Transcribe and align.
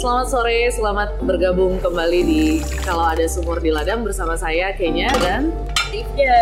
Selamat 0.00 0.32
sore, 0.32 0.64
selamat 0.72 1.20
bergabung 1.28 1.76
kembali 1.76 2.20
di 2.24 2.64
Kalau 2.80 3.04
Ada 3.04 3.28
Sumur 3.28 3.60
di 3.60 3.68
Ladang 3.68 4.00
bersama 4.00 4.32
saya 4.32 4.72
Kenya 4.72 5.12
dan 5.20 5.52
Divya. 5.92 6.40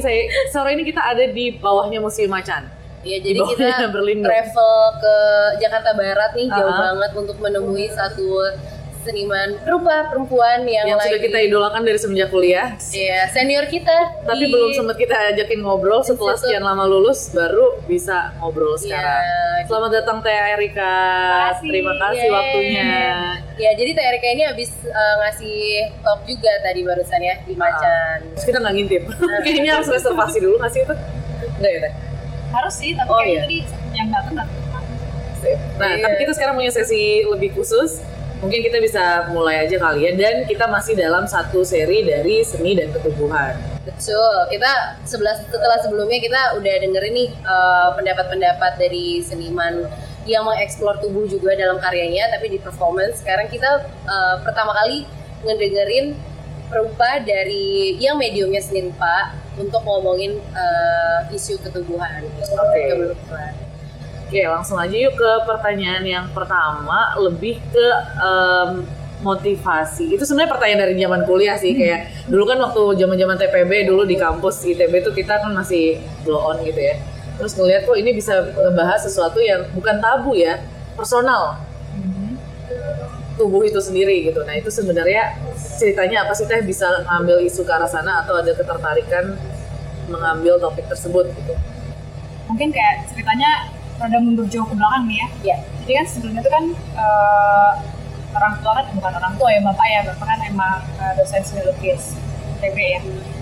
Ini 0.00 0.02
saya 0.02 0.20
sore 0.48 0.72
ini 0.72 0.82
kita 0.82 1.04
ada 1.04 1.24
di 1.26 1.52
bawahnya 1.54 2.00
Museum 2.00 2.32
Macan. 2.32 2.64
Ya, 3.00 3.16
jadi 3.16 3.36
kita 3.36 3.88
Berlindo. 3.88 4.28
travel 4.28 4.72
ke 4.96 5.14
Jakarta 5.56 5.92
Barat 5.92 6.32
nih 6.32 6.48
jauh 6.48 6.68
Ah. 6.68 6.92
banget 6.92 7.10
untuk 7.14 7.36
menemui 7.36 7.88
satu 7.88 8.44
seniman 9.00 9.56
rupa 9.64 10.06
perempuan 10.06 10.60
yang, 10.62 10.84
yang 10.86 10.94
lagi 10.94 11.08
sudah 11.10 11.20
kita 11.22 11.38
idolakan 11.40 11.82
dari 11.82 11.96
semenjak 11.96 12.28
kuliah. 12.28 12.76
ya 12.86 13.24
senior 13.28 13.64
kita 13.64 13.96
Tapi 14.20 14.42
di- 14.42 14.52
belum 14.52 14.70
sempat 14.70 14.96
kita 14.96 15.16
ajakin 15.32 15.58
ngobrol 15.58 16.00
setelah 16.00 16.36
sekian 16.36 16.60
lama 16.60 16.84
lulus 16.84 17.30
baru 17.30 17.80
bisa 17.84 18.36
ngobrol 18.36 18.76
Iya, 18.76 18.82
sekarang. 18.92 19.24
Selamat 19.62 19.90
datang 19.94 20.16
Teh 20.20 20.36
Erika. 20.52 20.94
Terima 21.60 21.94
kasih 21.96 22.20
Yeay. 22.22 22.34
waktunya. 22.34 22.90
Ya, 23.56 23.70
jadi 23.72 23.90
Teh 23.90 24.04
Erika 24.04 24.28
ini 24.28 24.42
habis 24.42 24.70
uh, 24.84 25.14
ngasih 25.18 25.58
talk 26.00 26.20
juga 26.24 26.52
tadi 26.60 26.80
barusan 26.82 27.20
ya 27.20 27.34
di 27.40 27.54
Macan. 27.54 28.16
Terus 28.34 28.44
kita 28.44 28.58
nggak 28.58 28.74
ngintip. 28.74 29.02
Kayaknya 29.44 29.70
harus 29.74 29.88
reservasi 29.88 30.38
dulu 30.38 30.54
nggak 30.56 30.72
sih 30.72 30.82
itu? 30.82 30.94
Enggak 31.54 31.70
ya 31.70 31.80
Teh? 31.80 31.92
harus 32.50 32.74
sih 32.74 32.90
tapi 32.92 33.06
Oh, 33.06 33.16
kan 33.16 33.26
iya. 33.26 33.40
tadi 33.40 33.58
yang 33.94 34.08
datang 34.10 34.34
datang. 34.36 34.58
Nah, 35.78 35.88
Iya. 35.88 36.02
tapi 36.02 36.14
kita 36.20 36.32
sekarang 36.34 36.54
punya 36.54 36.68
sesi 36.68 37.02
lebih 37.24 37.54
khusus. 37.54 38.04
Mungkin 38.40 38.60
kita 38.64 38.80
bisa 38.80 39.28
mulai 39.28 39.68
aja 39.68 39.76
kali 39.76 40.08
ya. 40.08 40.12
Dan 40.16 40.48
kita 40.48 40.64
masih 40.66 40.96
dalam 40.96 41.28
satu 41.28 41.60
seri 41.60 42.04
dari 42.08 42.40
seni 42.40 42.72
dan 42.72 42.88
ketubuhan. 42.88 43.56
Betul, 43.84 44.34
kita 44.48 45.00
sebelah 45.04 45.36
setelah 45.40 45.78
sebelumnya 45.80 46.20
kita 46.20 46.40
udah 46.56 46.74
dengerin 46.80 47.14
nih 47.16 47.30
uh, 47.44 47.92
pendapat-pendapat 47.96 48.80
dari 48.80 49.20
seniman 49.20 49.84
yang 50.28 50.44
mengeksplor 50.44 51.00
tubuh 51.00 51.24
juga 51.28 51.56
dalam 51.56 51.80
karyanya, 51.80 52.32
tapi 52.32 52.52
di 52.52 52.58
performance. 52.60 53.20
Sekarang 53.20 53.48
kita 53.48 53.88
uh, 54.08 54.36
pertama 54.44 54.72
kali 54.72 55.04
ngedengerin 55.44 56.16
perupa 56.68 57.18
dari 57.24 57.96
yang 57.98 58.20
mediumnya 58.20 58.62
seni 58.62 58.88
rupa 58.88 59.36
untuk 59.58 59.82
ngomongin 59.84 60.38
uh, 60.56 61.28
isu 61.32 61.60
ketubuhan. 61.60 62.24
Oke. 62.40 62.82
Kebutuhan. 62.88 63.69
Oke, 64.30 64.46
langsung 64.46 64.78
aja 64.78 64.94
yuk 64.94 65.18
ke 65.18 65.30
pertanyaan 65.42 66.06
yang 66.06 66.30
pertama, 66.30 67.18
lebih 67.18 67.58
ke 67.74 67.86
em, 68.22 68.86
motivasi. 69.26 70.14
Itu 70.14 70.22
sebenarnya 70.22 70.54
pertanyaan 70.54 70.80
dari 70.86 70.94
zaman 71.02 71.26
kuliah 71.26 71.58
sih, 71.58 71.74
kayak 71.74 72.30
dulu 72.30 72.46
kan 72.46 72.62
waktu 72.62 72.94
zaman-zaman 72.94 73.34
TPB 73.34 73.90
dulu 73.90 74.06
di 74.06 74.14
kampus 74.14 74.62
ITB 74.62 75.02
itu 75.02 75.10
kita 75.10 75.42
kan 75.42 75.50
masih 75.50 75.98
blow 76.22 76.46
on 76.46 76.62
gitu 76.62 76.78
ya. 76.78 77.02
Terus 77.42 77.58
ngeliat 77.58 77.90
kok 77.90 77.98
ini 77.98 78.14
bisa 78.14 78.54
ngebahas 78.54 79.02
sesuatu 79.02 79.42
yang 79.42 79.66
bukan 79.74 79.98
tabu 79.98 80.38
ya, 80.38 80.62
personal. 80.94 81.58
Tubuh 83.34 83.66
itu 83.66 83.82
sendiri 83.82 84.30
gitu. 84.30 84.46
Nah, 84.46 84.54
itu 84.54 84.70
sebenarnya 84.70 85.42
ceritanya 85.58 86.22
apa 86.22 86.38
sih 86.38 86.46
Teh 86.46 86.62
bisa 86.62 86.86
ngambil 87.02 87.42
isu 87.50 87.66
ke 87.66 87.72
arah 87.74 87.90
sana 87.90 88.22
atau 88.22 88.38
ada 88.38 88.54
ketertarikan 88.54 89.34
mengambil 90.06 90.54
topik 90.62 90.86
tersebut 90.86 91.26
gitu. 91.34 91.58
mungkin 92.46 92.74
kayak 92.74 93.06
ceritanya 93.10 93.79
rada 94.00 94.18
mundur 94.18 94.48
jauh 94.48 94.64
ke 94.64 94.74
belakang 94.74 95.04
nih 95.04 95.18
ya. 95.18 95.28
Ya, 95.44 95.56
jadi 95.82 95.92
kan 96.00 96.06
sebelumnya 96.08 96.40
itu 96.40 96.50
kan 96.50 96.64
eh, 96.96 97.72
orang 98.30 98.54
tua 98.58 98.72
kan 98.74 98.84
bukan 98.90 99.12
orang 99.14 99.34
tua 99.36 99.48
ya 99.50 99.60
bapak 99.60 99.86
ya 99.86 100.00
bapak 100.08 100.26
kan 100.26 100.38
emang 100.42 100.76
eh, 100.96 101.12
dosen 101.14 101.42
seni 101.42 101.62
lukis 101.62 102.16
TB 102.58 102.76
ya. 102.78 103.00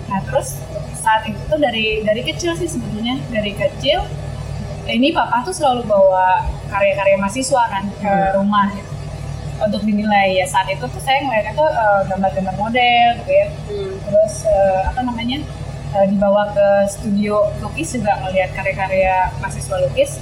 Nah 0.08 0.18
terus 0.24 0.58
saat 0.94 1.22
itu 1.24 1.38
tuh 1.44 1.56
dari 1.56 2.02
dari 2.02 2.22
kecil 2.22 2.52
sih 2.54 2.66
sebetulnya 2.66 3.22
dari 3.28 3.54
kecil 3.54 4.02
ini 4.88 5.12
papa 5.12 5.44
tuh 5.44 5.52
selalu 5.52 5.84
bawa 5.84 6.42
karya-karya 6.66 7.16
mahasiswa 7.16 7.62
kan 7.68 7.84
ke 7.94 8.08
Hmm. 8.08 8.34
rumah 8.36 8.66
gitu. 8.72 8.90
Untuk 9.58 9.82
dinilai 9.82 10.38
ya 10.38 10.46
saat 10.46 10.66
itu 10.66 10.82
tuh 10.82 10.98
saya 10.98 11.22
ngeliatnya 11.22 11.54
tuh 11.54 11.68
eh, 11.68 12.00
gambar-gambar 12.08 12.54
model 12.56 13.06
gitu 13.20 13.32
ya. 13.32 13.46
Hmm. 13.68 13.94
terus 14.02 14.34
eh, 14.44 14.80
apa 14.84 15.00
namanya 15.02 15.38
dibawa 15.88 16.52
ke 16.52 16.66
studio 16.86 17.48
lukis 17.60 17.96
juga 17.96 18.20
ngelihat 18.20 18.52
karya-karya 18.52 19.32
mahasiswa 19.40 19.76
lukis 19.80 20.20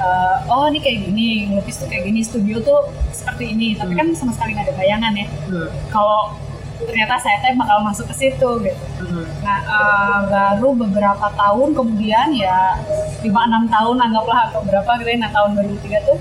Eh, 0.00 0.36
oh 0.48 0.64
ini 0.64 0.80
kayak 0.80 0.98
gini 1.04 1.28
lukis 1.52 1.76
tuh 1.76 1.84
kayak 1.84 2.08
gini 2.08 2.20
studio 2.20 2.56
tuh 2.58 2.88
seperti 3.12 3.52
ini 3.52 3.76
tapi 3.76 3.92
kan 3.92 4.08
sama 4.10 4.32
sekali 4.32 4.56
nggak 4.56 4.66
ada 4.66 4.74
bayangan 4.74 5.12
ya 5.12 5.26
Hmm. 5.44 5.68
kalau 5.88 6.32
ternyata 6.80 7.20
saya 7.20 7.36
teh 7.38 7.52
bakal 7.52 7.84
masuk 7.84 8.08
ke 8.08 8.14
situ 8.16 8.48
gitu 8.64 8.84
Hmm. 8.96 9.28
nah 9.38 9.58
eh, 9.60 10.18
baru 10.26 10.72
beberapa 10.74 11.28
tahun 11.30 11.76
kemudian 11.76 12.32
ya 12.32 12.80
5-6 13.20 13.28
tahun 13.68 13.96
anggaplah 14.00 14.48
atau 14.48 14.64
berapa 14.64 14.88
gitu 14.96 15.08
ya 15.10 15.18
nah 15.20 15.30
tahun 15.30 15.50
2003 15.52 15.76
tuh 16.02 16.16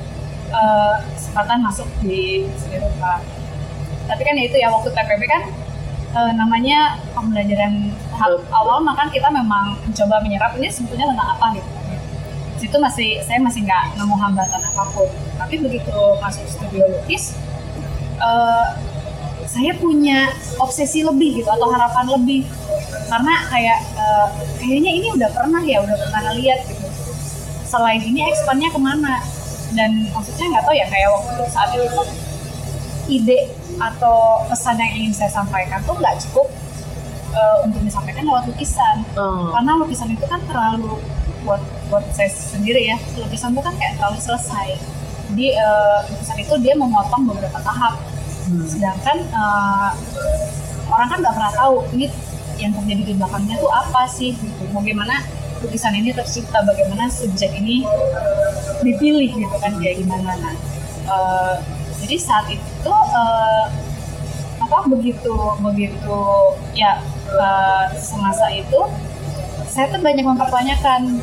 eh, 0.51 0.95
kesempatan 1.15 1.57
masuk 1.61 1.87
di 2.03 2.19
seni 2.59 2.77
rupa 2.77 3.23
tapi 4.05 4.21
kan 4.21 4.35
ya 4.35 4.43
itu 4.43 4.57
ya 4.59 4.67
waktu 4.67 4.91
TPB 4.91 5.23
kan 5.23 5.41
eh, 6.13 6.31
namanya 6.35 6.99
pembelajaran 7.15 7.73
tahap 8.11 8.43
awal 8.51 8.83
maka 8.83 9.07
kita 9.07 9.31
memang 9.31 9.79
mencoba 9.79 10.19
menyerap 10.19 10.51
ini 10.53 10.67
sebetulnya 10.67 11.07
tentang 11.07 11.31
apa 11.31 11.47
gitu. 11.55 11.69
Situ 12.59 12.75
masih 12.77 13.09
saya 13.23 13.39
masih 13.39 13.63
nggak 13.63 13.95
nemu 13.95 14.15
hambatan 14.19 14.61
apa 14.61 14.83
pun. 14.91 15.09
Tapi 15.39 15.55
begitu 15.63 15.95
masuk 16.19 16.45
studio 16.45 16.83
lukis 16.91 17.35
eh, 18.19 18.67
saya 19.49 19.73
punya 19.81 20.29
obsesi 20.61 21.01
lebih 21.01 21.41
gitu 21.41 21.49
atau 21.49 21.71
harapan 21.71 22.05
lebih. 22.19 22.45
Karena 23.09 23.33
kayak 23.49 23.79
eh, 23.95 24.27
kayaknya 24.59 24.91
ini 24.91 25.07
udah 25.15 25.29
pernah 25.31 25.61
ya 25.63 25.79
udah 25.81 25.97
pernah 25.97 26.33
lihat 26.35 26.59
gitu. 26.67 26.87
Selain 27.69 28.01
ini 28.03 28.27
ekspannya 28.27 28.69
ke 28.69 28.79
mana? 28.81 29.23
Dan 29.73 30.09
maksudnya 30.11 30.45
nggak 30.57 30.63
tahu 30.65 30.75
ya 30.75 30.85
kayak 30.89 31.09
waktu 31.13 31.29
itu 31.37 31.45
saat 31.53 31.71
itu 31.77 32.01
ide 33.09 33.39
atau 33.81 34.45
pesan 34.45 34.77
yang 34.77 34.91
ingin 34.93 35.13
saya 35.15 35.31
sampaikan 35.33 35.81
tuh 35.87 35.97
nggak 35.97 36.19
cukup 36.27 36.51
eh, 37.33 37.57
untuk 37.65 37.81
disampaikan 37.85 38.23
lewat 38.25 38.43
lukisan. 38.49 39.05
Oh. 39.17 39.53
karena 39.53 39.71
lukisan 39.77 40.09
itu 40.13 40.25
kan 40.25 40.41
terlalu 40.49 40.97
buat 41.45 41.61
buat 41.87 42.05
saya 42.13 42.29
sendiri 42.29 42.91
ya. 42.93 42.97
Lukisan 43.17 43.55
itu 43.55 43.61
kan 43.63 43.73
kayak 43.77 43.97
terlalu 43.97 44.19
selesai. 44.21 44.77
Jadi 45.31 45.47
eh, 45.55 45.99
lukisan 46.09 46.37
itu 46.41 46.53
dia 46.61 46.73
memotong 46.75 47.23
beberapa 47.29 47.59
tahap. 47.61 47.97
Hmm. 48.49 48.65
sedangkan 48.65 49.17
eh, 49.29 49.91
orang 50.89 51.07
kan 51.11 51.17
nggak 51.21 51.35
pernah 51.37 51.53
tahu 51.53 51.85
ini 51.93 52.09
yang 52.57 52.73
terjadi 52.75 53.03
di 53.05 53.13
belakangnya 53.15 53.55
tuh 53.61 53.71
apa 53.71 54.09
sih 54.09 54.33
gitu. 54.33 54.63
Bagaimana 54.73 55.21
lukisan 55.61 55.93
ini 55.93 56.15
tercipta 56.15 56.65
bagaimana 56.65 57.11
subjek 57.11 57.51
ini 57.55 57.85
dipilih 58.81 59.29
gitu 59.37 59.57
kan 59.61 59.75
kayak 59.77 60.01
gimana. 60.01 60.33
Nah 60.39 60.55
eh, 61.07 61.55
jadi 62.03 62.15
saat 62.17 62.45
itu 62.49 62.93
eh, 63.13 63.65
apa 64.69 64.85
begitu 64.85 65.33
begitu 65.65 66.21
ya 66.77 67.01
eh, 67.25 67.85
semasa 67.97 68.53
itu 68.53 68.85
saya 69.65 69.89
tuh 69.89 70.01
banyak 70.01 70.21
mempertanyakan 70.21 71.17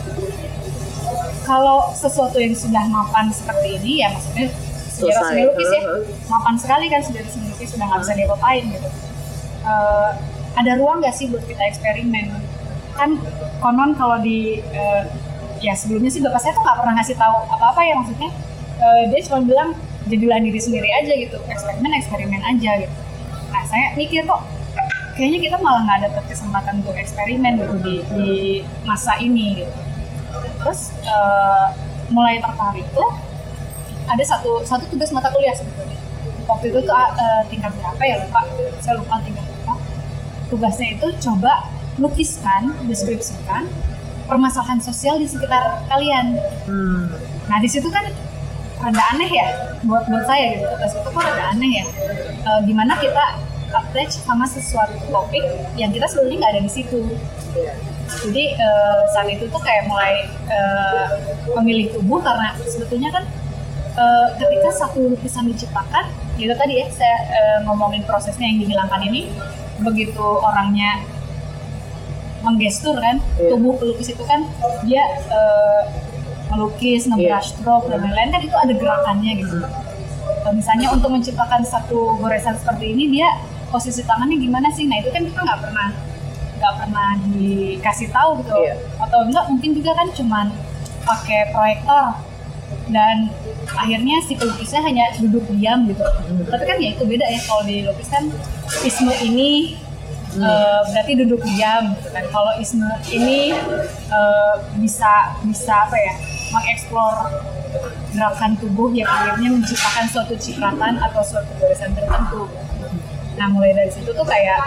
kalau 1.46 1.94
sesuatu 1.94 2.42
yang 2.42 2.58
sudah 2.58 2.82
mapan 2.90 3.30
seperti 3.30 3.78
ini 3.78 4.02
ya 4.02 4.10
maksudnya 4.10 4.50
sejarah 4.90 5.22
seni 5.30 5.42
lukis 5.46 5.70
ya 5.70 5.82
Uh-huh. 5.86 6.02
mapan 6.26 6.58
sekali 6.58 6.90
kan 6.90 6.98
sejarah 7.06 7.30
seni 7.30 7.46
lukis 7.54 7.70
sudah 7.70 7.86
nggak 7.86 8.00
bisa 8.02 8.12
diapa-apain 8.18 8.64
gitu. 8.66 8.88
Eh, 9.62 10.10
ada 10.58 10.72
ruang 10.82 10.98
nggak 10.98 11.14
sih 11.14 11.30
buat 11.30 11.46
kita 11.46 11.62
eksperimen? 11.70 12.34
Kan 12.98 13.22
konon 13.62 13.94
kalau 13.94 14.18
di 14.18 14.58
eh, 14.58 15.02
ya 15.62 15.78
sebelumnya 15.78 16.10
sih 16.10 16.18
bapak 16.18 16.42
saya 16.42 16.58
tuh 16.58 16.66
nggak 16.66 16.78
pernah 16.82 16.94
ngasih 16.98 17.14
tahu 17.14 17.36
apa-apa 17.54 17.80
ya 17.86 17.94
maksudnya. 17.94 18.30
Eh, 18.82 19.02
dia 19.14 19.20
cuma 19.30 19.38
bilang 19.46 19.70
jadilah 20.10 20.38
diri 20.42 20.60
sendiri 20.62 20.88
aja 20.90 21.12
gitu 21.18 21.38
eksperimen 21.50 21.92
eksperimen 21.98 22.42
aja 22.42 22.70
gitu 22.82 22.94
nah 23.50 23.62
saya 23.64 23.94
mikir 23.94 24.26
kok 24.26 24.42
kayaknya 25.16 25.40
kita 25.48 25.56
malah 25.64 25.80
nggak 25.88 25.98
ada 26.04 26.08
kesempatan 26.28 26.84
untuk 26.84 26.92
eksperimen 26.92 27.56
gitu 27.56 27.76
di, 27.80 27.94
di 28.12 28.30
masa 28.84 29.16
ini 29.16 29.64
gitu. 29.64 29.72
Terus 30.60 30.92
eh, 31.08 31.66
mulai 32.12 32.38
tertarik 32.38 32.84
tuh 32.92 33.10
ada 34.06 34.22
satu 34.22 34.62
satu 34.62 34.84
tugas 34.92 35.10
mata 35.10 35.32
kuliah 35.32 35.56
sebetulnya. 35.56 35.96
Waktu 36.46 36.70
itu 36.70 36.78
tuh 36.84 36.94
eh, 36.94 37.42
tingkat 37.48 37.72
berapa 37.80 38.02
ya? 38.04 38.16
Lupa. 38.28 38.40
Saya 38.84 38.94
lupa 39.00 39.16
tingkat 39.24 39.42
berapa. 39.48 39.74
Tugasnya 40.52 40.88
itu 41.00 41.08
coba 41.24 41.52
lukiskan 41.96 42.76
deskripsikan 42.84 43.64
permasalahan 44.28 44.84
sosial 44.84 45.16
di 45.16 45.24
sekitar 45.24 45.80
kalian. 45.88 46.36
Hmm. 46.68 47.08
Nah 47.48 47.58
di 47.62 47.68
situ 47.72 47.88
kan 47.88 48.04
rada 48.76 49.02
aneh 49.16 49.30
ya 49.32 49.46
buat 49.88 50.04
buat 50.06 50.24
saya 50.28 50.56
gitu 50.56 50.64
tugas 50.68 50.92
itu 50.92 51.08
kok 51.08 51.22
rada 51.24 51.44
aneh 51.56 51.70
ya. 51.80 51.84
E, 52.44 52.50
gimana 52.68 52.92
kita 53.00 53.24
attach 53.72 54.22
sama 54.22 54.46
sesuatu 54.46 54.96
topik 55.10 55.42
yang 55.74 55.90
kita 55.90 56.06
sebenarnya 56.08 56.38
nggak 56.38 56.52
ada 56.56 56.62
di 56.62 56.70
situ. 56.72 57.00
jadi 58.06 58.54
uh, 58.54 59.02
saat 59.10 59.26
itu 59.26 59.50
tuh 59.50 59.58
kayak 59.58 59.90
mulai 59.90 60.30
uh, 60.46 61.10
memilih 61.58 61.90
tubuh 61.90 62.22
karena 62.22 62.54
sebetulnya 62.62 63.10
kan 63.10 63.26
uh, 63.98 64.30
ketika 64.38 64.70
satu 64.70 65.10
lukisan 65.10 65.50
diciptakan 65.50 66.06
itu 66.38 66.54
tadi 66.54 66.84
ya 66.84 66.86
saya 66.94 67.18
uh, 67.26 67.58
ngomongin 67.66 68.06
prosesnya 68.06 68.46
yang 68.46 68.62
dihilangkan 68.62 69.02
ini 69.10 69.32
begitu 69.82 70.22
orangnya 70.22 71.02
menggestur 72.46 72.94
kan 73.00 73.18
yeah. 73.40 73.50
tubuh 73.50 73.74
pelukis 73.74 74.14
itu 74.14 74.22
kan 74.22 74.46
dia 74.86 75.02
uh, 75.34 75.82
melukis, 76.52 77.06
nge-brush 77.10 77.26
yeah. 77.26 77.42
stroke 77.42 77.86
dan 77.90 78.02
lain-lain 78.02 78.30
kan 78.30 78.40
itu 78.42 78.56
ada 78.56 78.72
gerakannya 78.74 79.32
gitu. 79.42 79.58
Kalau 80.46 80.54
misalnya 80.54 80.88
untuk 80.94 81.10
menciptakan 81.10 81.62
satu 81.66 82.18
goresan 82.22 82.54
seperti 82.54 82.94
ini 82.94 83.18
dia 83.18 83.28
posisi 83.70 84.06
tangannya 84.06 84.38
gimana 84.38 84.70
sih? 84.70 84.86
Nah 84.86 85.02
itu 85.02 85.10
kan 85.10 85.26
kita 85.26 85.40
nggak 85.42 85.60
pernah 85.62 85.88
nggak 86.56 86.74
pernah 86.78 87.08
dikasih 87.34 88.08
tahu 88.14 88.30
gitu. 88.42 88.54
Yeah. 88.62 88.78
Atau 89.02 89.26
enggak 89.26 89.44
mungkin 89.50 89.70
juga 89.74 89.90
kan 89.98 90.08
cuman 90.14 90.46
pakai 91.06 91.40
proyektor 91.50 92.06
dan 92.90 93.30
akhirnya 93.74 94.16
si 94.26 94.38
pelukisnya 94.38 94.82
hanya 94.82 95.04
duduk 95.18 95.42
diam 95.50 95.86
gitu. 95.90 96.02
Hmm. 96.02 96.46
Tapi 96.46 96.64
kan 96.66 96.76
ya 96.78 96.88
itu 96.94 97.02
beda 97.02 97.26
ya 97.26 97.40
kalau 97.42 97.62
di 97.66 97.82
lukis 97.82 98.08
kan 98.10 98.24
isme 98.86 99.14
ini 99.22 99.78
hmm. 100.36 100.44
uh, 100.44 100.80
berarti 100.92 101.12
duduk 101.24 101.40
diam 101.42 101.96
gitu 101.96 102.08
kan. 102.12 102.24
Kalau 102.28 102.52
isme 102.60 102.86
ini 103.10 103.56
uh, 104.12 104.54
bisa 104.76 105.36
bisa 105.42 105.88
apa 105.88 105.96
ya 105.96 106.14
mengeksplor 106.52 107.14
gerakan 108.14 108.52
tubuh 108.56 108.88
yang 108.96 109.08
akhirnya 109.08 109.52
menciptakan 109.52 110.06
suatu 110.08 110.34
cipratan 110.36 110.96
atau 111.00 111.20
suatu 111.24 111.52
garisan 111.60 111.92
tertentu. 111.92 112.48
Nah 113.36 113.46
mulai 113.52 113.76
dari 113.76 113.92
situ 113.92 114.08
tuh 114.12 114.24
kayak 114.24 114.60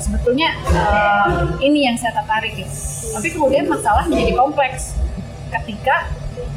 sebetulnya 0.00 0.52
uh, 0.72 1.56
ini 1.60 1.88
yang 1.88 1.96
saya 1.96 2.16
tertarik 2.16 2.56
gitu. 2.56 2.72
Tapi 3.16 3.28
kemudian 3.32 3.64
masalah 3.68 4.04
menjadi 4.08 4.32
kompleks 4.36 4.96
ketika 5.52 6.08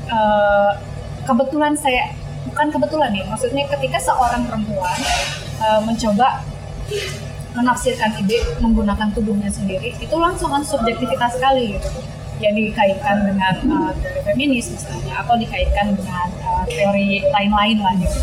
uh, 0.10 0.72
kebetulan 1.28 1.76
saya 1.76 2.12
bukan 2.48 2.72
kebetulan 2.72 3.12
nih, 3.12 3.24
maksudnya 3.28 3.68
ketika 3.68 4.00
seorang 4.00 4.48
perempuan 4.48 5.00
uh, 5.60 5.84
mencoba 5.84 6.42
menafsirkan 7.58 8.14
ide 8.22 8.38
menggunakan 8.62 9.10
tubuhnya 9.18 9.50
sendiri 9.50 9.98
itu 9.98 10.16
langsung 10.16 10.54
kan 10.54 10.62
subjektivitas 10.62 11.34
sekali 11.34 11.74
gitu 11.74 11.90
yang 12.38 12.54
dikaitkan 12.54 13.26
dengan 13.26 13.56
uh, 13.74 13.92
teori 13.98 14.22
feminis 14.22 14.70
misalnya 14.70 15.26
atau 15.26 15.34
dikaitkan 15.42 15.98
dengan 15.98 16.28
uh, 16.46 16.64
teori 16.70 17.26
lain-lain 17.34 17.78
lah 17.82 17.94
gitu. 17.98 18.20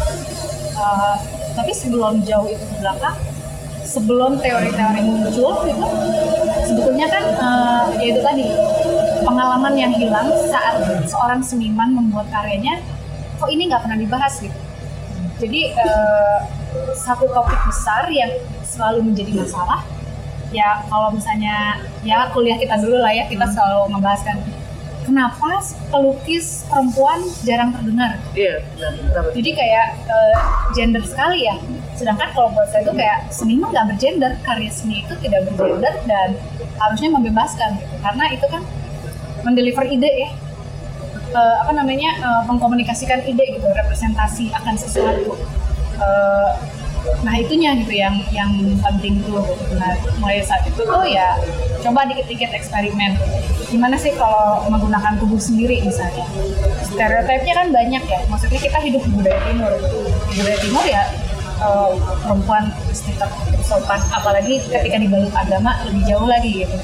Uh, 0.78 1.18
tapi 1.54 1.70
sebelum 1.74 2.22
jauh 2.22 2.46
itu 2.50 2.62
ke 2.62 2.76
belakang, 2.78 3.18
sebelum 3.82 4.38
teori-teori 4.38 5.02
muncul 5.02 5.66
gitu, 5.66 5.86
sebetulnya 6.66 7.06
kan 7.10 7.24
uh, 7.38 7.84
ya 7.98 8.06
itu 8.14 8.20
tadi 8.22 8.46
pengalaman 9.22 9.74
yang 9.74 9.92
hilang 9.94 10.30
saat 10.50 10.82
seorang 11.06 11.42
seniman 11.42 11.94
membuat 11.94 12.30
karyanya, 12.30 12.82
kok 13.38 13.50
ini 13.50 13.70
nggak 13.70 13.82
pernah 13.82 13.98
dibahas 13.98 14.34
gitu. 14.38 14.58
Jadi 15.42 15.74
uh, 15.74 16.38
satu 16.94 17.26
topik 17.34 17.58
besar 17.66 18.06
yang 18.10 18.30
selalu 18.74 19.14
menjadi 19.14 19.32
masalah. 19.38 19.86
Ya 20.50 20.82
kalau 20.90 21.14
misalnya 21.14 21.82
ya 22.06 22.30
kuliah 22.34 22.58
kita 22.58 22.78
dulu 22.82 22.98
lah 22.98 23.10
ya 23.10 23.26
kita 23.26 23.46
selalu 23.50 23.90
membahaskan 23.94 24.38
kenapa 25.04 25.60
pelukis 25.92 26.64
perempuan 26.66 27.20
jarang 27.44 27.76
terdengar? 27.76 28.16
Iya 28.32 28.64
benar, 28.72 29.24
jadi 29.36 29.50
kayak 29.52 29.86
uh, 30.08 30.34
gender 30.72 31.04
sekali 31.04 31.44
ya. 31.44 31.60
Sedangkan 31.94 32.32
kalau 32.32 32.50
buat 32.56 32.72
saya 32.72 32.88
itu 32.88 32.94
kayak 32.96 33.18
seniman 33.30 33.68
nggak 33.70 33.86
bergender 33.94 34.32
karya 34.42 34.70
seni 34.72 35.04
itu 35.04 35.14
tidak 35.20 35.46
bergender 35.52 35.94
dan 36.08 36.34
harusnya 36.80 37.10
membebaskan 37.12 37.78
gitu. 37.78 37.94
Karena 38.00 38.24
itu 38.32 38.46
kan 38.48 38.62
mendeliver 39.44 39.84
ide 39.86 40.10
ya. 40.10 40.30
Uh, 41.34 41.66
apa 41.66 41.72
namanya 41.74 42.14
uh, 42.22 42.42
mengkomunikasikan 42.46 43.26
ide 43.26 43.58
gitu 43.58 43.66
representasi 43.66 44.54
akan 44.54 44.74
sesuatu. 44.78 45.34
Uh, 45.98 46.54
nah 47.24 47.34
itunya 47.36 47.76
gitu 47.80 47.92
yang 47.92 48.16
yang 48.32 48.50
penting 48.80 49.20
tuh. 49.24 49.44
Nah 49.76 49.96
mulai 50.20 50.40
saat 50.44 50.64
itu 50.68 50.80
tuh 50.84 51.04
ya 51.04 51.36
coba 51.84 52.08
dikit-dikit 52.08 52.52
eksperimen. 52.52 53.16
Gimana 53.68 53.96
sih 53.98 54.12
kalau 54.16 54.64
menggunakan 54.68 55.20
tubuh 55.20 55.40
sendiri 55.40 55.84
misalnya? 55.84 56.24
Stereotipnya 56.88 57.54
kan 57.56 57.68
banyak 57.72 58.02
ya. 58.06 58.20
Maksudnya 58.28 58.60
kita 58.60 58.78
hidup 58.80 59.02
di 59.04 59.10
budaya 59.12 59.40
timur. 59.48 59.72
Budaya 60.32 60.58
timur 60.60 60.84
ya 60.86 61.04
uh, 61.60 61.94
perempuan 62.22 62.72
istiqat 62.90 63.30
sopan 63.62 64.00
apalagi 64.10 64.60
ketika 64.66 64.96
dibalut 64.98 65.34
agama 65.34 65.78
lebih 65.86 66.02
jauh 66.08 66.26
lagi 66.26 66.64
gitu. 66.64 66.76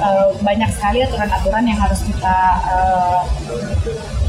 Uh, 0.00 0.32
banyak 0.44 0.68
sekali 0.72 1.02
aturan-aturan 1.02 1.64
yang 1.66 1.78
harus 1.80 2.00
kita 2.04 2.36
uh, 2.68 3.20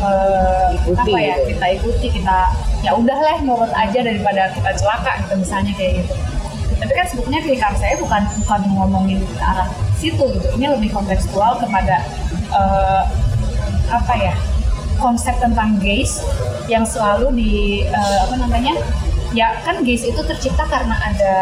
uh, 0.01 0.69
apa 0.75 1.17
ya 1.19 1.35
kita 1.45 1.65
ikuti 1.79 2.07
kita 2.21 2.51
ya 2.81 2.91
udahlah 2.95 3.37
nurut 3.43 3.71
aja 3.75 3.99
daripada 4.01 4.51
kita 4.55 4.71
celaka 4.79 5.11
gitu 5.27 5.33
misalnya 5.39 5.71
kayak 5.75 6.03
gitu. 6.03 6.13
Tapi 6.77 6.93
kan 6.93 7.05
sebetulnya 7.09 7.41
pilihan 7.41 7.73
saya 7.81 7.95
bukan 7.97 8.21
bukan 8.45 8.61
ngomongin 8.77 9.19
ke 9.25 9.41
arah 9.41 9.69
situ 9.97 10.25
gitu. 10.37 10.47
Ini 10.61 10.77
lebih 10.77 10.93
kontekstual 10.93 11.57
kepada 11.57 12.05
uh, 12.53 13.01
apa 13.87 14.13
ya 14.19 14.35
konsep 14.97 15.33
tentang 15.37 15.77
gays 15.77 16.21
yang 16.65 16.83
selalu 16.83 17.29
di 17.37 17.53
uh, 17.89 18.17
apa 18.29 18.35
namanya 18.41 18.73
ya 19.35 19.59
kan 19.63 19.83
gays 19.83 20.03
itu 20.07 20.19
tercipta 20.23 20.63
karena 20.67 20.95
ada 20.99 21.33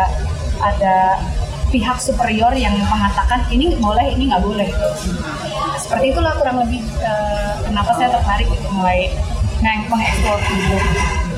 ada 0.61 0.95
pihak 1.69 1.97
superior 1.99 2.53
yang 2.55 2.73
mengatakan 2.87 3.43
ini 3.51 3.75
boleh 3.77 4.15
ini 4.15 4.31
nggak 4.31 4.43
boleh. 4.45 4.69
Seperti 5.75 6.15
itulah 6.15 6.33
kurang 6.39 6.63
lebih 6.63 6.81
uh, 7.03 7.59
kenapa 7.65 7.91
saya 7.99 8.09
tertarik 8.15 8.47
gitu 8.47 8.67
mulai 8.71 9.11
mengeksplor 9.65 10.37
tubuh 10.45 10.83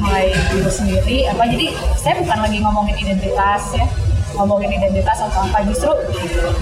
mulai 0.03 0.35
diri 0.51 0.71
sendiri. 0.71 1.17
Apa 1.31 1.43
jadi 1.49 1.67
saya 1.97 2.21
bukan 2.21 2.39
lagi 2.43 2.57
ngomongin 2.61 2.95
identitas 3.01 3.63
ya 3.73 3.87
ngomongin 4.37 4.69
identitas 4.77 5.17
atau 5.17 5.49
apa 5.49 5.65
justru 5.65 5.89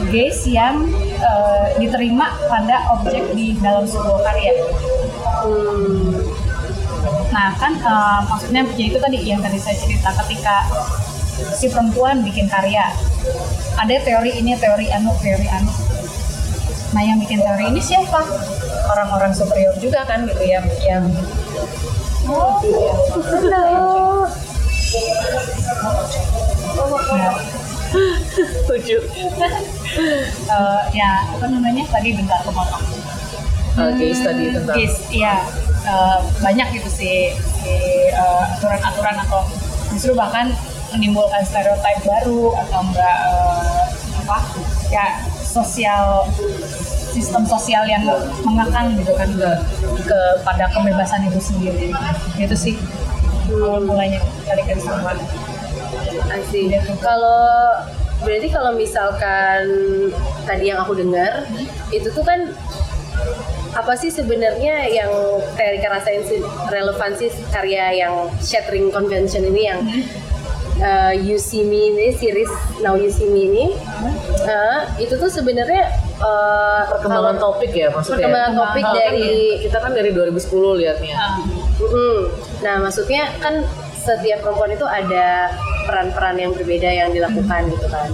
gays 0.07 0.47
yang 0.47 0.87
uh, 1.19 1.75
diterima 1.75 2.31
pada 2.47 2.87
objek 2.95 3.35
di 3.35 3.59
dalam 3.59 3.83
sebuah 3.83 4.23
karya. 4.23 4.53
Hmm. 5.43 6.44
Nah 7.35 7.51
kan 7.59 7.75
uh, 7.83 8.23
maksudnya 8.31 8.63
ya 8.79 8.85
itu 8.87 8.95
tadi 8.95 9.19
yang 9.27 9.43
tadi 9.43 9.59
saya 9.59 9.75
cerita 9.75 10.07
ketika 10.23 10.63
si 11.59 11.67
perempuan 11.67 12.23
bikin 12.23 12.47
karya 12.47 12.87
ada 13.75 13.95
teori 14.07 14.39
ini 14.39 14.55
teori 14.55 14.87
anu 14.95 15.11
teori 15.19 15.43
anu 15.51 15.67
nah 16.95 17.03
yang 17.03 17.19
bikin 17.19 17.43
teori 17.43 17.75
ini 17.75 17.83
siapa 17.83 18.23
orang-orang 18.87 19.35
superior 19.35 19.75
juga 19.83 20.07
kan 20.07 20.23
gitu 20.23 20.47
yang 20.47 20.63
yang 20.87 21.03
oh 22.31 22.63
nah, 23.51 23.83
Setuju. 28.35 28.97
uh, 30.51 30.81
ya 30.99 31.23
apa 31.23 31.45
namanya 31.47 31.87
tadi 31.87 32.11
bentar 32.11 32.43
kemotong. 32.43 32.83
Uh, 33.79 33.91
case 33.95 34.19
tadi 34.19 34.51
tentang. 34.51 34.75
Case, 34.75 34.99
iya. 35.15 35.47
Uh, 35.85 36.17
banyak 36.41 36.81
gitu 36.81 36.89
sih 36.89 37.29
si, 37.37 37.77
uh, 38.17 38.41
aturan-aturan 38.57 39.21
atau 39.21 39.45
justru 39.93 40.17
bahkan 40.17 40.49
menimbulkan 40.89 41.45
stereotip 41.45 42.01
baru 42.01 42.57
atau 42.65 42.79
enggak 42.89 43.17
uh, 43.29 43.85
apa 44.25 44.37
ya 44.89 45.21
sosial 45.45 46.25
sistem 47.13 47.45
sosial 47.45 47.85
yang 47.85 48.01
mengekang 48.41 48.97
gitu 48.97 49.13
kan 49.13 49.29
ke 49.29 49.51
kepada 50.09 50.65
kebebasan 50.73 51.29
itu 51.29 51.39
sendiri 51.39 51.93
itu 52.41 52.55
sih 52.57 52.75
mulainya 53.85 54.25
dari 54.49 54.65
dari 54.65 54.81
sama 54.81 55.13
Asik. 56.25 56.81
Kalau 56.99 57.77
berarti 58.25 58.47
kalau 58.49 58.73
misalkan 58.73 59.63
tadi 60.47 60.73
yang 60.73 60.81
aku 60.81 60.97
dengar 60.97 61.45
hmm. 61.45 61.67
itu 61.93 62.09
tuh 62.09 62.25
kan 62.25 62.51
apa 63.75 63.93
sih 63.99 64.07
sebenarnya 64.07 64.87
yang 64.87 65.11
Terika 65.59 65.91
rasain 65.91 66.23
relevansi 66.71 67.27
karya 67.51 68.07
yang 68.07 68.31
shattering 68.39 68.87
convention 68.87 69.43
ini 69.43 69.61
yang 69.67 69.79
uh, 70.79 71.11
You 71.11 71.35
See 71.35 71.67
Me 71.67 71.91
ini 71.91 72.15
series 72.15 72.47
Now 72.79 72.95
You 72.95 73.11
See 73.11 73.27
Me 73.27 73.51
ini 73.51 73.65
uh, 74.47 74.87
itu 74.95 75.19
tuh 75.19 75.27
sebenarnya 75.27 75.91
uh, 76.23 76.87
perkembangan 76.87 77.35
topik 77.35 77.71
ya 77.75 77.91
maksudnya? 77.91 78.23
perkembangan 78.23 78.53
topik 78.55 78.85
nah, 78.87 78.93
dari 78.95 79.27
kan, 79.27 79.61
kita 79.67 79.77
kan 79.83 79.91
dari 79.91 80.09
2010 80.15 80.79
liatnya. 80.79 81.15
Uh. 81.19 81.83
uh 81.83 82.19
nah 82.63 82.75
maksudnya 82.79 83.27
kan 83.43 83.59
setiap 83.99 84.39
perempuan 84.39 84.71
itu 84.71 84.85
ada 84.87 85.51
peran-peran 85.83 86.37
yang 86.39 86.51
berbeda 86.55 86.89
yang 86.89 87.09
dilakukan 87.11 87.67
gitu 87.73 87.87
kan 87.89 88.09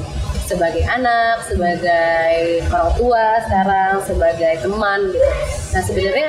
sebagai 0.51 0.84
anak, 0.84 1.48
sebagai 1.48 2.67
orang 2.67 2.91
tua 3.00 3.25
sekarang, 3.48 3.93
sebagai 4.03 4.53
teman 4.60 5.00
gitu. 5.15 5.27
Nah 5.72 5.81
sebenarnya 5.88 6.27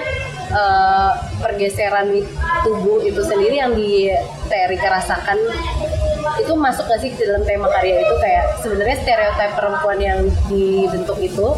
uh, 0.55 1.11
pergeseran 1.43 2.23
tubuh 2.63 3.03
itu 3.03 3.19
sendiri 3.27 3.59
yang 3.59 3.75
di 3.75 4.15
Terika 4.47 5.03
rasakan 5.03 5.39
itu 6.39 6.53
masuk 6.57 6.87
gak 6.89 7.01
sih 7.03 7.13
dalam 7.19 7.43
tema 7.45 7.69
karya 7.69 8.03
itu 8.03 8.15
kayak 8.23 8.45
sebenarnya 8.65 8.97
stereotip 9.05 9.53
perempuan 9.59 9.99
yang 10.01 10.19
dibentuk 10.49 11.19
itu 11.21 11.49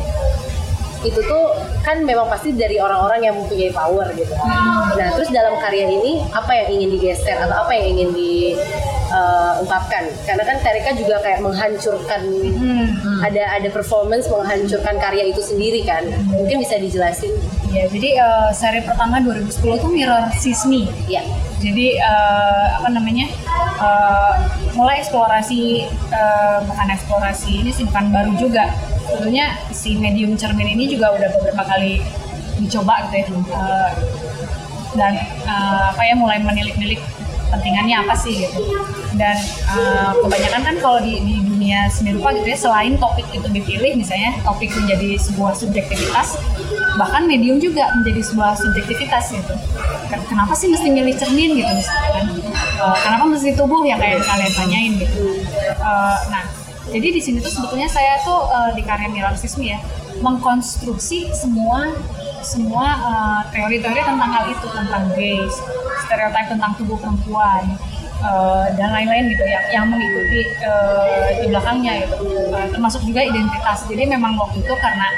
itu 1.04 1.20
tuh 1.20 1.52
kan 1.84 2.00
memang 2.00 2.24
pasti 2.26 2.56
dari 2.56 2.80
orang-orang 2.80 3.20
yang 3.22 3.36
mempunyai 3.36 3.68
power 3.68 4.08
gitu. 4.16 4.32
Nah, 4.96 5.08
terus 5.12 5.28
dalam 5.28 5.60
karya 5.60 5.84
ini 5.86 6.24
apa 6.32 6.48
yang 6.56 6.68
ingin 6.72 6.88
digeser 6.96 7.36
atau 7.36 7.60
apa 7.60 7.76
yang 7.76 7.86
ingin 7.92 8.10
diungkapkan? 8.16 10.08
Karena 10.24 10.42
kan 10.42 10.56
Terika 10.64 10.96
juga 10.96 11.20
kayak 11.20 11.44
menghancurkan 11.44 12.20
Hmm. 12.56 13.20
ada 13.20 13.60
ada 13.60 13.68
performance 13.68 14.26
menghancurkan 14.26 14.96
karya 14.96 15.28
itu 15.28 15.44
sendiri 15.44 15.84
kan. 15.84 16.08
Mungkin 16.32 16.64
bisa 16.64 16.80
dijelasin. 16.80 17.36
Ya, 17.68 17.84
jadi 17.90 18.08
eh, 18.16 18.48
seri 18.56 18.80
pertama 18.80 19.20
2010 19.20 19.76
tuh 19.76 19.90
Mirror 19.92 20.32
Sismi. 20.40 20.88
Ya. 21.04 21.20
Jadi 21.62 21.98
eh, 21.98 22.66
apa 22.74 22.88
namanya? 22.90 23.26
eh, 23.74 24.34
mulai 24.74 25.02
eksplorasi 25.02 25.86
eh, 25.90 26.58
bukan 26.66 26.88
eksplorasi 26.94 27.50
ini 27.64 27.70
sih 27.70 27.84
bukan 27.86 28.10
baru 28.10 28.32
juga. 28.38 28.70
Sebetulnya 29.04 29.54
si 29.70 29.94
medium 29.98 30.34
cermin 30.34 30.74
ini 30.74 30.90
juga 30.90 31.14
udah 31.14 31.28
beberapa 31.38 31.62
kali 31.66 32.02
dicoba 32.58 33.06
gitu 33.10 33.34
ya. 33.34 33.58
Eh, 33.58 33.90
dan 34.94 35.14
eh, 35.46 35.82
apa 35.90 36.02
ya 36.06 36.14
mulai 36.14 36.38
menilik-nilik 36.42 37.02
pentingannya 37.50 37.96
apa 38.00 38.14
sih 38.14 38.44
gitu. 38.44 38.60
Dan 39.14 39.36
eh, 39.70 40.10
kebanyakan 40.20 40.62
kan 40.62 40.76
kalau 40.82 40.98
di, 40.98 41.22
di 41.22 41.36
dunia 41.40 41.86
seni 41.86 42.12
rupa 42.12 42.34
gitu 42.34 42.50
ya 42.50 42.58
selain 42.58 42.98
topik 42.98 43.24
itu 43.30 43.46
dipilih 43.46 43.94
misalnya 43.94 44.34
topik 44.42 44.74
menjadi 44.74 45.16
sebuah 45.18 45.54
subjektivitas 45.54 46.34
bahkan 46.94 47.26
medium 47.26 47.58
juga 47.58 47.90
menjadi 47.98 48.22
sebuah 48.22 48.54
subjektivitas 48.54 49.34
gitu. 49.34 49.54
Ken- 50.06 50.26
Kenapa 50.30 50.54
sih 50.54 50.70
mesti 50.70 50.90
milih 50.90 51.14
cermin 51.14 51.58
gitu 51.58 51.72
misalnya 51.72 52.10
kan? 52.10 52.24
Eh, 52.74 52.96
kenapa 53.02 53.24
mesti 53.26 53.50
tubuh 53.54 53.82
yang 53.82 53.98
kayak 53.98 54.22
kalian 54.22 54.52
tanyain 54.52 54.92
gitu. 54.98 55.42
Eh, 55.74 56.18
nah, 56.30 56.42
jadi 56.84 57.08
di 57.10 57.20
sini 57.22 57.38
tuh 57.38 57.50
sebetulnya 57.50 57.86
saya 57.86 58.18
tuh 58.22 58.46
eh, 58.46 58.70
di 58.74 58.82
karya 58.82 59.10
Mirrorsism 59.10 59.62
ya 59.62 59.78
mengkonstruksi 60.22 61.34
semua 61.34 61.90
semua 62.44 62.86
teori-teori 63.50 64.04
tentang 64.04 64.30
hal 64.30 64.44
itu 64.46 64.66
tentang 64.68 65.08
gaze, 65.16 65.58
stereotip 66.04 66.46
tentang 66.52 66.72
tubuh 66.76 66.96
perempuan 67.00 67.64
eh, 68.20 68.66
dan 68.76 68.88
lain-lain 68.92 69.32
gitu 69.32 69.44
ya 69.44 69.60
yang 69.72 69.88
mengikuti 69.88 70.40
eh, 70.60 71.28
di 71.42 71.46
belakangnya 71.50 71.92
gitu. 72.04 72.16
Eh, 72.52 72.68
termasuk 72.70 73.02
juga 73.08 73.20
identitas. 73.24 73.88
Jadi 73.88 74.04
memang 74.06 74.36
waktu 74.36 74.60
itu 74.60 74.74
karena 74.78 75.08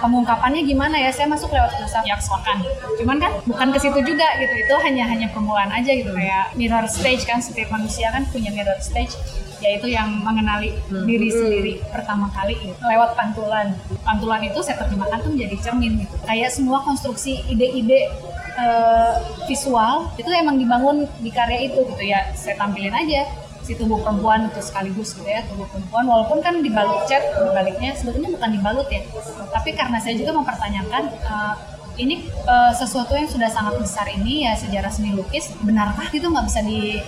pengungkapannya 0.00 0.64
gimana 0.64 0.96
ya 0.96 1.10
saya 1.12 1.28
masuk 1.28 1.52
lewat 1.52 1.76
filsafat 1.76 2.08
yaksokan 2.08 2.64
cuman 3.00 3.16
kan 3.20 3.32
bukan 3.44 3.68
ke 3.72 3.78
situ 3.80 4.00
juga 4.04 4.28
gitu 4.40 4.54
itu 4.60 4.74
hanya 4.80 5.04
hanya 5.08 5.28
permulaan 5.32 5.72
aja 5.72 5.92
gitu. 5.92 6.12
Kayak 6.12 6.52
mirror 6.56 6.86
stage 6.88 7.24
kan 7.24 7.40
setiap 7.40 7.72
manusia 7.72 8.08
kan 8.12 8.24
punya 8.28 8.52
mirror 8.52 8.76
stage 8.80 9.16
yaitu 9.60 9.92
yang 9.92 10.08
mengenali 10.24 10.72
diri 11.04 11.28
sendiri 11.28 11.74
pertama 11.92 12.32
kali 12.32 12.56
gitu, 12.58 12.74
lewat 12.80 13.14
pantulan. 13.14 13.76
Pantulan 14.02 14.40
itu 14.44 14.58
saya 14.64 14.80
terjemahkan 14.80 15.20
tuh 15.20 15.30
menjadi 15.36 15.56
cermin 15.60 16.00
gitu. 16.04 16.16
Kayak 16.24 16.50
semua 16.52 16.80
konstruksi 16.82 17.44
ide-ide 17.46 18.08
eh, 18.56 19.14
visual 19.44 20.10
itu 20.16 20.28
emang 20.32 20.56
dibangun 20.56 21.04
di 21.20 21.30
karya 21.30 21.70
itu 21.70 21.84
gitu 21.84 22.04
ya. 22.04 22.32
Saya 22.32 22.56
tampilin 22.56 22.92
aja 22.92 23.28
si 23.60 23.76
tubuh 23.76 24.00
perempuan 24.00 24.48
itu 24.48 24.60
sekaligus 24.64 25.12
gitu 25.14 25.28
ya 25.28 25.44
tubuh 25.46 25.68
perempuan. 25.68 26.04
Walaupun 26.08 26.40
kan 26.40 26.64
dibalut 26.64 27.04
cat 27.06 27.22
baliknya 27.52 27.92
sebetulnya 27.92 28.32
bukan 28.32 28.50
dibalut 28.56 28.88
ya. 28.88 29.04
Tapi 29.52 29.76
karena 29.76 30.00
saya 30.00 30.16
juga 30.16 30.32
mempertanyakan 30.34 31.02
eh, 31.12 31.54
ini 32.00 32.24
eh, 32.26 32.72
sesuatu 32.72 33.12
yang 33.12 33.28
sudah 33.28 33.50
sangat 33.52 33.76
besar 33.76 34.08
ini 34.08 34.48
ya 34.48 34.56
sejarah 34.56 34.88
seni 34.88 35.12
lukis 35.12 35.52
benarkah 35.60 36.08
gitu 36.08 36.32
nggak 36.32 36.46
bisa 36.48 36.60
di 36.64 37.02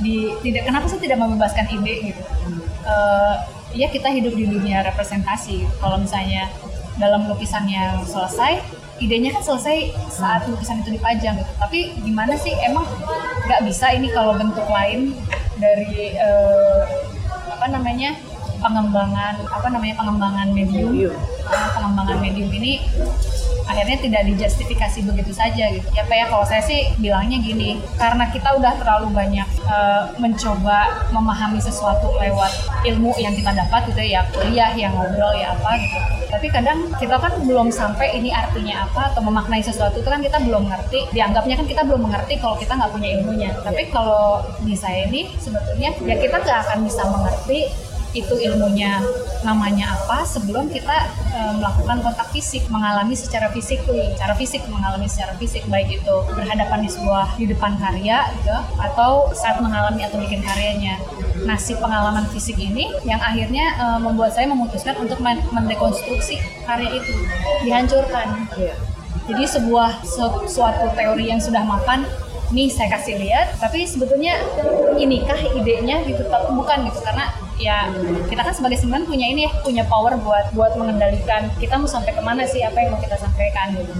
di 0.00 0.32
tidak 0.40 0.70
kenapa 0.70 0.86
sih 0.88 1.00
tidak 1.02 1.18
membebaskan 1.20 1.68
ide 1.68 2.12
gitu? 2.12 2.22
Eh, 2.82 3.34
ya 3.76 3.88
kita 3.92 4.08
hidup 4.08 4.32
di 4.32 4.48
dunia 4.48 4.86
representasi. 4.86 5.68
Kalau 5.80 6.00
misalnya 6.00 6.48
dalam 6.96 7.28
lukisan 7.28 7.68
yang 7.68 8.04
selesai 8.04 8.60
idenya 9.02 9.34
kan 9.34 9.42
selesai 9.42 9.90
saat 10.12 10.46
lukisan 10.46 10.80
itu 10.86 10.94
dipajang 10.94 11.42
gitu. 11.42 11.52
Tapi 11.58 11.98
gimana 12.06 12.38
sih 12.38 12.54
emang 12.62 12.86
nggak 13.50 13.60
bisa 13.66 13.90
ini 13.90 14.08
kalau 14.14 14.38
bentuk 14.38 14.64
lain 14.70 15.16
dari 15.58 16.14
eh, 16.14 16.80
apa 17.50 17.66
namanya 17.70 18.14
pengembangan 18.62 19.34
apa 19.50 19.66
namanya 19.68 19.94
pengembangan 19.98 20.48
medium. 20.54 21.12
Eh, 21.42 21.68
pengembangan 21.74 22.16
medium 22.22 22.48
ini 22.54 22.78
akhirnya 23.62 23.98
tidak 23.98 24.22
dijustifikasi 24.34 24.98
begitu 25.06 25.32
saja 25.34 25.70
gitu. 25.70 25.86
Ya 25.94 26.02
Pak 26.06 26.16
ya 26.16 26.26
kalau 26.30 26.44
saya 26.46 26.62
sih 26.62 26.92
bilangnya 26.98 27.38
gini, 27.42 27.78
karena 27.98 28.26
kita 28.30 28.54
udah 28.58 28.72
terlalu 28.78 29.10
banyak 29.10 29.48
eh, 29.66 30.02
mencoba 30.22 31.08
memahami 31.10 31.58
sesuatu 31.58 32.14
lewat 32.16 32.52
ilmu 32.86 33.14
yang 33.18 33.34
kita 33.34 33.50
dapat 33.52 33.90
gitu 33.90 34.02
ya, 34.02 34.22
kuliah 34.30 34.70
yang 34.78 34.94
ngobrol 34.94 35.34
ya 35.34 35.54
apa 35.54 35.70
gitu. 35.78 35.98
Tapi 36.32 36.46
kadang 36.48 36.88
kita 36.96 37.20
kan 37.20 37.32
belum 37.44 37.68
sampai 37.68 38.16
ini 38.16 38.32
artinya 38.32 38.88
apa 38.88 39.12
atau 39.12 39.20
memaknai 39.20 39.60
sesuatu 39.60 40.00
itu 40.00 40.08
kan 40.08 40.24
kita 40.24 40.40
belum 40.40 40.64
ngerti. 40.64 41.12
Dianggapnya 41.12 41.60
kan 41.60 41.66
kita 41.68 41.82
belum 41.84 42.08
mengerti 42.08 42.40
kalau 42.40 42.56
kita 42.56 42.72
nggak 42.72 42.92
punya 42.92 43.08
ilmunya. 43.20 43.50
Tapi 43.60 43.92
kalau 43.92 44.40
di 44.64 44.72
saya 44.72 45.06
ini 45.12 45.28
sebetulnya 45.36 45.92
ya 46.02 46.16
kita 46.16 46.40
nggak 46.40 46.58
akan 46.68 46.78
bisa 46.88 47.02
mengerti 47.04 47.68
itu 48.12 48.34
ilmunya 48.36 49.00
namanya 49.42 49.96
apa 49.96 50.22
sebelum 50.22 50.68
kita 50.68 50.96
eh, 51.34 51.52
melakukan 51.58 51.98
kontak 52.00 52.28
fisik 52.30 52.62
mengalami 52.68 53.16
secara 53.16 53.50
fisik 53.50 53.82
tuh 53.82 53.96
secara 54.14 54.36
fisik 54.36 54.62
mengalami 54.68 55.08
secara 55.10 55.34
fisik 55.34 55.64
baik 55.66 55.98
itu 55.98 56.14
berhadapan 56.30 56.84
di 56.84 56.90
sebuah 56.92 57.26
di 57.34 57.50
depan 57.50 57.74
karya 57.80 58.28
gitu 58.38 58.54
atau 58.78 59.32
saat 59.32 59.58
mengalami 59.58 60.06
atau 60.06 60.20
bikin 60.20 60.44
karyanya 60.44 61.00
nah 61.42 61.58
si 61.58 61.74
pengalaman 61.74 62.28
fisik 62.30 62.54
ini 62.54 62.92
yang 63.02 63.18
akhirnya 63.18 63.66
eh, 63.80 63.98
membuat 63.98 64.30
saya 64.36 64.46
memutuskan 64.46 64.94
untuk 65.00 65.18
men- 65.18 65.42
mendekonstruksi 65.50 66.38
karya 66.62 67.00
itu 67.00 67.12
dihancurkan 67.66 68.46
Iya. 68.54 68.76
jadi 69.26 69.42
sebuah 69.48 70.04
su- 70.04 70.46
suatu 70.46 70.92
teori 70.94 71.32
yang 71.32 71.40
sudah 71.40 71.64
mapan 71.64 72.04
nih 72.52 72.68
saya 72.68 72.92
kasih 72.94 73.16
lihat 73.16 73.56
tapi 73.56 73.88
sebetulnya 73.88 74.36
inikah 75.00 75.40
idenya 75.56 76.04
gitu 76.04 76.20
bukan 76.52 76.78
gitu 76.84 77.00
karena 77.00 77.32
ya 77.58 77.92
kita 78.26 78.42
kan 78.42 78.54
sebagai 78.54 78.78
seniman 78.78 79.04
punya 79.04 79.26
ini 79.28 79.44
ya 79.46 79.52
punya 79.60 79.84
power 79.86 80.16
buat 80.18 80.52
buat 80.52 80.72
mengendalikan 80.76 81.52
kita 81.58 81.76
mau 81.76 81.86
sampai 81.86 82.12
ke 82.12 82.22
mana 82.22 82.44
sih 82.44 82.60
apa 82.60 82.78
yang 82.78 82.96
mau 82.96 83.00
kita 83.00 83.16
sampaikan 83.16 83.76
gitu 83.76 83.92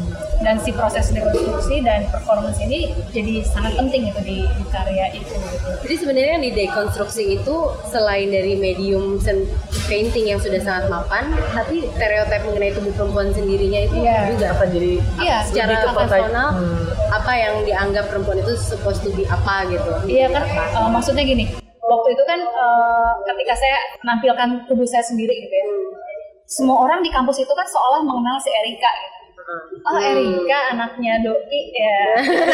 dan 0.43 0.59
si 0.59 0.75
proses 0.75 1.07
dekonstruksi 1.09 1.87
dan 1.87 2.11
performance 2.11 2.59
ini 2.59 2.91
jadi 3.15 3.47
sangat 3.47 3.79
penting 3.79 4.11
gitu 4.11 4.21
di, 4.27 4.37
di 4.43 4.65
karya 4.75 5.15
itu 5.15 5.31
gitu. 5.31 5.69
Jadi 5.87 5.95
sebenarnya 6.03 6.37
di 6.43 6.51
dekonstruksi 6.51 7.39
itu 7.39 7.57
selain 7.87 8.27
dari 8.27 8.59
medium 8.59 9.23
painting 9.87 10.35
yang 10.35 10.43
sudah 10.43 10.59
sangat 10.59 10.91
mapan, 10.91 11.31
tapi 11.55 11.87
stereotip 11.95 12.43
mengenai 12.43 12.75
tubuh 12.75 12.91
perempuan 12.99 13.31
sendirinya 13.31 13.81
itu 13.87 13.95
Iya. 14.03 14.35
juga 14.35 14.47
akan 14.59 14.69
jadi 14.75 14.91
Iya, 15.23 15.37
secara 15.47 15.75
personal 15.95 16.49
Hmm. 16.59 16.85
apa 17.15 17.33
yang 17.39 17.55
dianggap 17.63 18.05
perempuan 18.11 18.43
itu 18.43 18.53
supposed 18.59 19.07
to 19.07 19.15
be 19.15 19.23
apa 19.31 19.71
gitu. 19.71 19.91
Iya 20.11 20.27
kan, 20.35 20.43
eh, 20.43 20.91
maksudnya 20.91 21.23
gini, 21.23 21.62
waktu 21.93 22.09
itu 22.17 22.23
kan 22.25 22.41
eh, 22.41 23.13
ketika 23.29 23.55
saya 23.55 23.77
menampilkan 24.01 24.49
tubuh 24.65 24.89
saya 24.89 25.05
sendiri 25.05 25.33
gitu 25.45 25.55
ya, 25.55 25.67
semua 26.49 26.85
orang 26.89 27.05
di 27.05 27.11
kampus 27.13 27.41
itu 27.41 27.53
kan 27.53 27.67
seolah 27.69 28.01
mengenal 28.05 28.37
si 28.41 28.49
Erika 28.49 28.89
gitu. 28.89 29.22
Oh 29.83 29.99
Erika 29.99 30.59
anaknya 30.71 31.19
Doi 31.21 31.63
ya, 31.69 32.01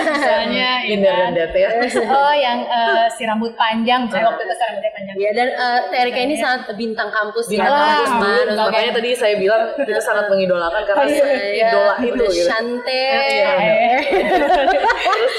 misalnya 0.08 0.70
ya 0.86 0.90
Indah 0.90 1.12
kan? 1.12 1.30
dan 1.36 1.48
Dat 1.48 1.52
ya. 1.52 1.68
Oh 2.18 2.32
yang 2.32 2.58
eh, 2.64 3.04
si 3.12 3.22
rambut 3.22 3.52
panjang, 3.54 4.08
saya 4.08 4.26
waktu 4.26 4.42
itu 4.42 4.54
si 4.54 4.62
rambutnya 4.64 4.92
panjang. 4.92 5.14
Ya 5.18 5.30
dan 5.32 5.48
uh, 5.54 5.78
Terika 5.88 6.20
ini 6.20 6.34
sangat 6.34 6.72
bintang 6.74 7.08
kampus 7.08 7.46
Bintang 7.46 7.68
ya, 7.68 8.04
kampus, 8.04 8.08
Untuk 8.48 8.66
Makanya 8.66 8.92
tadi 8.94 9.10
saya 9.12 9.34
bilang 9.36 9.62
kita 9.76 10.00
sangat 10.00 10.24
mengidolakan 10.32 10.82
karena 10.84 11.06
saya 11.10 11.50
idola 11.52 11.94
itu 12.00 12.24
gitu. 12.24 12.46
Shante, 12.46 13.04
Iya. 13.18 13.52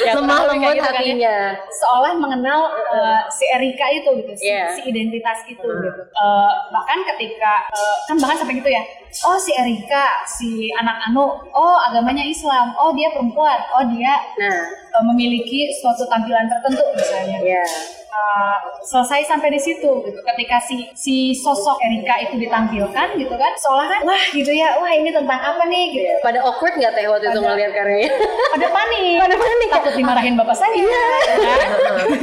Ya, 0.06 0.12
lemah 0.16 0.40
lembut 0.48 0.74
gitu 0.74 0.82
kan 0.82 0.94
ya. 0.94 0.94
hatinya. 0.96 1.38
seolah 1.70 2.14
mengenal 2.16 2.60
uh, 2.90 3.22
si 3.30 3.46
Erika 3.48 3.86
itu 3.92 4.10
gitu, 4.24 4.32
si, 4.36 4.48
Iya. 4.48 4.66
si 4.74 4.82
identitas 4.88 5.40
itu 5.46 5.64
gitu. 5.66 6.02
Uh, 6.12 6.52
bahkan 6.72 7.00
ketika 7.14 7.68
uh, 7.70 7.96
kan 8.08 8.16
bahkan 8.18 8.38
sampai 8.38 8.56
gitu 8.58 8.70
ya, 8.70 8.82
oh 9.26 9.38
si 9.42 9.52
Erika, 9.58 10.24
si 10.30 10.70
anak 10.78 11.10
anu, 11.10 11.26
oh 11.54 11.78
agamanya 11.90 12.24
Islam, 12.26 12.74
oh 12.78 12.94
dia 12.94 13.10
perempuan, 13.14 13.60
oh 13.76 13.84
dia 13.90 14.14
Nah, 14.38 14.60
uh, 15.00 15.06
memiliki 15.06 15.72
suatu 15.74 16.04
tampilan 16.06 16.46
tertentu 16.46 16.84
misalnya. 16.92 17.40
ya. 17.42 17.64
Uh, 18.10 18.58
selesai 18.84 19.22
sampai 19.24 19.48
di 19.50 19.62
situ 19.62 19.86
gitu. 20.02 20.20
Ketika 20.26 20.58
si 20.60 20.90
si 20.92 21.16
sosok 21.32 21.78
Erika 21.80 22.18
itu 22.20 22.36
ditampilkan 22.36 23.16
gitu 23.16 23.32
kan, 23.32 23.54
seolah 23.56 23.86
kan 23.88 24.02
wah 24.04 24.24
gitu 24.30 24.50
ya, 24.50 24.76
wah 24.76 24.90
ini 24.90 25.08
tentang 25.10 25.38
apa 25.38 25.64
nih 25.64 25.94
gitu. 25.94 26.10
Pada 26.20 26.42
awkward 26.42 26.74
nggak 26.74 26.92
teh 26.92 27.06
waktu 27.06 27.26
itu 27.26 27.38
Pada- 27.38 27.48
ngeliat 27.48 27.72
karyanya? 27.72 28.10
Pada 28.50 28.68
panik, 28.68 29.14
pada 29.24 29.36
panik 29.38 29.70
takut 29.70 29.94
dimarahin 29.94 30.36
bapak 30.36 30.58
saya. 30.58 30.74
kan? 30.74 31.22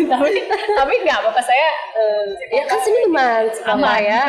tapi 0.13 0.31
tapi 0.75 0.95
nggak 1.03 1.21
bapak 1.23 1.45
saya 1.45 1.69
eh, 1.95 2.25
ya 2.51 2.63
kan 2.67 2.79
seniman, 2.79 3.43
aman 3.65 3.79
aman 3.79 3.99
ya. 4.03 4.23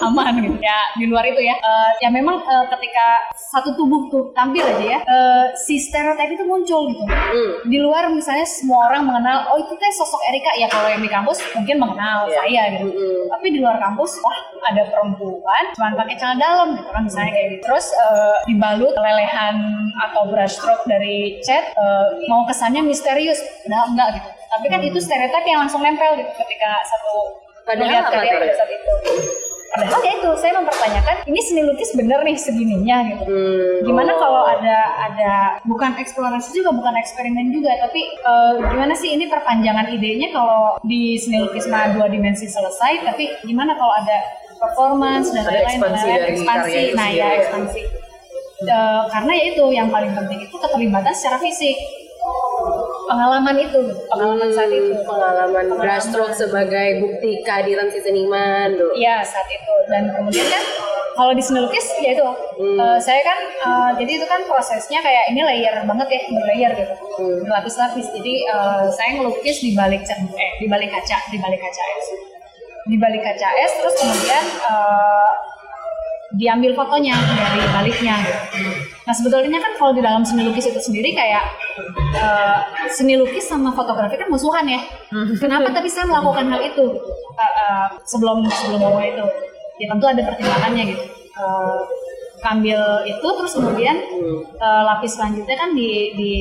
aman 0.00 0.32
gitu 0.38 0.58
ya 0.60 0.80
di 0.94 1.04
luar 1.06 1.24
itu 1.24 1.40
ya 1.40 1.56
Eh, 1.60 1.90
ya 2.00 2.08
memang 2.08 2.40
eh, 2.40 2.64
ketika 2.70 3.06
satu 3.52 3.74
tubuh 3.74 4.06
tuh 4.08 4.30
tampil 4.32 4.62
aja 4.62 4.86
ya 4.86 4.98
eh, 5.02 5.44
si 5.58 5.76
stereotip 5.76 6.30
itu 6.30 6.44
muncul 6.44 6.88
gitu 6.88 7.02
Hmm. 7.10 7.49
Di 7.64 7.78
luar 7.78 8.08
misalnya 8.08 8.44
semua 8.44 8.88
orang 8.88 9.04
mengenal 9.04 9.50
oh 9.50 9.58
itu 9.58 9.72
teh 9.74 9.92
sosok 9.92 10.20
Erika. 10.26 10.50
Ya 10.54 10.66
kalau 10.66 10.86
yang 10.86 11.00
di 11.00 11.08
kampus 11.08 11.38
mungkin 11.52 11.76
mengenal 11.78 12.26
Iya. 12.26 12.36
saya 12.36 12.62
gitu. 12.74 12.86
Mm-mm. 12.90 13.28
tapi 13.30 13.46
di 13.50 13.58
luar 13.58 13.76
kampus 13.78 14.18
wah 14.20 14.38
ada 14.66 14.82
perempuan 14.86 15.64
cuman 15.72 15.92
pakai 15.96 16.14
celana 16.14 16.38
dalam 16.38 16.68
gitu 16.74 16.88
kan 16.88 17.02
misalnya 17.04 17.32
kayak 17.32 17.48
gitu. 17.52 17.62
Terus 17.66 17.86
eh, 17.92 18.36
dibalut 18.46 18.94
lelehan 18.94 19.54
atau 20.00 20.22
brush 20.28 20.56
stroke 20.56 20.84
dari 20.84 21.40
chat 21.40 21.72
eh, 21.72 22.06
mau 22.26 22.44
kesannya 22.44 22.82
misterius. 22.82 23.40
Padahal 23.62 23.86
enggak 23.90 24.08
gitu. 24.16 24.28
Tapi 24.50 24.66
kan 24.66 24.80
itu 24.80 24.98
stereotip 24.98 25.44
yang 25.44 25.62
langsung 25.62 25.80
nempel 25.80 26.18
gitu 26.18 26.32
ketika 26.36 26.70
satu 26.82 27.14
Padahal 27.62 27.86
melihat 27.86 28.04
karya 28.10 28.32
tuh? 28.32 28.40
pada 28.42 28.54
saat 28.56 28.70
itu 28.72 28.92
padahal 29.70 30.02
ya 30.02 30.12
itu 30.18 30.30
saya 30.42 30.52
mempertanyakan 30.58 31.16
ini 31.30 31.40
seni 31.46 31.62
lukis 31.62 31.94
bener 31.94 32.20
nih 32.26 32.34
segininya 32.34 32.96
gitu. 33.06 33.22
Hmm. 33.22 33.86
gimana 33.86 34.12
kalau 34.18 34.42
ada 34.42 34.78
ada 35.10 35.32
bukan 35.62 35.94
eksplorasi 35.94 36.50
juga 36.50 36.74
bukan 36.74 36.94
eksperimen 36.98 37.54
juga 37.54 37.78
tapi 37.78 38.02
eh, 38.02 38.54
gimana 38.66 38.92
sih 38.98 39.14
ini 39.14 39.30
perpanjangan 39.30 39.86
idenya 39.94 40.34
kalau 40.34 40.74
di 40.82 41.14
seni 41.22 41.46
lukis 41.46 41.70
mah 41.70 41.94
dua 41.94 42.10
dimensi 42.10 42.50
selesai 42.50 43.06
tapi 43.06 43.30
gimana 43.46 43.78
kalau 43.78 43.94
ada 43.94 44.18
performance 44.58 45.30
dan 45.32 45.46
lain-lain 45.46 45.78
ekspansi 45.78 46.04
lain-lain, 46.04 46.18
dari 46.20 46.32
ekspansi. 46.34 46.68
karya 46.68 46.80
itu 46.82 46.96
nah 46.98 47.08
ya 47.08 47.16
ya. 47.16 47.28
ekspansi. 47.40 47.82
Eh, 48.60 49.02
karena 49.08 49.32
ya 49.32 49.44
itu 49.56 49.64
yang 49.72 49.88
paling 49.88 50.12
penting 50.12 50.44
itu 50.44 50.56
keterlibatan 50.60 51.16
secara 51.16 51.40
fisik 51.40 51.76
pengalaman 53.10 53.56
itu 53.58 53.80
pengalaman 54.06 54.48
saat 54.54 54.70
itu. 54.70 54.94
pengalaman 55.02 55.66
brushstroke 55.74 56.30
sebagai 56.30 57.02
bukti 57.02 57.42
kehadiran 57.42 57.90
si 57.90 57.98
seniman 57.98 58.78
tuh. 58.78 58.94
Iya 58.94 59.26
saat 59.26 59.50
itu. 59.50 59.74
Dan 59.90 60.14
kemudian 60.14 60.46
kan 60.46 60.62
kalau 61.18 61.34
di 61.34 61.42
seni 61.42 61.58
lukis 61.66 61.90
ya 61.98 62.14
itu. 62.14 62.22
Eh, 62.62 62.98
saya 63.02 63.20
kan 63.26 63.38
eh, 63.42 63.90
jadi 63.98 64.22
itu 64.22 64.26
kan 64.30 64.46
prosesnya 64.46 65.02
kayak 65.02 65.34
ini 65.34 65.42
layer 65.42 65.82
banget 65.82 66.06
ya 66.06 66.20
di 66.30 66.34
layer 66.54 66.70
gitu. 66.78 66.94
Hmm. 67.18 67.36
berlapis-lapis 67.44 68.06
jadi 68.14 68.34
eh, 68.46 68.84
saya 68.94 69.10
ngelukis 69.18 69.58
di 69.58 69.74
balik 69.74 70.06
cer- 70.06 70.22
eh 70.38 70.50
di 70.62 70.70
balik 70.70 70.94
kaca 70.94 71.18
di 71.34 71.38
balik 71.42 71.58
kaca 71.58 71.82
es. 71.98 72.06
Di 72.86 72.96
balik 72.96 73.26
kaca 73.26 73.48
es 73.58 73.72
terus 73.82 73.94
kemudian 73.98 74.44
eh, 74.70 75.30
diambil 76.38 76.78
fotonya 76.78 77.18
dari 77.34 77.60
baliknya 77.74 78.14
gitu. 78.22 78.40
Nah 79.10 79.14
sebetulnya 79.18 79.58
kan 79.58 79.74
kalau 79.74 79.90
di 79.90 80.06
dalam 80.06 80.22
seni 80.22 80.46
lukis 80.46 80.70
itu 80.70 80.78
sendiri 80.78 81.10
kayak 81.18 81.42
eh, 82.14 82.58
seni 82.94 83.18
lukis 83.18 83.42
sama 83.42 83.74
fotografi 83.74 84.14
kan 84.14 84.30
musuhan 84.30 84.70
ya. 84.70 84.78
Kenapa 85.42 85.74
tapi 85.74 85.90
saya 85.90 86.06
melakukan 86.06 86.46
hal 86.46 86.62
itu 86.62 86.86
Eh, 87.40 87.52
eh, 87.64 87.86
sebelum 88.04 88.44
sebelum 88.52 88.80
ngomong 88.84 89.04
itu? 89.04 89.24
Ya 89.80 89.86
tentu 89.96 90.04
ada 90.06 90.22
pertimbangannya 90.28 90.92
gitu. 90.92 91.04
Eh, 91.40 91.78
ambil 92.40 92.80
itu 93.08 93.26
terus 93.26 93.52
kemudian 93.56 93.96
eh, 94.60 94.82
lapis 94.84 95.16
selanjutnya 95.16 95.56
kan 95.56 95.72
di 95.72 95.90
di 96.14 96.34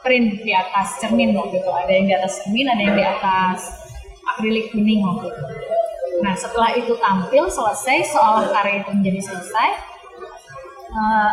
print 0.00 0.40
di 0.46 0.54
atas 0.54 1.02
cermin 1.02 1.34
waktu 1.34 1.58
itu. 1.58 1.70
Ada 1.70 1.92
yang 1.92 2.06
di 2.06 2.14
atas 2.14 2.32
cermin, 2.40 2.66
ada 2.70 2.80
yang 2.80 2.96
di 2.96 3.04
atas 3.04 3.58
akrilik 4.34 4.70
kuning 4.70 5.02
waktu 5.02 5.34
itu. 5.34 5.42
Nah 6.22 6.34
setelah 6.38 6.70
itu 6.78 6.94
tampil 6.98 7.50
selesai 7.50 8.14
seolah 8.14 8.46
karya 8.54 8.86
itu 8.86 8.90
menjadi 8.94 9.20
selesai, 9.22 9.68
eh, 10.88 11.32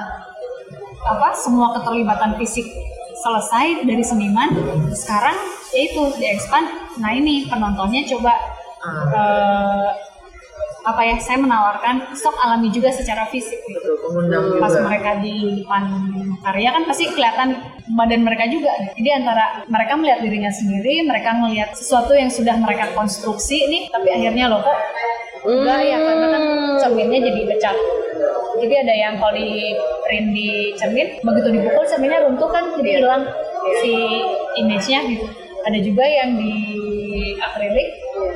apa 1.05 1.29
semua 1.37 1.75
keterlibatan 1.77 2.35
fisik 2.41 2.65
selesai 3.21 3.87
dari 3.87 4.03
seniman. 4.03 4.51
Sekarang 4.91 5.35
yaitu 5.73 6.01
diekspand. 6.19 6.67
Nah 6.99 7.11
ini 7.11 7.47
penontonnya 7.47 8.07
coba 8.09 8.33
eh, 8.85 9.89
apa 10.85 11.01
ya? 11.01 11.17
Saya 11.17 11.41
menawarkan 11.41 12.13
sok 12.13 12.37
alami 12.45 12.69
juga 12.69 12.93
secara 12.93 13.25
fisik 13.33 13.57
gitu 13.65 13.97
Betul, 14.05 14.61
pas 14.61 14.69
juga. 14.69 14.85
mereka 14.85 15.11
di 15.17 15.65
depan 15.65 15.83
karya 16.45 16.69
kan 16.77 16.83
pasti 16.85 17.09
kelihatan 17.09 17.49
badan 17.97 18.21
mereka 18.21 18.45
juga. 18.47 18.69
Jadi 18.93 19.09
antara 19.09 19.65
mereka 19.65 19.97
melihat 19.97 20.19
dirinya 20.21 20.51
sendiri, 20.53 21.01
mereka 21.09 21.33
melihat 21.41 21.73
sesuatu 21.73 22.13
yang 22.13 22.29
sudah 22.29 22.53
mereka 22.61 22.93
konstruksi 22.93 23.65
nih, 23.65 23.89
tapi 23.89 24.13
akhirnya 24.13 24.45
loh 24.45 24.61
kok 24.61 24.77
enggak 25.45 25.81
ya 25.85 25.97
karena 26.01 26.27
kan 26.33 26.43
cerminnya 26.81 27.19
jadi 27.29 27.41
pecah. 27.53 27.77
Jadi 28.55 28.73
ada 28.81 28.93
yang 28.95 29.13
kalau 29.19 29.35
di 29.35 29.75
print 30.07 30.27
di 30.33 30.73
cermin, 30.79 31.07
begitu 31.21 31.47
dipukul 31.53 31.83
cerminnya 31.85 32.23
runtuh 32.25 32.49
kan 32.49 32.63
jadi 32.79 33.03
hilang 33.03 33.23
si 33.83 33.93
image-nya 34.57 34.99
gitu. 35.11 35.44
Ada 35.65 35.79
juga 35.81 36.05
yang 36.05 36.37
di 36.37 36.53
akrilik, 37.41 37.87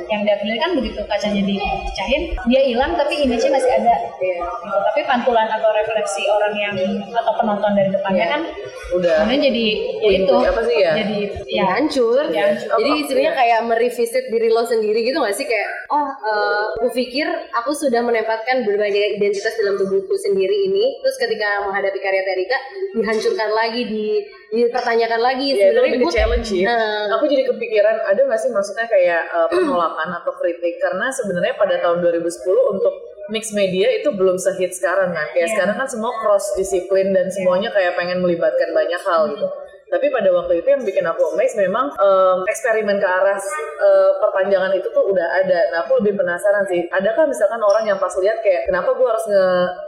yang 0.09 0.21
di 0.25 0.29
akrilik 0.33 0.59
kan 0.59 0.71
begitu 0.73 1.01
kacanya 1.05 1.41
dipecahin, 1.45 2.23
dia 2.49 2.61
hilang 2.65 2.97
tapi 2.97 3.21
image-nya 3.25 3.51
masih 3.53 3.71
ada. 3.73 3.95
Gitu. 4.17 4.43
Tapi 4.65 5.01
pantulan 5.05 5.47
atau 5.49 5.69
refleksi 5.73 6.25
orang 6.29 6.53
yang 6.57 6.75
atau 7.13 7.33
penonton 7.37 7.71
dari 7.77 7.89
depannya 7.93 8.19
Iya. 8.19 8.33
kan 8.35 8.41
Udah. 8.89 9.15
kemudian 9.21 9.41
jadi 9.53 9.65
ya 10.01 10.11
itu 10.17 10.33
apa 10.33 10.61
sih 10.65 10.77
ya? 10.81 10.91
jadi 10.97 11.19
ya 11.45 11.65
hancur. 11.77 12.23
Ya, 12.33 12.43
hancur. 12.49 12.77
Jadi 12.81 13.21
iya. 13.21 13.31
kayak 13.37 13.59
merevisit 13.69 14.25
diri 14.33 14.49
lo 14.49 14.65
sendiri 14.65 14.99
gitu 15.05 15.21
gak 15.21 15.37
sih 15.37 15.45
kayak 15.45 15.69
oh 15.93 16.09
eh, 16.09 16.63
aku 16.81 16.87
pikir 16.97 17.27
aku 17.53 17.71
sudah 17.77 18.01
menempatkan 18.01 18.65
berbagai 18.65 19.21
identitas 19.21 19.53
dalam 19.61 19.77
tubuhku 19.77 20.17
sendiri 20.17 20.73
ini 20.73 20.97
terus 21.05 21.15
ketika 21.21 21.69
menghadapi 21.69 21.99
karya 22.01 22.23
Terika 22.25 22.57
dihancurkan 22.97 23.49
lagi 23.53 23.81
di 23.85 24.05
dipertanyakan 24.49 25.21
lagi 25.21 25.45
Ya, 25.45 25.53
itu 25.53 25.61
sebenarnya 25.61 25.85
lebih 25.93 25.99
gue 26.01 26.13
challenge 26.13 26.47
sih. 26.49 26.61
Nah. 26.65 27.05
Aku 27.17 27.25
jadi 27.29 27.43
kepikiran 27.45 27.95
ada 28.05 28.21
nggak 28.25 28.39
sih 28.41 28.49
maksudnya 28.49 28.85
kayak 28.89 29.23
uh, 29.29 29.47
penolakan 29.53 30.09
atau 30.21 30.33
kritik 30.41 30.81
karena 30.81 31.07
sebenarnya 31.13 31.53
pada 31.55 31.75
tahun 31.79 32.01
2010 32.01 32.73
untuk 32.73 32.93
mix 33.29 33.53
media 33.53 33.85
itu 33.93 34.09
belum 34.09 34.41
sehit 34.41 34.73
sekarang 34.73 35.13
kan. 35.13 35.27
Kayak 35.37 35.47
Iya. 35.49 35.53
sekarang 35.53 35.75
kan 35.77 35.87
semua 35.87 36.11
cross 36.17 36.57
disiplin 36.57 37.13
dan 37.13 37.29
semuanya 37.29 37.69
kayak 37.69 37.93
pengen 37.93 38.25
melibatkan 38.25 38.73
banyak 38.73 39.01
hal 39.05 39.29
gitu. 39.37 39.47
Tapi 39.89 40.05
pada 40.07 40.29
waktu 40.31 40.61
itu 40.61 40.67
yang 40.69 40.81
bikin 40.81 41.01
aku 41.03 41.33
amazed 41.33 41.57
memang 41.57 41.89
em, 41.91 42.37
eksperimen 42.45 42.97
ke 42.97 43.07
arah 43.07 43.37
eh, 43.79 44.11
perpanjangan 44.17 44.71
itu 44.71 44.87
tuh 44.89 45.03
udah 45.03 45.27
ada. 45.35 45.59
Nah 45.73 45.79
aku 45.83 45.97
lebih 45.99 46.13
penasaran 46.15 46.63
sih, 46.65 46.85
adakah 46.87 47.25
misalkan 47.25 47.57
orang 47.59 47.83
yang 47.83 47.97
pas 47.97 48.13
lihat 48.15 48.37
kayak 48.39 48.65
kenapa 48.65 48.93
gue 48.93 49.07
harus 49.07 49.25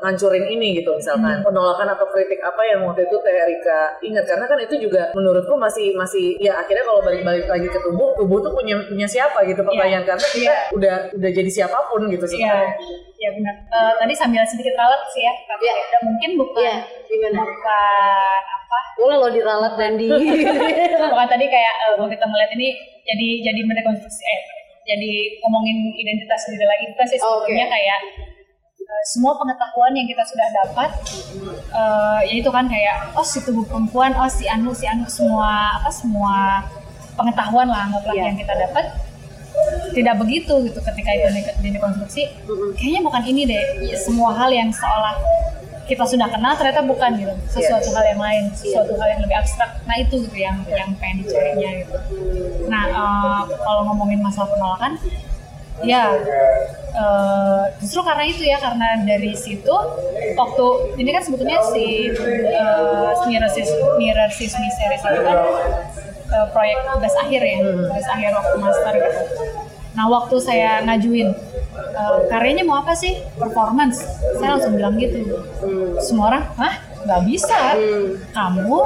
ngancurin 0.02 0.46
ini 0.48 0.78
gitu 0.78 0.92
misalkan 0.92 1.42
penolakan 1.42 1.88
atau 1.88 2.06
kritik 2.08 2.42
apa 2.42 2.62
yang 2.66 2.82
waktu 2.82 3.06
itu 3.06 3.16
Teh 3.18 3.32
Erika 3.32 3.80
ingat 4.02 4.26
karena 4.26 4.46
kan 4.46 4.58
itu 4.58 4.76
juga 4.80 5.14
menurutku 5.14 5.54
masih 5.56 5.94
masih 5.94 6.38
ya 6.38 6.58
akhirnya 6.58 6.82
kalau 6.82 7.02
balik-balik 7.02 7.46
lagi 7.46 7.68
ke 7.68 7.80
tubuh 7.80 8.14
tubuh 8.16 8.40
tuh 8.40 8.52
punya 8.52 8.78
punya 8.86 9.06
siapa 9.06 9.46
gitu 9.46 9.62
pertanyaan 9.62 10.02
karena 10.02 10.26
kita 10.26 10.54
udah 10.74 10.96
udah 11.14 11.32
jadi 11.32 11.50
siapa 11.52 11.78
pun 11.88 12.08
gitu 12.08 12.24
Iya, 12.24 12.32
sebenarnya. 12.32 12.72
ya 13.18 13.30
benar. 13.32 13.56
Eh, 13.68 13.94
tadi 14.00 14.14
sambil 14.16 14.42
sedikit 14.44 14.74
ralat 14.74 15.02
sih 15.10 15.22
ya, 15.22 15.34
tapi 15.46 15.64
Iya. 15.64 15.76
dan 15.92 16.02
mungkin 16.04 16.30
bukan 16.38 16.62
Iya, 16.64 16.76
gimana? 17.06 17.38
bukan 17.44 18.42
apa? 18.72 18.80
boleh 18.96 19.18
lo 19.18 19.28
diralat 19.28 19.74
dan 19.76 20.00
di 20.00 20.08
bukan 21.12 21.28
tadi 21.28 21.46
kayak 21.46 21.74
eh, 21.82 21.94
kalau 21.94 22.08
kita 22.08 22.24
melihat 22.24 22.52
ini 22.54 22.68
jadi 23.04 23.28
jadi 23.44 23.60
merekonstruksi 23.62 24.24
eh 24.24 24.42
jadi 24.82 25.12
ngomongin 25.42 25.78
identitas 25.94 26.48
diri 26.48 26.64
lagi 26.64 26.86
bukan 26.90 27.06
sih 27.06 27.18
Oh, 27.20 27.44
sebetulnya 27.44 27.68
kayak 27.68 28.00
eh, 28.80 29.04
semua 29.06 29.36
pengetahuan 29.36 29.92
yang 29.92 30.08
kita 30.08 30.24
sudah 30.24 30.48
dapat 30.56 30.90
eh 31.70 32.20
ya 32.26 32.34
itu 32.34 32.48
kan 32.48 32.66
kayak 32.66 33.12
oh 33.12 33.24
si 33.24 33.40
tubuh 33.42 33.64
perempuan 33.64 34.16
oh 34.16 34.28
si 34.28 34.48
anu 34.48 34.72
si 34.72 34.86
anu 34.86 35.04
semua 35.06 35.52
apa 35.76 35.92
semua 35.92 36.64
pengetahuan 37.12 37.68
lah 37.68 37.86
anggaplah 37.86 38.14
Iya. 38.14 38.24
yang 38.26 38.38
kita 38.38 38.56
dapat 38.56 38.86
tidak 39.92 40.16
begitu 40.18 40.54
gitu 40.64 40.80
ketika 40.82 41.12
itu 41.12 41.28
di- 41.60 41.72
dikonstruksi 41.72 42.24
kayaknya 42.74 43.02
bukan 43.04 43.24
ini 43.26 43.42
deh 43.44 43.64
semua 43.98 44.32
hal 44.32 44.48
yang 44.50 44.72
seolah 44.72 45.12
kita 45.90 46.04
sudah 46.06 46.28
kenal 46.30 46.54
ternyata 46.58 46.82
bukan 46.86 47.12
gitu. 47.18 47.34
Sesuatu 47.50 47.90
hal 47.96 48.16
yang 48.16 48.22
lain 48.22 48.44
sesuatu 48.54 48.94
hal 48.98 49.08
yang 49.18 49.22
lebih 49.24 49.38
abstrak. 49.38 49.72
Nah 49.86 49.96
itu 49.98 50.16
gitu 50.28 50.38
yang 50.38 50.62
yang 50.70 50.90
pengen 50.98 51.26
dicarinya 51.26 51.70
gitu. 51.86 51.98
Nah 52.70 52.84
eh, 52.88 53.42
kalau 53.62 53.82
ngomongin 53.92 54.22
masalah 54.22 54.50
penolakan 54.54 54.98
ya 55.82 56.14
eh, 56.94 57.64
justru 57.82 58.06
karena 58.06 58.24
itu 58.30 58.44
ya 58.46 58.58
karena 58.62 59.02
dari 59.02 59.34
situ 59.34 59.74
waktu 60.38 60.66
ini 61.02 61.10
kan 61.10 61.24
sebetulnya 61.26 61.60
si 61.74 62.12
uh, 62.54 63.12
mirror 63.26 63.50
sis 63.50 63.70
mirror 63.98 64.30
sis 64.32 64.54
series 64.54 65.02
itu 65.02 65.22
kan 65.26 65.38
eh, 66.32 66.48
proyek 66.56 66.78
tugas 66.96 67.16
akhir 67.20 67.42
ya 67.42 67.58
tugas 67.66 68.08
akhir 68.08 68.32
waktu 68.38 68.56
master 68.62 68.94
gitu. 68.96 69.22
Nah 69.92 70.06
waktu 70.08 70.36
saya 70.40 70.80
ngajuin 70.88 71.36
eh, 71.76 72.20
karyanya 72.28 72.64
mau 72.68 72.84
apa 72.84 72.94
sih? 72.96 73.20
Performance. 73.36 74.04
Saya 74.40 74.58
langsung 74.58 74.76
bilang 74.76 74.96
gitu. 75.00 75.24
Semua 76.04 76.36
orang 76.36 76.44
hah? 76.60 76.74
Nggak 77.08 77.22
bisa. 77.28 77.60
Kamu 78.36 78.80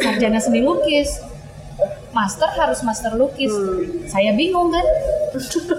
sarjana 0.00 0.38
seni 0.40 0.60
lukis. 0.64 1.20
Master 2.10 2.50
harus 2.58 2.82
master 2.82 3.14
lukis. 3.16 3.52
Saya 4.10 4.34
bingung 4.34 4.72
kan? 4.74 4.86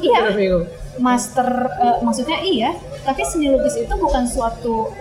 Iya. 0.02 0.64
Master 1.00 1.48
eh, 1.72 1.98
maksudnya 2.04 2.40
iya 2.44 2.72
tapi 3.02 3.26
seni 3.26 3.50
lukis 3.50 3.76
itu 3.80 3.94
bukan 3.98 4.24
suatu 4.28 4.92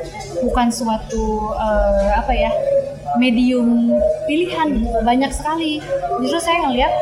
bukan 0.42 0.68
suatu 0.72 1.54
eh, 1.54 2.10
apa 2.18 2.32
ya 2.34 2.50
medium 3.18 3.94
pilihan. 4.26 4.86
Banyak 5.02 5.30
sekali. 5.34 5.82
Justru 6.22 6.38
saya 6.38 6.66
ngelihat 6.68 6.92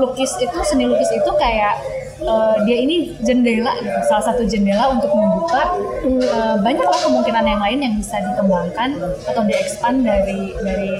lukis 0.00 0.32
itu 0.40 0.58
seni 0.64 0.88
lukis 0.88 1.10
itu 1.12 1.30
kayak 1.36 1.76
eh, 2.20 2.56
dia 2.66 2.76
ini 2.82 2.96
jendela 3.22 3.74
salah 4.06 4.24
satu 4.32 4.42
jendela 4.46 4.90
untuk 4.92 5.10
membuka 5.12 5.62
eh, 6.04 6.56
banyaklah 6.62 7.00
kemungkinan 7.06 7.44
yang 7.46 7.62
lain 7.62 7.78
yang 7.82 7.94
bisa 7.98 8.16
dikembangkan 8.22 8.98
atau 9.26 9.42
diekspan 9.46 10.02
dari 10.02 10.54
dari 10.62 10.92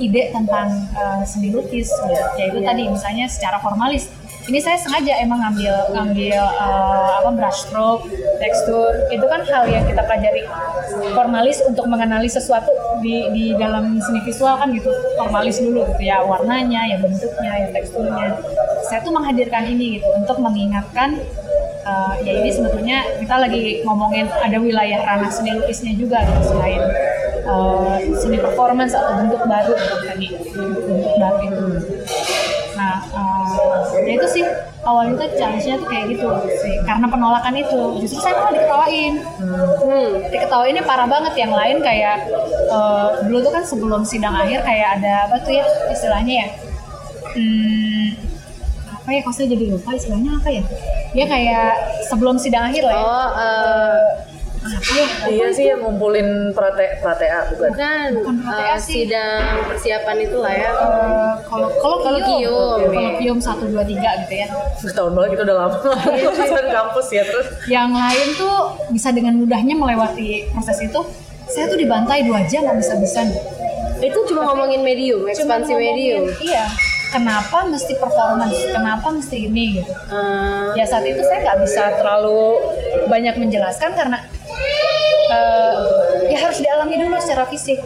ide 0.00 0.32
tentang 0.32 0.88
eh, 0.96 1.22
seni 1.28 1.52
lukis 1.52 1.90
gitu. 1.90 2.24
yaitu 2.40 2.58
tadi 2.64 2.88
misalnya 2.88 3.26
secara 3.28 3.60
formalis 3.60 4.08
ini 4.48 4.58
saya 4.62 4.78
sengaja 4.80 5.20
emang 5.20 5.42
ngambil 5.44 5.74
ngambil 5.92 6.40
eh, 6.40 7.10
apa 7.20 7.30
brush 7.36 7.60
stroke, 7.68 8.08
tekstur 8.40 8.88
itu 9.12 9.26
kan 9.28 9.44
hal 9.44 9.68
yang 9.68 9.84
kita 9.84 10.00
pelajari 10.00 10.48
formalis 11.12 11.60
untuk 11.68 11.84
mengenali 11.84 12.26
sesuatu 12.30 12.72
di 13.04 13.28
di 13.36 13.44
dalam 13.60 14.00
seni 14.00 14.20
visual 14.24 14.56
kan 14.56 14.72
gitu 14.72 14.88
formalis 15.20 15.60
dulu 15.60 15.84
gitu 15.92 16.02
ya 16.08 16.24
warnanya, 16.24 16.88
ya 16.88 16.96
bentuknya, 16.98 17.52
ya 17.64 17.68
teksturnya. 17.76 18.40
Saya 18.88 19.04
tuh 19.04 19.12
menghadirkan 19.12 19.68
ini 19.68 20.00
gitu 20.00 20.08
untuk 20.16 20.40
mengingatkan 20.40 21.20
eh, 21.84 22.14
ya 22.24 22.32
ini 22.40 22.48
sebetulnya 22.48 23.04
kita 23.20 23.34
lagi 23.36 23.84
ngomongin 23.84 24.24
ada 24.40 24.56
wilayah 24.56 25.04
ranah 25.04 25.28
seni 25.28 25.52
lukisnya 25.60 25.92
juga 26.00 26.24
gitu 26.24 26.56
selain 26.56 26.80
eh, 27.44 27.96
seni 28.16 28.40
performance 28.40 28.96
atau 28.96 29.20
bentuk 29.20 29.42
baru 29.44 29.72
gitu 29.76 29.96
tadi 30.08 30.26
bentuk 30.88 31.14
baru 31.20 31.38
itu. 31.44 31.64
Nah, 32.80 32.96
eh, 33.12 34.08
ya 34.08 34.12
itu 34.16 34.26
sih 34.40 34.44
awalnya 34.80 35.20
tuh 35.20 35.28
challenge-nya 35.36 35.76
tuh 35.76 35.88
kayak 35.92 36.04
gitu 36.16 36.28
sih. 36.64 36.80
Karena 36.88 37.06
penolakan 37.12 37.52
itu, 37.60 37.80
justru 38.00 38.24
saya 38.24 38.40
malah 38.40 38.52
diketawain. 38.56 39.14
Hmm. 39.36 40.10
Diketawainnya 40.32 40.82
parah 40.88 41.04
banget. 41.04 41.32
Yang 41.36 41.52
lain 41.52 41.76
kayak 41.84 42.16
eh, 42.72 43.08
dulu 43.28 43.38
tuh 43.44 43.52
kan 43.52 43.64
sebelum 43.68 44.00
sidang 44.08 44.32
akhir 44.32 44.64
kayak 44.64 44.88
ada 45.00 45.28
apa 45.28 45.36
tuh 45.44 45.52
ya 45.52 45.64
istilahnya 45.92 46.34
ya? 46.40 46.48
Hmm, 47.36 48.08
apa 48.96 49.08
ya? 49.12 49.20
Kok 49.28 49.34
saya 49.36 49.46
jadi 49.52 49.64
lupa 49.76 49.92
istilahnya 49.92 50.40
apa 50.40 50.48
ya? 50.48 50.64
Ya 51.12 51.24
kayak 51.28 51.70
sebelum 52.08 52.40
sidang 52.40 52.72
akhir 52.72 52.82
lah 52.88 52.96
ya. 52.96 53.04
Oh, 53.04 53.28
ya? 53.28 54.29
Iya 55.26 55.48
sih 55.50 55.64
yang 55.66 55.80
ngumpulin 55.80 56.52
prate 56.52 57.00
pratea 57.00 57.48
bukan? 57.48 57.70
bukan 57.70 58.08
Bukan 58.14 58.34
eh, 58.36 58.44
PTA 58.44 58.76
sih. 58.76 58.92
sidang 59.02 59.40
persiapan 59.64 60.16
itu 60.20 60.36
lah 60.36 60.52
ya. 60.52 60.68
Eh, 60.68 61.32
kalau 61.42 61.68
kalau 61.74 61.96
Kolokium. 61.98 62.78
kolokium 62.86 63.38
satu 63.38 63.64
dua 63.66 63.80
tiga 63.82 64.20
gitu 64.20 64.34
ya. 64.36 64.48
Setahun 64.76 65.12
banget 65.12 65.30
itu 65.32 65.42
udah 65.42 65.56
lama. 65.58 65.76
Lulusan 66.20 66.66
kampus 66.68 67.06
ya 67.10 67.22
terus. 67.22 67.46
yang 67.66 67.90
lain 67.90 68.28
tuh 68.34 68.56
bisa 68.88 69.08
dengan 69.10 69.36
mudahnya 69.36 69.72
melewati 69.74 70.28
proses 70.50 70.76
itu 70.78 71.00
saya 71.46 71.66
tuh 71.66 71.76
dibantai 71.76 72.22
dua 72.22 72.44
jam 72.44 72.62
nggak 72.62 72.78
bisa 72.78 72.94
bisa 72.96 73.20
Itu 73.98 74.16
cuma 74.24 74.44
ngomongin 74.46 74.80
medium, 74.80 75.24
ekspansi 75.24 75.72
medium. 75.72 76.24
iya 76.40 76.64
kenapa 77.10 77.66
mesti 77.66 77.92
performance 77.94 78.56
kenapa 78.66 79.08
mesti 79.08 79.44
ini 79.44 79.76
gitu 79.76 79.92
Eh, 80.08 80.68
ya 80.74 80.84
saat 80.84 81.02
itu 81.02 81.20
saya 81.20 81.42
nggak 81.42 81.58
bisa 81.60 81.82
terlalu 81.96 82.56
banyak 83.06 83.34
menjelaskan 83.36 83.92
karena 83.92 84.18
eh, 85.30 86.30
ya 86.34 86.38
harus 86.46 86.58
dialami 86.58 86.94
dulu 86.98 87.16
secara 87.22 87.46
fisik. 87.46 87.78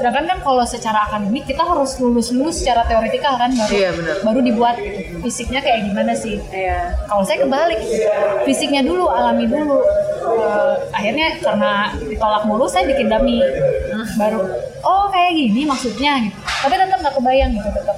Sedangkan 0.00 0.24
kan 0.26 0.38
kalau 0.42 0.64
secara 0.66 1.06
akademik 1.06 1.44
kita 1.46 1.62
harus 1.62 1.96
lulus 2.00 2.32
lulus 2.34 2.60
secara 2.60 2.84
teoretikal 2.88 3.36
kan 3.38 3.52
baru 3.54 3.72
Iya, 3.72 3.90
baru 4.24 4.40
dibuat 4.42 4.76
fisiknya 5.22 5.60
kayak 5.60 5.88
gimana 5.88 6.12
sih. 6.16 6.40
Iya. 6.50 6.96
kalau 7.08 7.22
saya 7.22 7.44
kebalik 7.44 7.80
fisiknya 8.48 8.82
dulu 8.82 9.08
alami 9.08 9.46
dulu. 9.46 9.78
Eh, 10.24 10.74
akhirnya 10.90 11.36
karena 11.38 11.72
ditolak 12.00 12.42
mulu 12.48 12.64
saya 12.66 12.88
bikin 12.88 13.12
dummy. 13.12 13.38
Baru 14.16 14.40
oh 14.84 15.06
kayak 15.12 15.32
gini 15.36 15.62
maksudnya 15.68 16.20
gitu. 16.26 16.38
Tapi 16.40 16.74
tetap 16.80 16.98
nggak 17.00 17.14
kebayang 17.16 17.50
gitu 17.54 17.68
tetap. 17.70 17.96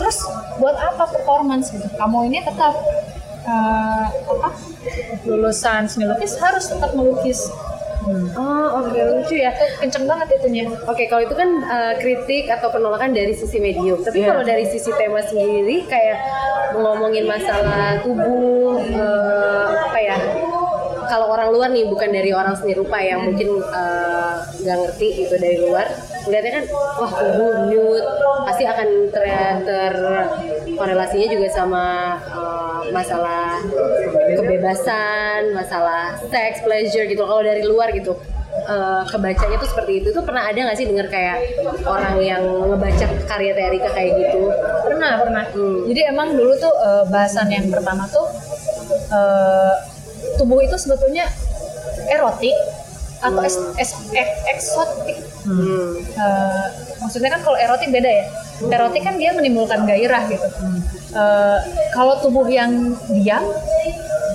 Terus 0.00 0.16
buat 0.60 0.76
apa 0.76 1.04
performance 1.10 1.72
gitu? 1.72 1.88
Kamu 1.96 2.28
ini 2.28 2.38
tetap 2.44 2.76
eh, 3.48 4.04
apa? 4.08 4.48
Lulusan 5.26 5.86
seni 5.86 6.06
lukis 6.08 6.34
harus 6.38 6.66
tetap 6.66 6.92
melukis 6.96 7.46
Oh, 8.32 8.66
oke 8.78 8.98
lucu 8.98 9.36
ya. 9.36 9.50
kenceng 9.78 10.04
banget 10.04 10.34
itunya 10.34 10.64
Oke, 10.84 11.06
kalau 11.06 11.22
itu 11.22 11.32
kan 11.32 11.48
eh, 11.60 11.94
kritik 11.96 12.48
atau 12.48 12.68
penolakan 12.68 13.10
dari 13.10 13.30
sisi 13.30 13.58
medium. 13.58 13.98
Tapi 13.98 14.20
Iya. 14.20 14.28
kalau 14.28 14.42
dari 14.42 14.64
sisi 14.64 14.90
tema 14.92 15.20
sendiri, 15.20 15.86
kayak 15.86 16.18
ngomongin 16.74 17.24
masalah 17.24 18.00
tubuh, 18.00 18.80
eh, 18.80 19.66
apa 19.82 19.98
ya? 19.98 20.16
Kalau 21.04 21.28
orang 21.28 21.52
luar 21.52 21.68
nih, 21.68 21.84
bukan 21.84 22.08
dari 22.08 22.32
orang 22.32 22.56
seni 22.56 22.72
rupa 22.72 22.96
yang 22.96 23.22
mungkin 23.22 23.60
eh, 23.60 24.34
nggak 24.58 24.76
ngerti 24.78 25.08
gitu 25.20 25.34
dari 25.36 25.58
luar, 25.60 25.86
melihatnya 26.24 26.52
kan, 26.56 26.64
wah 26.96 27.12
tubuh 27.12 27.50
nude, 27.68 28.00
pasti 28.42 28.64
akan 28.64 28.88
ter, 29.10 29.24
ter- 29.62 30.30
korelasinya 30.72 31.28
juga 31.28 31.48
sama 31.52 32.16
masalah 32.92 33.58
kebebasan, 34.32 35.50
masalah 35.52 36.02
seks, 36.22 36.60
pleasure 36.60 37.04
gitu. 37.04 37.20
Kalau 37.20 37.40
dari 37.40 37.62
luar 37.62 37.90
gitu, 37.90 38.14
eh, 38.62 39.02
kebacanya 39.06 39.56
tuh 39.56 39.68
seperti 39.68 39.92
itu. 39.98 40.08
Tuh 40.10 40.22
pernah 40.22 40.44
ada 40.44 40.58
nggak 40.60 40.76
sih 40.76 40.84
dengar 40.84 41.08
kayak 41.08 41.38
orang 41.82 42.14
yang 42.18 42.42
ngebaca 42.68 43.06
karya 43.26 43.52
Teh 43.52 43.64
Erika 43.66 43.90
kayak 43.90 44.12
gitu? 44.14 44.40
pernah 44.82 45.18
pernah 45.18 45.44
Hmm. 45.48 45.82
jadi 45.84 46.00
emang 46.08 46.30
dulu 46.32 46.52
tuh 46.56 46.70
eh, 46.70 47.04
bahasan 47.08 47.48
yang 47.48 47.66
pertama 47.66 48.06
tuh 48.06 48.28
eh, 49.10 49.74
tubuh 50.36 50.60
itu 50.60 50.76
sebetulnya 50.76 51.26
erotik 52.06 52.54
atau 53.18 53.42
es- 53.42 53.58
es- 53.76 53.98
ek- 54.12 54.38
eksotik 54.48 55.18
Hmm. 55.42 55.98
Eh, 55.98 56.64
maksudnya 56.96 57.30
kan 57.30 57.42
kalau 57.42 57.58
erotik 57.58 57.90
beda 57.90 58.06
ya 58.06 58.24
erotik 58.68 59.02
kan 59.02 59.18
dia 59.18 59.32
menimbulkan 59.32 59.82
gairah 59.82 60.22
gitu 60.28 60.46
Eh, 61.12 61.58
kalau 61.92 62.16
tubuh 62.24 62.48
yang 62.48 62.96
diam 63.12 63.44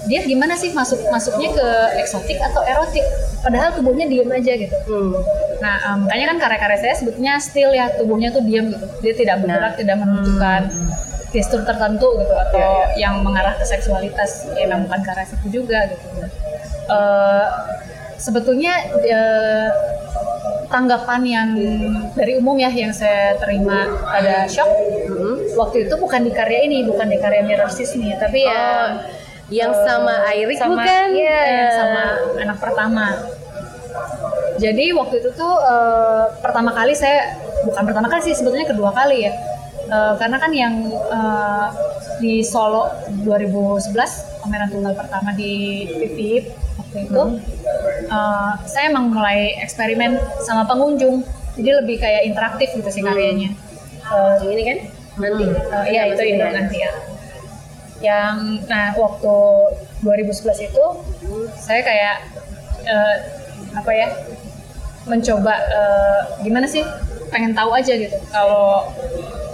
dia 0.05 0.21
gimana 0.23 0.53
sih 0.53 0.69
masuk 0.77 1.01
masuknya 1.09 1.49
ke 1.51 1.67
eksotik 1.99 2.37
atau 2.37 2.61
erotik 2.63 3.01
padahal 3.41 3.73
tubuhnya 3.73 4.05
diam 4.05 4.29
aja 4.29 4.53
gitu 4.55 4.77
Hmm. 4.85 5.11
Nah, 5.57 5.75
em, 5.89 6.05
makanya 6.05 6.25
kan 6.29 6.37
karya-karya 6.37 6.77
saya 6.77 6.93
sebetulnya 7.01 7.33
still 7.41 7.73
ya 7.73 7.89
tubuhnya 7.97 8.29
tuh 8.29 8.45
diam 8.45 8.69
gitu. 8.69 8.85
Dia 9.01 9.13
tidak 9.17 9.41
bergerak, 9.41 9.73
tidak 9.73 9.97
menunjukkan 9.97 10.61
gestur 11.33 11.65
tertentu 11.65 12.13
gitu 12.21 12.33
atau 12.37 12.93
yang 12.93 13.25
mengarah 13.25 13.57
ke 13.57 13.65
seksualitas. 13.65 14.53
Ya 14.53 14.69
memang 14.69 14.85
bukan 14.85 15.01
karya 15.01 15.25
situ 15.25 15.47
juga 15.49 15.89
gitu. 15.89 16.05
Eh, 16.93 17.45
sebetulnya 18.21 18.85
eh, 19.01 19.69
tanggapan 20.67 21.21
yang 21.23 21.49
dari 22.11 22.35
umum 22.35 22.55
ya 22.55 22.67
yang 22.67 22.91
saya 22.91 23.35
terima 23.39 23.87
ada 24.07 24.43
shock 24.45 24.67
waktu 25.55 25.87
itu 25.87 25.95
bukan 25.95 26.21
di 26.21 26.31
karya 26.31 26.67
ini, 26.67 26.83
bukan 26.83 27.07
di 27.07 27.17
karya 27.17 27.41
Mirror 27.43 27.71
Sismi, 27.71 28.13
tapi 28.15 28.43
ya 28.43 28.53
Oh, 28.53 28.87
yang 29.47 29.71
eh, 29.71 29.83
sama 29.87 30.13
Airik 30.27 30.59
sama, 30.59 30.75
bukan? 30.75 31.07
Iya, 31.15 31.39
yang 31.47 31.67
Eh. 31.67 31.71
sama 31.71 32.03
anak 32.37 32.57
pertama. 32.59 33.05
Jadi 34.57 34.85
waktu 34.91 35.15
itu 35.21 35.29
tuh 35.33 35.53
eh, 35.55 36.23
pertama 36.41 36.73
kali 36.73 36.91
saya 36.91 37.37
bukan 37.63 37.83
pertama 37.85 38.07
kali 38.07 38.21
sih 38.23 38.35
sebetulnya 38.35 38.67
kedua 38.67 38.91
kali 38.91 39.23
ya. 39.23 39.33
Eh, 39.87 40.13
karena 40.19 40.37
kan 40.37 40.51
yang 40.51 40.73
eh, 40.91 41.67
di 42.19 42.43
Solo 42.43 42.91
2011 43.23 43.93
pameran 44.41 44.67
tunggal 44.67 44.93
pertama 44.93 45.31
di 45.31 45.85
PIPIP 45.87 46.43
waktu 46.97 47.13
itu 47.13 47.23
eh, 48.09 48.51
saya 48.65 48.89
emang 48.89 49.13
mulai 49.13 49.53
eksperimen 49.61 50.17
sama 50.41 50.65
pengunjung. 50.65 51.21
Jadi 51.57 51.69
lebih 51.73 51.97
kayak 52.01 52.25
interaktif 52.25 52.73
gitu 52.73 52.89
sih 52.89 53.01
karyanya. 53.05 53.53
Eh, 54.07 54.33
Yang 54.41 54.49
ini 54.53 54.63
kan? 54.65 54.77
Nanti. 55.21 55.45
Eh, 55.45 55.85
iya 55.93 56.01
itu 56.09 56.21
itu 56.25 56.41
nanti 56.41 56.77
ya. 56.81 56.91
Yang 57.97 58.35
nah 58.69 58.93
waktu 58.97 59.35
2011 60.05 60.69
itu 60.69 60.85
saya 61.57 61.81
kayak 61.81 62.15
eh, 62.85 63.15
apa 63.73 63.91
ya 63.93 64.07
mencoba 65.05 65.53
eh, 65.53 66.21
gimana 66.45 66.65
sih 66.69 66.81
pengen 67.29 67.51
tahu 67.57 67.73
aja 67.75 67.93
gitu 67.93 68.17
kalau 68.31 68.87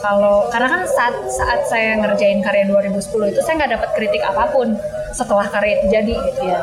kalau 0.03 0.51
karena 0.51 0.67
kan 0.67 0.81
saat 0.83 1.15
saat 1.31 1.61
saya 1.71 1.95
ngerjain 2.03 2.43
karya 2.43 2.67
2010 2.67 3.31
itu 3.31 3.39
saya 3.39 3.55
nggak 3.63 3.71
dapat 3.79 3.89
kritik 3.95 4.19
apa 4.19 4.51
pun 4.51 4.75
setelah 5.15 5.47
karya 5.47 5.79
itu 5.79 5.87
jadi 5.87 6.13
gitu 6.27 6.41
ya. 6.43 6.59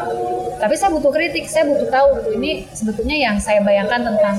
Tapi 0.61 0.77
saya 0.77 0.93
butuh 0.93 1.09
kritik 1.09 1.49
saya 1.49 1.65
butuh 1.73 1.89
tahu 1.89 2.21
gitu. 2.21 2.37
Ini 2.37 2.69
sebetulnya 2.77 3.17
yang 3.17 3.37
saya 3.41 3.65
bayangkan 3.65 4.13
tentang 4.13 4.37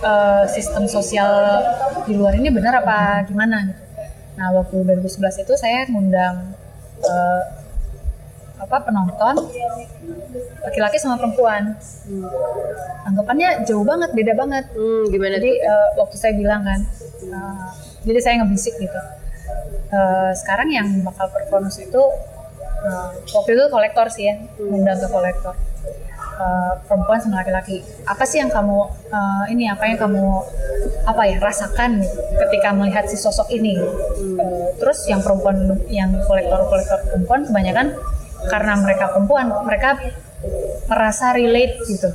eh, 0.00 0.44
sistem 0.48 0.88
sosial 0.88 1.60
di 2.08 2.16
luar 2.16 2.32
ini 2.32 2.48
benar 2.48 2.80
apa 2.80 3.28
gimana 3.28 3.68
gitu. 3.68 3.82
nah 4.40 4.56
waktu 4.56 4.88
2011 4.88 5.44
itu 5.44 5.52
saya 5.60 5.84
ngundang 5.92 6.56
eh, 7.04 7.42
apa 8.56 8.76
penonton 8.88 9.36
laki-laki 10.64 10.96
sama 10.96 11.20
perempuan. 11.20 11.76
Anggapannya 13.04 13.68
jauh 13.68 13.84
banget 13.84 14.16
beda 14.16 14.32
banget. 14.32 14.64
Hmm, 14.72 15.12
gimana 15.12 15.36
jadi 15.36 15.52
eh, 15.60 15.88
waktu 16.00 16.16
saya 16.16 16.32
bilang 16.40 16.64
kan 16.64 16.80
jadi 18.04 18.18
saya 18.20 18.34
ngebisik 18.40 18.74
gitu. 18.80 19.00
Eh, 19.90 20.32
sekarang 20.38 20.70
yang 20.70 20.86
bakal 21.02 21.26
performance 21.34 21.82
itu 21.82 22.02
eh, 22.86 23.08
waktu 23.34 23.50
itu 23.58 23.64
kolektor 23.66 24.06
sih 24.06 24.30
ya 24.30 24.34
ngundang 24.58 24.98
ke 25.02 25.08
kolektor. 25.10 25.56
Uh, 26.40 26.72
perempuan 26.88 27.20
sama 27.20 27.44
laki-laki. 27.44 27.84
Apa 28.08 28.24
sih 28.24 28.40
yang 28.40 28.48
kamu 28.48 28.88
uh, 29.12 29.44
ini 29.52 29.68
apa 29.68 29.84
yang 29.92 30.00
kamu 30.00 30.40
apa 31.04 31.28
ya 31.28 31.36
rasakan 31.36 32.00
ketika 32.40 32.72
melihat 32.72 33.04
si 33.04 33.20
sosok 33.20 33.52
ini? 33.52 33.76
Uh, 33.76 34.72
terus 34.80 35.04
yang 35.04 35.20
perempuan 35.20 35.76
yang 35.92 36.08
kolektor-kolektor 36.24 37.12
perempuan 37.12 37.44
kebanyakan 37.44 37.92
karena 38.48 38.72
mereka 38.80 39.12
perempuan 39.12 39.52
mereka 39.68 40.00
merasa 40.88 41.36
relate 41.36 41.76
gitu. 41.86 42.10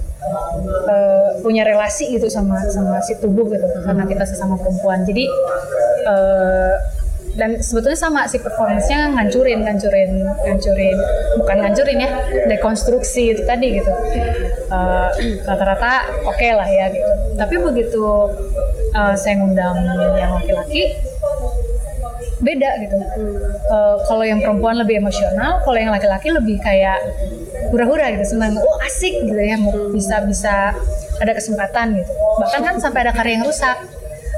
Uh, 0.89 1.37
punya 1.45 1.61
relasi 1.61 2.09
gitu 2.17 2.25
sama 2.27 2.57
sama 2.73 2.97
si 3.05 3.15
tubuh 3.21 3.45
gitu 3.47 3.65
karena 3.85 4.03
kita 4.09 4.25
sesama 4.25 4.57
perempuan. 4.57 5.05
Jadi 5.05 5.29
uh, 6.09 6.73
dan 7.35 7.59
sebetulnya 7.59 7.99
sama 7.99 8.21
si 8.31 8.39
performance-nya 8.39 9.11
ngancurin 9.11 9.59
ngancurin 9.67 10.23
ngancurin 10.23 10.97
bukan 11.35 11.57
ngancurin 11.67 11.99
ya 11.99 12.09
dekonstruksi 12.47 13.35
itu 13.35 13.43
tadi 13.43 13.79
gitu. 13.79 13.91
Uh, 14.71 15.11
rata-rata 15.43 16.09
oke 16.25 16.47
lah 16.55 16.67
ya 16.67 16.89
gitu. 16.89 17.11
Tapi 17.35 17.55
begitu 17.59 18.03
uh, 18.95 19.15
saya 19.19 19.39
ngundang 19.39 19.77
yang 20.15 20.31
laki-laki 20.35 20.95
beda 22.39 22.69
gitu. 22.83 22.97
Uh, 23.67 23.95
kalau 24.07 24.23
yang 24.23 24.39
perempuan 24.39 24.79
lebih 24.79 25.03
emosional 25.03 25.59
kalau 25.63 25.77
yang 25.77 25.91
laki-laki 25.91 26.31
lebih 26.31 26.57
kayak 26.63 27.03
hura-hura 27.75 28.15
gitu 28.15 28.39
senang 28.39 28.55
oh 28.55 28.77
asik 28.87 29.11
gitu 29.27 29.35
ya 29.35 29.59
mau 29.59 29.75
bisa 29.91 30.23
bisa 30.23 30.71
ada 31.19 31.31
kesempatan 31.35 31.99
gitu. 31.99 32.11
Bahkan 32.15 32.61
kan 32.63 32.75
sampai 32.79 33.03
ada 33.03 33.11
karya 33.11 33.35
yang 33.35 33.43
rusak 33.43 33.77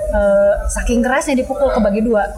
Uh, 0.07 0.55
saking 0.71 1.03
kerasnya 1.03 1.35
dipukul 1.35 1.67
kebagi 1.67 1.99
dua 1.99 2.31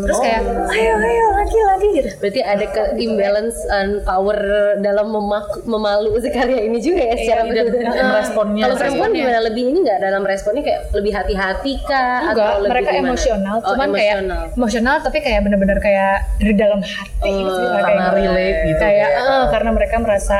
terus 0.00 0.18
kayak 0.18 0.42
ayo 0.70 0.92
ayo 0.96 1.26
lagi 1.34 1.58
lagi 1.64 1.88
gitu 1.92 2.08
Berarti 2.18 2.40
ada 2.40 2.66
ke 2.66 2.82
imbalance 2.98 3.58
and 3.70 4.02
power 4.02 4.38
dalam 4.78 5.06
memak- 5.08 5.62
memalu 5.64 6.18
si 6.18 6.28
karya 6.28 6.60
ini 6.62 6.78
juga 6.78 7.02
ya 7.04 7.14
secara 7.16 7.40
Iya, 7.40 7.52
dan 7.54 7.64
betul-betul. 7.68 8.08
responnya. 8.12 8.62
Kalau 8.64 8.76
perempuan 8.76 9.10
gimana 9.12 9.38
lebih 9.42 9.64
ini 9.66 9.78
nggak 9.80 9.98
dalam 10.00 10.22
responnya 10.22 10.62
kayak 10.62 10.80
lebih 10.92 11.12
hati-hati 11.12 11.72
kah 11.82 12.12
enggak 12.26 12.34
atau 12.46 12.58
lebih 12.58 12.70
mereka 12.70 12.90
gimana? 12.90 13.06
emosional 13.06 13.56
Oh, 13.58 13.68
cuman 13.68 13.88
kayak 13.92 14.14
emosional. 14.52 14.94
tapi 15.00 15.18
kayak 15.20 15.40
bener-bener 15.42 15.78
kayak 15.78 16.12
dari 16.36 16.54
dalam 16.54 16.80
hati 16.80 17.28
Oh, 17.28 17.38
gitu 17.38 17.62
kayak 17.64 17.82
karena 17.84 18.06
relate 18.12 18.58
gitu. 18.64 18.78
kayak 18.78 19.08
eh, 19.14 19.44
karena 19.48 19.70
mereka 19.70 19.96
merasa 19.98 20.36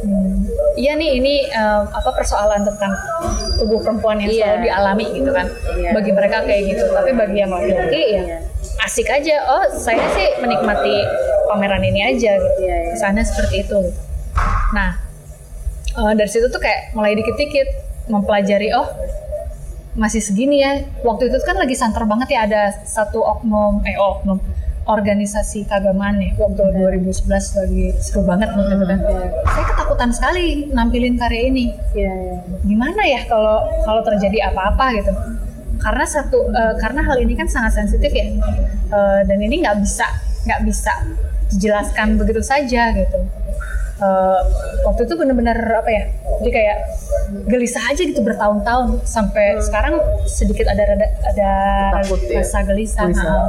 hmm, 0.00 0.34
iya 0.76 0.92
nih 0.94 1.10
ini 1.14 1.34
eh, 1.46 1.82
apa 1.86 2.10
persoalan 2.10 2.60
tentang 2.64 2.92
tubuh 3.56 3.78
perempuan 3.78 4.18
yang 4.18 4.30
Iya. 4.30 4.44
selalu 4.44 4.58
dialami 4.62 5.04
gitu 5.14 5.30
kan 5.30 5.46
Iya. 5.72 5.90
bagi 5.92 6.10
mereka 6.10 6.36
kayak 6.42 6.62
gitu 6.66 6.84
tapi 6.90 7.10
bagi 7.12 7.36
yang 7.38 7.50
laki-laki 7.50 8.02
ya 8.08 8.20
Iya. 8.20 8.38
Asik 8.90 9.06
aja. 9.06 9.36
Oh 9.46 9.64
saya 9.78 10.02
sih 10.18 10.42
menikmati 10.42 11.06
pameran 11.46 11.78
ini 11.86 12.02
aja 12.02 12.34
gitu. 12.42 12.58
Iya, 12.66 12.76
iya. 12.82 12.90
kesannya 12.98 13.22
seperti 13.22 13.62
itu. 13.62 13.78
Gitu. 13.86 14.10
nah 14.70 14.94
eh, 15.98 16.12
dari 16.14 16.30
situ 16.30 16.46
tuh 16.50 16.62
kayak 16.62 16.94
mulai 16.94 17.18
dikit-dikit 17.18 17.66
mempelajari 18.10 18.74
oh 18.74 18.90
masih 19.94 20.18
segini 20.18 20.66
ya. 20.66 20.82
Waktu 21.06 21.30
itu 21.30 21.38
kan 21.46 21.54
lagi 21.54 21.78
santer 21.78 22.02
banget 22.02 22.34
ya 22.34 22.50
ada 22.50 22.62
satu 22.82 23.22
oknum 23.22 23.86
eh 23.86 23.94
oknum 23.94 24.42
organisasi 24.90 25.70
keagamaan 25.70 26.18
ya 26.18 26.34
waktu 26.34 26.66
2011 26.98 27.30
lagi 27.30 27.94
seru 28.02 28.26
banget 28.26 28.50
waktu 28.58 28.74
itu 28.74 28.86
kan. 28.90 28.98
Saya 29.54 29.64
ketakutan 29.70 30.10
sekali 30.10 30.46
nampilin 30.74 31.14
karya 31.14 31.46
ini. 31.46 31.66
Iya, 31.94 32.10
iya. 32.10 32.36
gimana 32.66 33.02
ya 33.06 33.22
kalau 33.30 33.70
kalau 33.86 34.02
terjadi 34.02 34.50
apa-apa 34.50 34.98
gitu 34.98 35.14
karena 35.80 36.04
satu 36.04 36.48
eh, 36.48 36.74
karena 36.78 37.00
hal 37.02 37.16
ini 37.18 37.32
kan 37.34 37.48
sangat 37.48 37.72
sensitif 37.76 38.12
ya 38.12 38.26
Eh, 38.90 39.20
dan 39.22 39.38
ini 39.38 39.62
nggak 39.62 39.78
bisa 39.80 40.02
nggak 40.42 40.60
bisa 40.66 40.90
dijelaskan 41.48 42.18
begitu 42.18 42.42
saja 42.42 42.90
gitu 42.92 43.18
Eh, 44.00 44.40
waktu 44.80 45.04
itu 45.04 45.12
benar-benar 45.12 45.60
apa 45.76 45.90
ya 45.92 46.04
jadi 46.40 46.50
kayak 46.50 46.78
gelisah 47.52 47.84
aja 47.84 48.00
gitu 48.00 48.24
bertahun-tahun 48.24 49.04
sampai 49.04 49.60
sekarang 49.60 50.00
sedikit 50.24 50.64
ada 50.66 50.96
ada, 50.96 51.06
ada 51.28 51.50
Takut 52.00 52.16
ya? 52.24 52.40
rasa 52.40 52.64
gelisah, 52.64 53.04
Gelisah. 53.04 53.44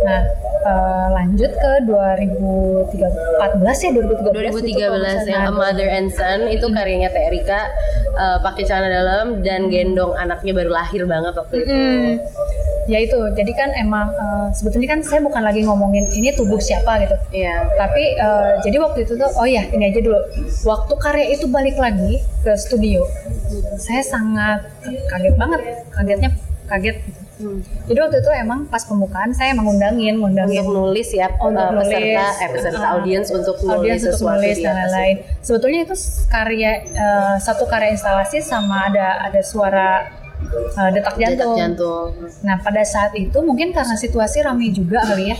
Nah, 0.00 0.20
eh, 0.60 1.06
lanjut 1.10 1.52
ke 1.52 1.72
2014 1.88 3.84
ya 3.84 3.90
2013 3.96 5.26
2013 5.26 5.32
yang 5.32 5.42
A 5.48 5.52
Mother 5.52 5.88
and 5.88 6.10
Son 6.12 6.48
itu 6.48 6.66
karyanya 6.68 7.08
Teh 7.08 7.24
Erika 7.28 7.68
eh, 8.14 8.38
pakai 8.40 8.62
celana 8.64 8.88
dalam 8.88 9.40
dan 9.40 9.68
gendong 9.68 10.12
anaknya 10.14 10.52
baru 10.52 10.70
lahir 10.70 11.02
banget 11.04 11.32
waktu 11.36 11.54
itu. 11.64 11.72
Mm, 11.72 12.10
ya 12.88 12.98
itu 12.98 13.18
jadi 13.36 13.52
kan 13.54 13.70
emang 13.76 14.10
eh, 14.10 14.48
sebetulnya 14.52 14.88
kan 14.90 15.00
saya 15.00 15.20
bukan 15.22 15.42
lagi 15.44 15.62
ngomongin 15.62 16.10
ini 16.10 16.34
tubuh 16.34 16.58
siapa 16.58 16.98
gitu 17.04 17.14
Iya. 17.30 17.62
tapi 17.78 18.18
eh, 18.18 18.52
jadi 18.60 18.76
waktu 18.82 19.06
itu 19.06 19.14
tuh 19.14 19.30
oh 19.38 19.46
ya 19.46 19.62
ini 19.70 19.94
aja 19.94 20.00
dulu 20.02 20.18
waktu 20.66 20.92
karya 20.98 21.26
itu 21.30 21.46
balik 21.46 21.78
lagi 21.78 22.18
ke 22.42 22.52
studio 22.58 23.04
saya 23.78 24.02
sangat 24.02 24.60
kaget 25.06 25.34
banget 25.38 25.60
kagetnya 25.92 26.30
kaget 26.66 26.96
gitu. 27.04 27.20
Hmm. 27.40 27.58
jadi 27.84 27.98
waktu 27.98 28.16
itu 28.20 28.30
emang 28.36 28.60
pas 28.66 28.84
pembukaan 28.84 29.32
saya 29.32 29.50
emang 29.50 29.64
ngundangin 29.66 30.14
ngundangin 30.14 30.60
Untuk 30.60 30.92
nulis 30.92 31.08
ya 31.10 31.32
Untuk 31.34 31.56
nulis. 31.72 31.88
peserta 31.88 32.26
eh 32.36 32.48
peserta 32.50 32.78
Ah. 32.82 32.94
audiens 32.94 33.28
untuk 33.30 33.56
nulis 33.58 33.98
untuk 33.98 34.12
sesuatu 34.12 34.36
nulis 34.38 34.56
dan 34.58 34.74
lain-lain. 34.76 35.16
Sebetulnya 35.40 35.80
itu 35.82 35.96
karya 36.26 36.70
eh, 36.84 37.34
satu 37.38 37.64
karya 37.64 37.90
instalasi 37.90 38.38
sama 38.40 38.86
ada 38.86 39.06
ada 39.22 39.40
suara 39.42 40.04
eh, 40.70 40.90
detak 40.90 41.16
Detak 41.16 41.18
jantung. 41.18 41.56
jantung. 41.56 42.08
Nah 42.40 42.56
pada 42.58 42.82
saat 42.82 43.12
itu 43.14 43.38
mungkin 43.40 43.70
karena 43.70 43.92
situasi 43.94 44.40
ramai 44.40 44.68
juga 44.70 45.00
kali 45.02 45.32
ya, 45.32 45.36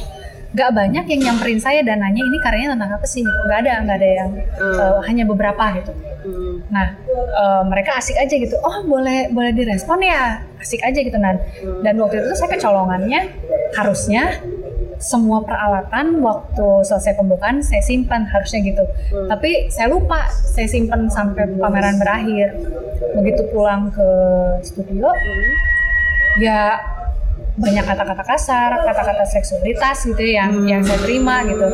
gak 0.50 0.70
banyak 0.74 1.04
yang 1.06 1.20
nyamperin 1.30 1.62
saya 1.62 1.80
dan 1.86 2.02
nanya 2.02 2.26
ini 2.26 2.38
karyanya 2.42 2.74
tentang 2.74 2.90
apa 2.98 3.06
sih? 3.06 3.22
Gak 3.22 3.58
ada, 3.66 3.74
gak 3.86 3.96
ada 4.02 4.08
yang 4.08 4.30
eh, 4.38 4.98
hanya 5.06 5.24
beberapa 5.26 5.62
gitu. 5.78 5.92
Hmm. 6.26 6.56
Nah 6.74 6.86
eh, 7.14 7.62
mereka 7.70 7.98
asik 7.98 8.18
aja 8.18 8.34
gitu. 8.34 8.58
Oh 8.60 8.82
boleh 8.82 9.30
boleh 9.30 9.54
direspon 9.54 10.02
ya, 10.02 10.42
asik 10.58 10.82
aja 10.82 10.98
gitu 10.98 11.18
nan. 11.18 11.38
Dan 11.86 11.98
waktu 12.02 12.26
itu 12.26 12.34
saya 12.34 12.50
kecolongannya 12.50 13.20
harusnya 13.78 14.42
semua 15.00 15.40
peralatan 15.40 16.20
waktu 16.20 16.84
selesai 16.84 17.16
pembukaan 17.16 17.64
saya 17.64 17.80
simpan 17.80 18.28
harusnya 18.28 18.60
gitu. 18.60 18.84
Tapi 19.30 19.72
saya 19.72 19.88
lupa 19.88 20.28
saya 20.28 20.68
simpan 20.68 21.08
sampai 21.08 21.46
pameran 21.56 21.96
berakhir. 21.96 22.52
Begitu 23.16 23.48
pulang 23.50 23.88
ke 23.90 24.08
studio, 24.60 25.08
ya 26.36 26.78
banyak 27.61 27.85
kata-kata 27.85 28.25
kasar, 28.25 28.70
kata-kata 28.88 29.25
seksualitas 29.29 30.09
gitu 30.09 30.25
ya, 30.25 30.49
yang 30.49 30.64
yang 30.64 30.83
saya 30.83 30.96
terima 31.05 31.44
gitu. 31.44 31.66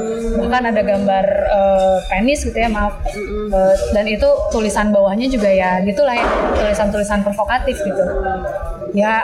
Bahkan 0.42 0.62
ada 0.74 0.82
gambar 0.82 1.26
eh, 1.46 1.98
penis 2.10 2.42
gitu 2.42 2.58
ya, 2.58 2.66
maaf. 2.66 2.98
Eh, 3.06 3.74
dan 3.94 4.04
itu 4.10 4.26
tulisan 4.50 4.90
bawahnya 4.90 5.30
juga 5.30 5.46
ya 5.46 5.78
gitulah 5.86 6.18
ya, 6.18 6.26
tulisan-tulisan 6.58 7.22
provokatif 7.22 7.78
gitu. 7.86 8.04
Ya 8.92 9.22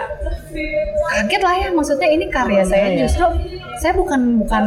kaget 1.11 1.43
lah 1.43 1.55
ya, 1.59 1.69
maksudnya 1.75 2.09
ini 2.09 2.31
karya 2.31 2.63
saya 2.63 2.95
justru 2.95 3.27
saya 3.83 3.99
bukan 3.99 4.47
bukan 4.47 4.65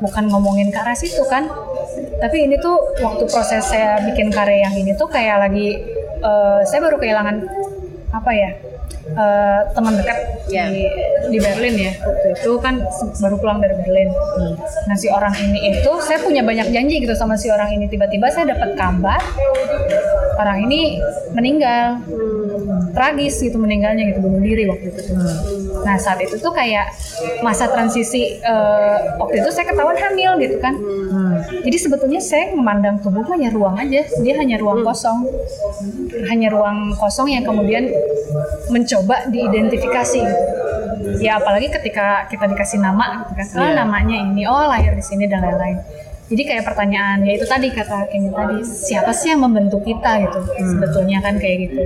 bukan 0.00 0.24
ngomongin 0.32 0.72
ke 0.72 0.78
arah 0.80 0.96
situ 0.96 1.20
kan. 1.28 1.44
Tapi 2.18 2.50
ini 2.50 2.58
tuh 2.58 2.74
waktu 2.98 3.28
proses 3.30 3.62
saya 3.68 4.02
bikin 4.02 4.32
karya 4.32 4.66
yang 4.66 4.74
ini 4.74 4.96
tuh 4.96 5.06
kayak 5.06 5.44
lagi 5.44 5.76
eh, 6.24 6.60
saya 6.64 6.80
baru 6.88 6.96
kehilangan 6.96 7.36
apa 8.08 8.30
ya 8.32 8.50
eh, 9.12 9.60
teman 9.76 9.94
dekat 10.00 10.18
Ya. 10.48 10.64
di 10.72 10.80
di 11.28 11.36
Berlin 11.44 11.76
ya 11.76 11.92
waktu 12.00 12.32
itu 12.40 12.56
kan 12.56 12.80
baru 13.20 13.36
pulang 13.36 13.60
dari 13.60 13.76
Berlin. 13.76 14.08
Nah 14.88 14.96
si 14.96 15.12
orang 15.12 15.36
ini 15.36 15.76
itu 15.76 15.92
saya 16.00 16.24
punya 16.24 16.40
banyak 16.40 16.72
janji 16.72 17.04
gitu 17.04 17.12
sama 17.12 17.36
si 17.36 17.52
orang 17.52 17.68
ini 17.68 17.84
tiba-tiba 17.84 18.32
saya 18.32 18.56
dapat 18.56 18.72
kabar 18.80 19.20
orang 20.40 20.64
ini 20.64 21.04
meninggal 21.36 22.00
tragis 22.92 23.38
gitu 23.38 23.56
meninggalnya 23.56 24.10
gitu 24.10 24.20
bunuh 24.20 24.40
diri 24.40 24.66
waktu 24.66 24.90
itu. 24.90 25.00
Nah 25.82 25.96
saat 25.96 26.18
itu 26.20 26.36
tuh 26.38 26.52
kayak 26.52 26.90
masa 27.40 27.68
transisi 27.68 28.38
eh, 28.38 28.96
waktu 29.18 29.40
itu 29.40 29.48
saya 29.50 29.66
ketahuan 29.68 29.96
hamil 29.96 30.38
gitu 30.40 30.56
kan. 30.58 30.74
Jadi 31.48 31.76
sebetulnya 31.78 32.20
saya 32.20 32.50
memandang 32.52 32.98
tubuh 33.00 33.24
hanya 33.32 33.48
ruang 33.54 33.78
aja, 33.78 34.04
dia 34.20 34.34
hanya 34.36 34.58
ruang 34.58 34.82
kosong, 34.82 35.24
hanya 36.28 36.48
ruang 36.50 36.92
kosong 36.94 37.30
yang 37.30 37.44
kemudian 37.46 37.88
mencoba 38.68 39.28
diidentifikasi. 39.30 40.20
gitu. 40.20 40.36
Ya 41.18 41.38
apalagi 41.40 41.70
ketika 41.72 42.26
kita 42.28 42.46
dikasih 42.46 42.78
nama, 42.82 43.24
gitu 43.24 43.32
kan, 43.38 43.46
ah 43.54 43.70
Iya. 43.70 43.74
namanya 43.80 44.16
ini, 44.18 44.42
oh 44.44 44.66
lahir 44.66 44.92
di 44.92 45.02
sini 45.02 45.24
dan 45.30 45.40
lain-lain. 45.42 45.78
Jadi 46.28 46.42
kayak 46.44 46.64
pertanyaan, 46.68 47.24
ya 47.24 47.32
itu 47.40 47.46
tadi 47.48 47.72
kata 47.72 48.04
Kimi 48.12 48.28
tadi, 48.28 48.60
siapa 48.60 49.16
sih 49.16 49.32
yang 49.32 49.48
membentuk 49.48 49.80
kita 49.80 50.28
gitu? 50.28 50.38
Sebetulnya 50.60 51.24
kan 51.24 51.40
kayak 51.40 51.56
gitu. 51.68 51.80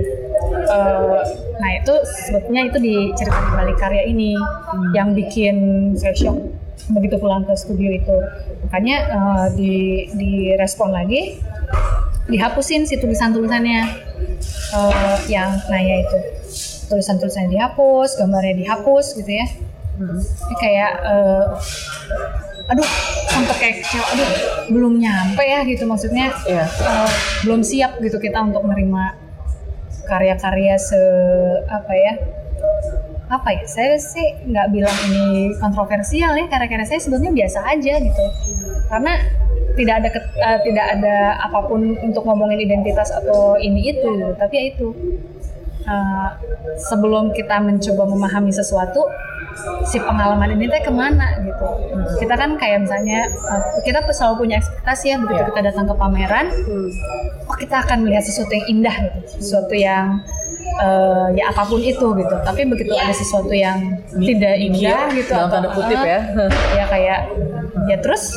Eh, 0.63 1.19
nah 1.63 1.69
itu 1.71 1.93
sebetulnya 2.27 2.67
itu 2.67 2.77
diceritakan 2.83 3.43
di 3.47 3.53
balik 3.55 3.77
karya 3.79 4.03
ini 4.03 4.35
yang 4.91 5.15
bikin 5.15 5.55
saya 5.95 6.11
shock 6.11 6.35
begitu 6.91 7.15
pulang 7.15 7.47
ke 7.47 7.55
studio 7.55 7.87
itu. 7.95 8.15
Makanya 8.67 8.97
eh, 9.15 9.47
di 9.55 9.73
direspon 10.11 10.91
lagi, 10.91 11.39
dihapusin 12.27 12.83
si 12.83 12.99
tulisan-tulisannya 12.99 14.11
Eh, 14.73 15.17
yang 15.29 15.53
nah 15.69 15.77
ya 15.77 16.01
itu 16.01 16.17
tulisan-tulisannya 16.89 17.53
dihapus, 17.53 18.17
gambarnya 18.17 18.55
dihapus 18.57 19.05
gitu 19.21 19.31
ya. 19.31 19.45
Ini 20.01 20.55
kayak 20.57 20.93
eh, 21.05 21.45
aduh 22.63 22.87
sampai 23.27 23.55
kayak 23.59 23.75
kecewa. 23.83 24.05
Aduh 24.13 24.29
belum 24.71 24.93
nyampe 24.97 25.43
ya 25.43 25.61
gitu. 25.63 25.83
Maksudnya 25.83 26.31
Iya. 26.47 26.65
eh, 26.65 27.09
belum 27.43 27.61
siap 27.61 27.99
gitu 27.99 28.17
kita 28.17 28.39
untuk 28.39 28.63
menerima 28.63 29.19
karya-karya 30.03 30.75
se 30.75 30.99
apa 31.67 31.93
ya 31.95 32.13
apa 33.31 33.49
ya 33.55 33.63
saya 33.65 33.95
sih 33.97 34.45
nggak 34.45 34.67
bilang 34.69 34.97
ini 35.09 35.55
kontroversial 35.57 36.35
ya 36.35 36.45
karya-karya 36.45 36.85
saya 36.85 36.99
sebetulnya 36.99 37.31
biasa 37.33 37.59
aja 37.65 37.93
gitu. 37.99 38.23
Karena 38.87 39.13
tidak 39.73 39.95
ada 40.05 40.09
ket- 40.11 40.35
eh, 40.37 40.59
tidak 40.69 40.85
ada 40.99 41.15
apa 41.41 41.59
pun 41.65 41.97
untuk 41.97 42.23
ngomongin 42.23 42.61
identitas 42.61 43.09
atau 43.09 43.57
ini 43.57 43.89
itu 43.91 44.11
tapi 44.37 44.53
ya 44.55 44.63
itu. 44.75 44.87
Eh, 45.83 46.29
sebelum 46.79 47.35
kita 47.35 47.59
mencoba 47.59 48.07
memahami 48.07 48.55
sesuatu 48.55 49.03
si 49.85 49.97
pengalaman 49.97 50.53
ini 50.53 50.65
teh 50.65 50.81
ke 50.81 50.89
mana 50.89 51.37
gitu. 51.39 51.65
Kita 52.17 52.33
kan 52.33 52.57
kayak 52.57 52.83
misalnya 52.83 53.25
eh, 53.27 53.61
kita 53.81 54.01
selalu 54.09 54.35
punya 54.39 54.55
ekspektasi 54.57 55.05
ya 55.07 55.17
begitu 55.17 55.39
Iya. 55.39 55.49
kita 55.49 55.61
datang 55.63 55.85
ke 55.85 55.95
pameran 55.95 56.45
oh 57.43 57.55
kita 57.55 57.75
akan 57.79 57.97
melihat 58.03 58.23
sesuatu 58.23 58.51
yang 58.51 58.67
indah 58.69 58.95
gitu. 58.97 59.17
Sesuatu 59.39 59.73
yang 59.73 60.05
eh, 60.79 61.27
ya 61.35 61.43
apa 61.49 61.63
pun 61.63 61.79
itu 61.79 62.07
gitu. 62.15 62.35
Tapi 62.41 62.61
begitu 62.65 62.91
ada 62.93 63.13
sesuatu 63.13 63.53
yang 63.53 63.77
tidak 64.11 64.55
indah 64.57 64.99
gitu 65.11 65.31
dalam 65.31 65.47
atau- 65.47 65.53
tanda 65.53 65.69
kutip 65.71 65.99
eh, 66.01 66.09
ya. 66.09 66.19
ya 66.81 66.85
kayak 66.87 67.19
ya 67.85 67.97
terus 67.99 68.33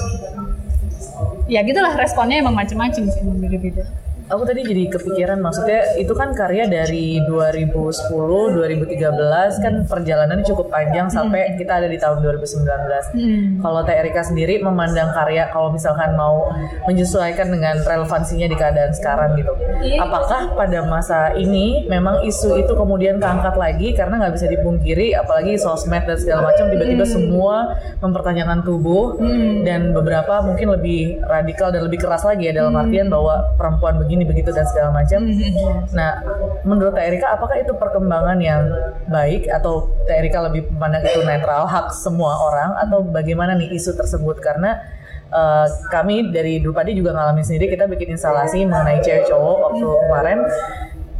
ya 1.46 1.62
gitulah 1.62 1.94
responnya 1.94 2.42
emang 2.42 2.52
macem-macem 2.52 3.06
sih 3.06 3.22
beda-beda 3.22 3.86
Aku 4.26 4.42
tadi 4.42 4.66
jadi 4.66 4.90
kepikiran 4.90 5.38
maksudnya 5.38 5.94
itu 6.02 6.10
kan 6.10 6.34
karya 6.34 6.66
dari 6.66 7.22
2010, 7.30 8.10
2013 8.58 9.62
kan 9.62 9.74
perjalanannya 9.86 10.42
cukup 10.42 10.66
panjang 10.66 11.06
sampai 11.06 11.54
kita 11.54 11.78
ada 11.78 11.86
di 11.86 11.94
tahun 11.94 12.26
2019. 12.26 12.66
Hmm. 13.14 13.62
Kalau 13.62 13.80
Teh 13.86 13.94
Erika 13.94 14.26
sendiri 14.26 14.58
memandang 14.58 15.14
karya 15.14 15.46
kalau 15.54 15.70
misalkan 15.70 16.18
mau 16.18 16.50
menyesuaikan 16.90 17.54
dengan 17.54 17.78
relevansinya 17.86 18.50
di 18.50 18.56
keadaan 18.58 18.90
sekarang 18.98 19.38
gitu. 19.38 19.54
Apakah 20.02 20.58
pada 20.58 20.82
masa 20.90 21.30
ini 21.38 21.86
memang 21.86 22.26
isu 22.26 22.58
itu 22.58 22.74
kemudian 22.74 23.22
keangkat 23.22 23.54
lagi 23.54 23.94
karena 23.94 24.26
nggak 24.26 24.34
bisa 24.34 24.50
dipungkiri 24.50 25.14
apalagi 25.14 25.54
sosmed 25.54 26.02
dan 26.02 26.18
segala 26.18 26.50
macam 26.50 26.66
tiba-tiba 26.74 27.06
semua 27.06 27.78
mempertanyakan 28.02 28.66
tubuh 28.66 29.22
dan 29.62 29.94
beberapa 29.94 30.42
mungkin 30.42 30.74
lebih 30.74 31.22
radikal 31.22 31.70
dan 31.70 31.86
lebih 31.86 32.02
keras 32.02 32.26
lagi 32.26 32.50
ya 32.50 32.58
dalam 32.58 32.74
artian 32.74 33.06
bahwa 33.06 33.54
perempuan 33.54 34.02
begini 34.02 34.15
begitu 34.24 34.54
dan 34.54 34.64
segala 34.70 34.94
macam. 34.94 35.20
Nah, 35.92 36.10
menurut 36.62 36.94
Teh 36.96 37.04
Erika 37.04 37.34
apakah 37.36 37.60
itu 37.60 37.74
perkembangan 37.76 38.38
yang 38.40 38.70
baik 39.10 39.50
atau 39.50 39.92
Teh 40.08 40.16
Erika 40.16 40.46
lebih 40.46 40.70
memandang 40.72 41.04
itu 41.04 41.20
netral 41.26 41.66
hak 41.68 41.92
semua 41.92 42.32
orang 42.38 42.70
atau 42.80 43.04
bagaimana 43.04 43.58
nih 43.58 43.74
isu 43.76 43.98
tersebut? 43.98 44.40
Karena 44.40 44.80
eh, 45.28 45.66
kami 45.92 46.32
dari 46.32 46.62
Dupadi 46.62 46.96
juga 46.96 47.12
ngalamin 47.12 47.44
sendiri 47.44 47.68
kita 47.68 47.84
bikin 47.90 48.16
instalasi 48.16 48.64
mengenai 48.64 49.02
cewek 49.04 49.28
cowok 49.28 49.56
waktu 49.68 49.86
kemarin. 50.08 50.38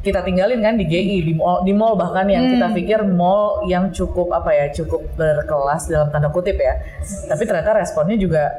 Kita 0.06 0.22
tinggalin 0.22 0.62
kan 0.62 0.78
di 0.78 0.86
GI 0.86 1.18
di 1.26 1.34
mall, 1.34 1.66
di 1.66 1.74
mall 1.74 1.98
bahkan 1.98 2.30
yang 2.30 2.46
kita 2.46 2.70
pikir 2.78 3.02
mall 3.02 3.66
yang 3.66 3.90
cukup 3.90 4.30
apa 4.30 4.54
ya 4.54 4.70
cukup 4.70 5.02
berkelas 5.18 5.90
dalam 5.90 6.14
tanda 6.14 6.30
kutip 6.30 6.54
ya. 6.54 6.78
Tapi 7.26 7.42
ternyata 7.42 7.74
responnya 7.74 8.14
juga 8.14 8.54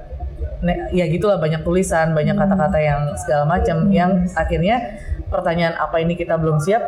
ya 0.89 1.05
gitulah 1.05 1.37
banyak 1.37 1.61
tulisan 1.61 2.11
banyak 2.11 2.33
kata-kata 2.33 2.77
yang 2.77 3.01
segala 3.15 3.45
macam 3.47 3.89
yang 3.89 4.25
akhirnya 4.33 4.97
pertanyaan 5.27 5.75
apa 5.75 5.99
ini 5.99 6.13
kita 6.13 6.33
belum 6.33 6.57
siap 6.57 6.81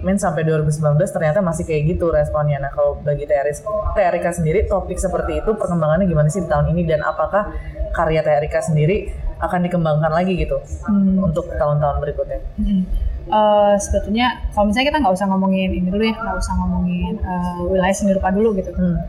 men 0.00 0.20
sampai 0.20 0.44
2019 0.44 0.84
ternyata 1.08 1.40
masih 1.40 1.64
kayak 1.64 1.96
gitu 1.96 2.12
responnya 2.12 2.60
nah 2.60 2.68
kalau 2.68 3.00
bagi 3.00 3.24
Teh 3.24 3.32
Eris- 3.34 3.64
Teh 3.64 4.04
Erika 4.04 4.30
sendiri 4.30 4.68
topik 4.68 5.00
seperti 5.00 5.40
itu 5.40 5.50
perkembangannya 5.54 6.04
gimana 6.04 6.28
sih 6.28 6.40
di 6.40 6.46
tahun 6.46 6.68
ini 6.70 6.84
dan 6.84 7.00
apakah 7.00 7.56
karya 7.90 8.20
Teh 8.20 8.36
Erika 8.36 8.60
sendiri 8.60 9.08
akan 9.38 9.64
dikembangkan 9.64 10.12
lagi 10.12 10.36
gitu 10.36 10.60
Hmm. 10.84 11.24
untuk 11.24 11.48
tahun-tahun 11.50 11.96
berikutnya 12.00 12.40
Mm-mm. 12.58 12.84
Eh, 13.24 13.74
sebetulnya 13.80 14.28
kalau 14.52 14.68
misalnya 14.68 14.86
kita 14.86 14.98
nggak 15.00 15.14
usah 15.16 15.26
ngomongin 15.26 15.70
ini 15.72 15.88
dulu 15.88 16.04
ya 16.04 16.12
nggak 16.12 16.36
usah 16.36 16.54
ngomongin 16.54 17.14
eh, 17.16 17.56
wilayah 17.64 17.96
seni 17.96 18.12
rupa 18.12 18.28
dulu 18.28 18.52
gitu 18.54 18.76
Hmm. 18.76 19.00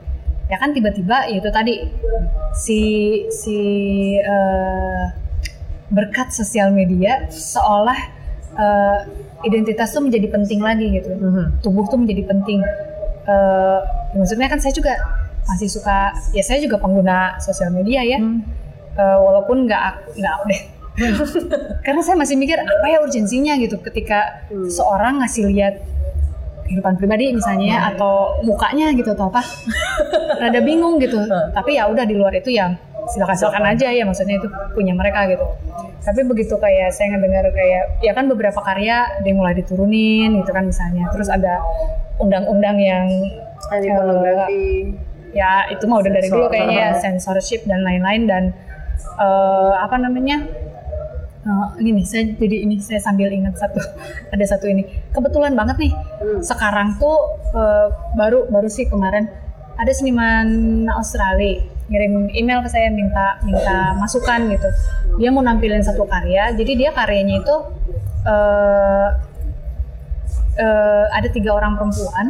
Ya 0.45 0.57
kan 0.61 0.69
tiba-tiba 0.71 1.25
ya 1.25 1.41
itu 1.41 1.49
tadi 1.49 1.73
si 2.53 2.81
si 3.33 3.59
eh, 4.21 5.03
berkat 5.89 6.33
sosial 6.33 6.69
media 6.73 7.25
seolah 7.29 7.99
eh, 8.57 8.99
identitas 9.45 9.93
tuh 9.93 10.01
menjadi 10.05 10.27
penting 10.31 10.59
lagi 10.61 11.01
gitu. 11.01 11.11
Mhm. 11.13 11.61
tubuh 11.61 11.85
tuh 11.89 12.01
menjadi 12.01 12.25
penting. 12.29 12.61
Ya 13.25 14.21
maksudnya 14.21 14.45
kan 14.45 14.61
saya 14.61 14.69
juga 14.69 14.93
masih 15.49 15.65
suka 15.65 16.13
ya 16.29 16.45
saya 16.45 16.61
juga 16.61 16.77
pengguna 16.77 17.41
sosial 17.41 17.73
media 17.73 18.05
ya. 18.05 18.21
Hmm. 18.21 18.45
Eh, 18.95 19.17
walaupun 19.19 19.67
nggak 19.67 20.15
nggak 20.15 20.33
update 20.39 20.65
karena 21.83 21.99
saya 21.99 22.15
masih 22.15 22.39
mikir 22.39 22.55
apa 22.55 22.87
ya 22.87 23.03
urgensinya 23.03 23.59
gitu 23.59 23.75
ketika 23.83 24.47
seorang 24.71 25.19
ngasih 25.19 25.51
lihat 25.51 25.83
kehidupan 26.65 26.97
pribadi 26.97 27.29
misalnya 27.31 27.67
ya, 27.69 27.79
atau 27.93 28.41
mukanya 28.41 28.89
gitu 28.97 29.13
atau 29.13 29.29
apa 29.29 29.41
rada 30.41 30.59
bingung 30.65 30.97
gitu. 30.97 31.21
Tapi 31.53 31.77
ya 31.77 31.85
udah 31.87 32.03
di 32.03 32.15
luar 32.17 32.33
itu 32.33 32.49
ya 32.49 32.73
silakan 33.05 33.37
silakan. 33.37 33.63
aja 33.69 33.87
ya 33.93 34.03
maksudnya 34.03 34.41
itu 34.41 34.49
punya 34.73 34.97
mereka 34.97 35.29
gitu. 35.29 35.45
Tapi 36.01 36.21
begitu 36.25 36.57
kayak 36.57 36.89
saya 36.93 37.13
ngedengar 37.13 37.49
kayak 37.53 38.01
ya 38.01 38.11
kan 38.17 38.25
beberapa 38.29 38.57
karya 38.61 39.05
dia 39.21 39.33
mulai 39.33 39.53
diturunin 39.53 40.41
gitu 40.41 40.51
kan 40.53 40.65
misalnya. 40.65 41.05
Terus 41.13 41.29
ada 41.29 41.61
undang-undang 42.17 42.77
yang 42.81 43.05
Anti 43.65 43.89
pornografi. 43.89 44.93
ya 45.35 45.67
itu 45.67 45.83
mah 45.89 45.99
udah 45.99 46.11
dari 46.13 46.27
dulu 46.31 46.47
kayaknya 46.47 46.77
ya 46.77 46.89
censorship 47.01 47.65
dan 47.67 47.83
lain-lain 47.83 48.23
dan 48.29 48.43
eh, 49.19 49.73
apa 49.81 49.95
namanya 49.99 50.45
eh, 51.45 51.67
gini 51.79 52.01
saya 52.01 52.33
jadi 52.33 52.65
ini 52.65 52.81
saya 52.81 52.99
sambil 52.99 53.29
ingat 53.29 53.55
satu 53.55 53.79
ada 54.33 54.45
satu 54.45 54.65
ini. 54.65 54.83
Kebetulan 55.13 55.53
banget 55.53 55.77
nih 55.79 55.93
sekarang 56.41 56.97
tuh 56.97 57.37
eh, 57.53 57.87
baru 58.17 58.49
baru 58.49 58.67
sih 58.67 58.89
kemarin 58.89 59.29
ada 59.77 59.91
seniman 59.91 60.47
Australia 60.91 61.61
ngirim 61.85 62.33
email 62.33 62.65
ke 62.65 62.69
saya 62.73 62.89
minta 62.89 63.37
minta 63.45 63.93
masukan 63.95 64.49
gitu. 64.49 64.69
Dia 65.21 65.29
mau 65.29 65.45
nampilin 65.45 65.85
satu 65.85 66.09
karya 66.09 66.51
jadi 66.57 66.71
dia 66.73 66.89
karyanya 66.91 67.45
itu 67.45 67.55
eh, 68.25 69.09
eh, 70.59 71.05
ada 71.13 71.27
tiga 71.29 71.53
orang 71.53 71.77
perempuan 71.77 72.25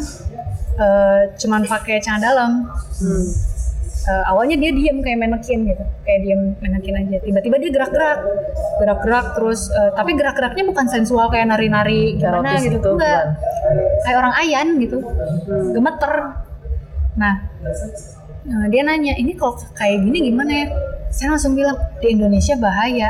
eh, 0.75 1.21
cuman 1.39 1.61
pakai 1.65 2.01
celana 2.03 2.21
dalam 2.21 2.51
Eh, 4.05 4.23
awalnya 4.29 4.55
dia 4.61 4.69
diem 4.69 5.01
kayak 5.01 5.17
manekin 5.17 5.65
gitu. 5.65 5.83
Kayak 6.05 6.19
diem 6.21 6.41
manekin 6.61 6.93
aja. 6.93 7.17
Tiba-tiba 7.25 7.55
dia 7.57 7.71
gerak-gerak. 7.73 8.19
Gerak-gerak 8.77 9.25
terus 9.33 9.61
eh, 9.73 9.91
tapi 9.97 10.13
gerak-geraknya 10.13 10.63
bukan 10.69 10.85
sensual 10.85 11.27
kayak 11.33 11.49
nari-nari 11.49 12.21
gimana 12.21 12.53
gitu. 12.61 12.77
gitu, 12.77 12.89
enggak. 12.97 13.33
kayak 14.05 14.17
orang 14.21 14.33
ayan 14.37 14.67
gitu. 14.77 14.97
Gemeter. 15.73 16.13
Nah 17.17 17.33
Nah, 18.45 18.69
dia 18.69 18.85
nanya, 18.85 19.17
ini 19.17 19.33
kalau 19.33 19.57
kayak 19.73 20.05
gini 20.05 20.29
gimana 20.29 20.51
ya? 20.53 20.67
Saya 21.09 21.33
langsung 21.33 21.57
bilang, 21.57 21.73
di 21.97 22.13
Indonesia 22.13 22.53
bahaya. 22.61 23.09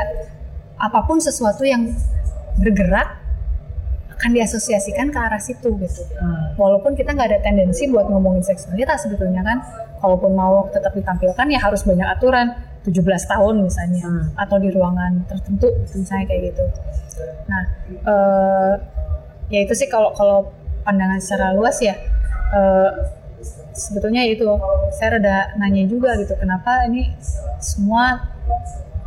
Apa 0.80 1.04
pun 1.04 1.20
sesuatu 1.20 1.60
yang 1.64 1.92
bergerak 2.56 3.20
akan 4.16 4.30
diasosiasikan 4.32 5.12
ke 5.12 5.18
arah 5.20 5.40
situ 5.40 5.76
gitu. 5.76 6.02
Hmm. 6.16 6.56
Walaupun 6.56 6.96
kita 6.96 7.12
nggak 7.12 7.28
ada 7.36 7.40
tendensi 7.44 7.84
buat 7.92 8.08
ngomongin 8.08 8.40
seksualitas 8.40 9.04
sebetulnya 9.04 9.44
kan, 9.44 9.60
kalaupun 9.96 10.32
mau 10.32 10.68
tetap 10.68 10.92
ditampilkan 10.92 11.46
ya 11.46 11.58
harus 11.58 11.82
banyak 11.82 12.08
aturan. 12.08 12.48
17 12.82 13.02
tahun 13.26 13.66
misalnya, 13.66 13.98
Hmm. 14.00 14.30
atau 14.38 14.56
di 14.56 14.70
ruangan 14.70 15.26
tertentu 15.26 15.66
misalnya 15.90 16.22
kayak 16.24 16.54
gitu. 16.54 16.62
Nah, 17.44 17.62
eh, 17.90 18.72
ya 19.48 19.58
itu 19.60 19.74
sih 19.74 19.86
kalau 19.86 20.14
kalau 20.14 20.54
pandangan 20.82 21.18
secara 21.18 21.50
luas 21.52 21.78
ya. 21.80 21.98
eh, 22.46 22.90
sebetulnya 23.72 24.22
itu 24.22 24.46
saya 24.92 25.18
rada 25.18 25.36
nanya 25.56 25.82
juga 25.84 26.14
gitu 26.14 26.30
kenapa 26.32 26.86
ini 26.86 27.10
semua 27.58 28.22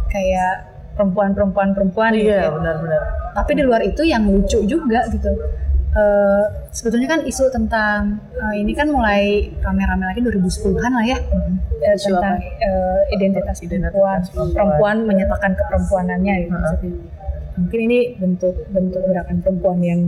kayak 0.05 0.67
perempuan-perempuan 0.93 1.71
perempuan 1.71 2.11
gitu 2.13 2.27
Iya 2.27 2.45
ya. 2.45 2.51
benar-benar. 2.51 3.01
tapi 3.31 3.51
di 3.55 3.63
luar 3.63 3.79
itu 3.79 4.03
yang 4.03 4.27
lucu 4.27 4.59
juga 4.65 5.07
gitu 5.07 5.31
Eh, 5.89 6.43
sebetulnya 6.69 7.09
kan 7.09 7.25
isu 7.25 7.49
tentang 7.49 8.21
eh, 8.37 8.61
ini 8.61 8.77
kan 8.77 8.93
mulai 8.93 9.49
rame-rame 9.57 10.05
lagi 10.05 10.21
2010-an 10.21 10.91
lah 10.93 11.01
ya. 11.01 11.17
Eh, 11.81 11.97
Isu 11.97 12.13
tentang 12.13 12.37
eh, 12.37 12.99
identitas 13.17 13.57
Identitas 13.65 13.89
perempuan. 13.97 14.21
perempuan. 14.21 14.53
perempuan 14.53 14.97
menyatakan 15.09 15.51
keperempuanannya 15.57 16.33
gitu. 16.45 16.53
Maksudnya. 16.53 16.93
mungkin 17.59 17.79
ini 17.91 17.99
bentuk 18.15 18.55
bentuk 18.71 19.03
gerakan 19.03 19.43
perempuan 19.43 19.79
yang 19.83 20.01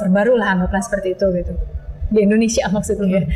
terbaru 0.00 0.40
lah 0.40 0.54
anggaplah 0.54 0.80
seperti 0.80 1.18
itu 1.18 1.26
gitu. 1.34 1.52
Di 2.06 2.22
Indonesia 2.22 2.64
maksudnya. 2.76 3.26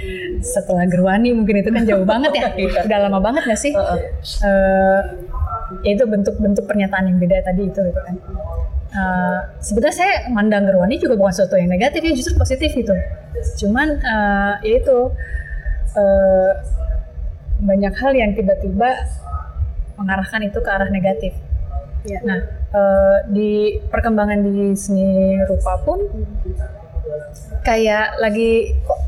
Setelah 0.46 0.86
Gerwani 0.86 1.34
mungkin 1.34 1.66
itu 1.66 1.74
kan 1.74 1.82
jauh 1.82 2.06
banget 2.06 2.30
ya. 2.30 2.46
Udah 2.86 2.98
lama 3.10 3.18
banget 3.18 3.42
gak 3.50 3.58
sih? 3.58 3.74
Heeh. 3.74 3.98
Eh, 4.46 5.00
ya 5.82 5.90
itu 5.98 6.04
bentuk-bentuk 6.06 6.62
pernyataan 6.66 7.10
yang 7.10 7.18
beda 7.18 7.42
tadi 7.42 7.62
itu 7.66 7.78
gitu 7.78 8.00
kan 8.02 8.14
Eh, 8.90 9.40
sebetulnya 9.62 9.94
saya 9.94 10.14
mandang 10.34 10.66
Gerwani 10.66 10.98
juga 10.98 11.14
bukan 11.14 11.30
sesuatu 11.30 11.54
yang 11.54 11.70
negatif 11.70 12.02
ya 12.02 12.10
justru 12.10 12.34
positif 12.34 12.74
gitu 12.74 12.90
cuman 13.62 14.02
eh, 14.02 14.54
ya 14.66 14.74
itu 14.82 14.98
eh, 15.94 16.52
banyak 17.62 17.94
hal 17.94 18.12
yang 18.18 18.34
tiba-tiba 18.34 19.06
mengarahkan 19.94 20.42
itu 20.48 20.58
ke 20.58 20.70
arah 20.72 20.90
negatif. 20.90 21.38
Iya. 22.02 22.18
Nah, 22.26 22.40
eh, 22.50 23.18
di 23.30 23.78
perkembangan 23.78 24.42
di 24.42 24.74
seni 24.74 25.38
rupa 25.46 25.78
pun 25.86 26.10
kayak 27.62 28.18
lagi 28.18 28.74
kok 28.82 29.00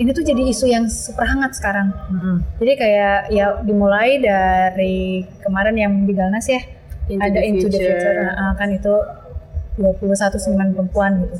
ini 0.00 0.12
tuh 0.12 0.24
jadi 0.24 0.42
isu 0.48 0.64
yang 0.68 0.88
super 0.88 1.28
hangat 1.28 1.56
sekarang. 1.56 1.92
Mm-mm. 2.08 2.36
Jadi 2.56 2.72
kayak 2.72 3.18
ya 3.32 3.60
dimulai 3.64 4.16
dari 4.16 5.28
kemarin 5.44 5.76
yang 5.76 5.92
di 6.08 6.12
Galnas 6.16 6.48
ya, 6.48 6.60
Into 7.06 7.22
ada 7.22 7.38
the 7.38 7.42
Into 7.46 7.66
the 7.70 7.78
Future. 7.78 8.14
Nah, 8.34 8.52
kan 8.54 8.68
itu 8.70 8.94
21 9.76 10.38
seniman 10.40 10.68
perempuan 10.72 11.22
gitu. 11.22 11.36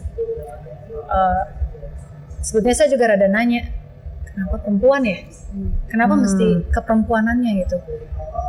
Eh, 1.07 1.43
sebetulnya 2.43 2.77
saya 2.77 2.89
juga 2.91 3.05
rada 3.11 3.27
nanya, 3.27 3.67
kenapa 4.27 4.63
perempuan 4.63 5.03
ya? 5.03 5.19
Kenapa 5.89 6.15
Hmm. 6.15 6.23
mesti 6.23 6.47
keperempuanannya 6.71 7.53
gitu? 7.65 7.77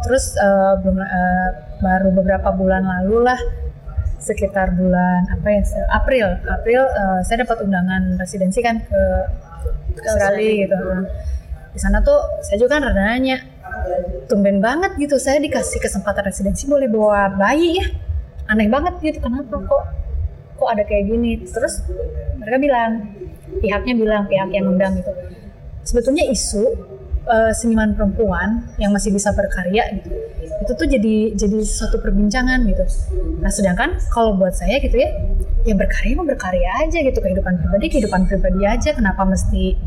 Terus 0.05 0.37
eh, 0.37 0.73
belum 0.83 0.97
eh, 0.99 1.49
baru 1.81 2.09
beberapa 2.13 2.49
bulan 2.53 2.83
lalu 2.85 3.25
lah, 3.25 3.39
sekitar 4.19 4.75
bulan 4.75 5.25
apa 5.31 5.47
ya? 5.49 5.61
April, 5.89 6.27
April 6.45 6.81
eh, 6.85 7.19
saya 7.23 7.47
dapat 7.47 7.63
undangan 7.63 8.17
residensi 8.19 8.59
kan 8.61 8.81
ke 8.83 9.01
ke 9.97 10.05
Australia 10.05 10.51
gitu. 10.67 10.77
Di 11.73 11.79
sana 11.81 12.01
tuh 12.01 12.17
saya 12.45 12.57
juga 12.57 12.77
kan 12.77 12.89
rada 12.89 13.01
nanya, 13.01 13.37
tumben 14.27 14.59
banget 14.59 14.95
gitu 14.99 15.15
saya 15.17 15.41
dikasih 15.41 15.79
kesempatan 15.79 16.27
residensi 16.27 16.65
boleh 16.65 16.89
bawa 16.89 17.33
bayi 17.33 17.79
ya. 17.79 17.87
Aneh 18.47 18.71
banget 18.71 18.99
gitu 19.03 19.19
kenapa 19.19 19.59
kok 19.59 19.83
kok 20.57 20.69
ada 20.71 20.83
kayak 20.87 21.11
gini? 21.11 21.43
Terus 21.43 21.83
mereka 22.39 22.57
bilang 22.57 22.91
pihaknya 23.59 23.93
bilang 23.97 24.23
pihak 24.29 24.49
yang 24.53 24.65
undang 24.69 24.99
gitu 24.99 25.11
sebetulnya 25.87 26.27
isu 26.27 26.63
eh, 27.27 27.51
seniman 27.55 27.95
perempuan 27.95 28.67
yang 28.75 28.91
masih 28.91 29.15
bisa 29.15 29.31
berkarya 29.31 29.87
gitu 29.95 30.11
itu 30.57 30.71
tuh 30.73 30.87
jadi 30.89 31.37
jadi 31.37 31.59
suatu 31.61 32.01
perbincangan 32.01 32.65
gitu. 32.65 32.81
Nah 33.39 33.51
sedangkan 33.53 34.01
kalau 34.09 34.33
buat 34.35 34.57
saya 34.57 34.81
gitu 34.81 34.97
ya 34.97 35.09
ya 35.63 35.77
berkarya 35.77 36.17
mah 36.17 36.27
berkarya 36.27 36.69
aja 36.81 36.97
gitu 36.97 37.19
kehidupan 37.21 37.61
pribadi 37.61 37.85
kehidupan 37.93 38.25
pribadi 38.25 38.65
aja 38.65 38.89
kenapa 38.97 39.21
mesti 39.21 39.77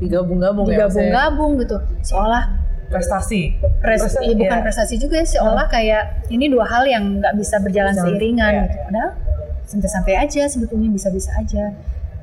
digabung-gabung 0.00 0.72
ya 0.72 0.88
digabung-gabung 0.88 1.52
gitu? 1.60 1.76
Seolah 2.00 2.48
prestasi. 2.90 3.58
Pres 3.82 4.02
Prestasi, 4.02 4.30
iya, 4.30 4.36
bukan 4.36 4.58
iya. 4.58 4.64
prestasi 4.64 4.94
juga 4.98 5.22
sih 5.22 5.38
seolah 5.38 5.66
kayak 5.66 6.30
ini 6.30 6.46
dua 6.50 6.66
hal 6.66 6.86
yang 6.86 7.20
nggak 7.20 7.34
bisa 7.38 7.58
berjalan 7.60 7.92
Jangan- 7.94 8.06
seiringan 8.12 8.52
iya. 8.52 8.62
gitu. 8.66 8.76
Padahal 8.86 9.10
santai-santai 9.66 10.14
aja 10.14 10.42
sebetulnya 10.46 10.88
bisa-bisa 10.94 11.30
aja. 11.34 11.74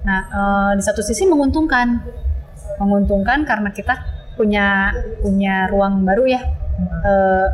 Nah 0.07 0.19
eh, 0.27 0.71
di 0.79 0.83
satu 0.83 1.03
sisi 1.03 1.27
menguntungkan. 1.27 1.99
Menguntungkan 2.81 3.45
karena 3.45 3.69
kita 3.69 3.93
punya 4.33 4.89
punya 5.21 5.69
ruang 5.69 6.01
baru 6.07 6.25
ya. 6.25 6.41
Eh, 7.05 7.47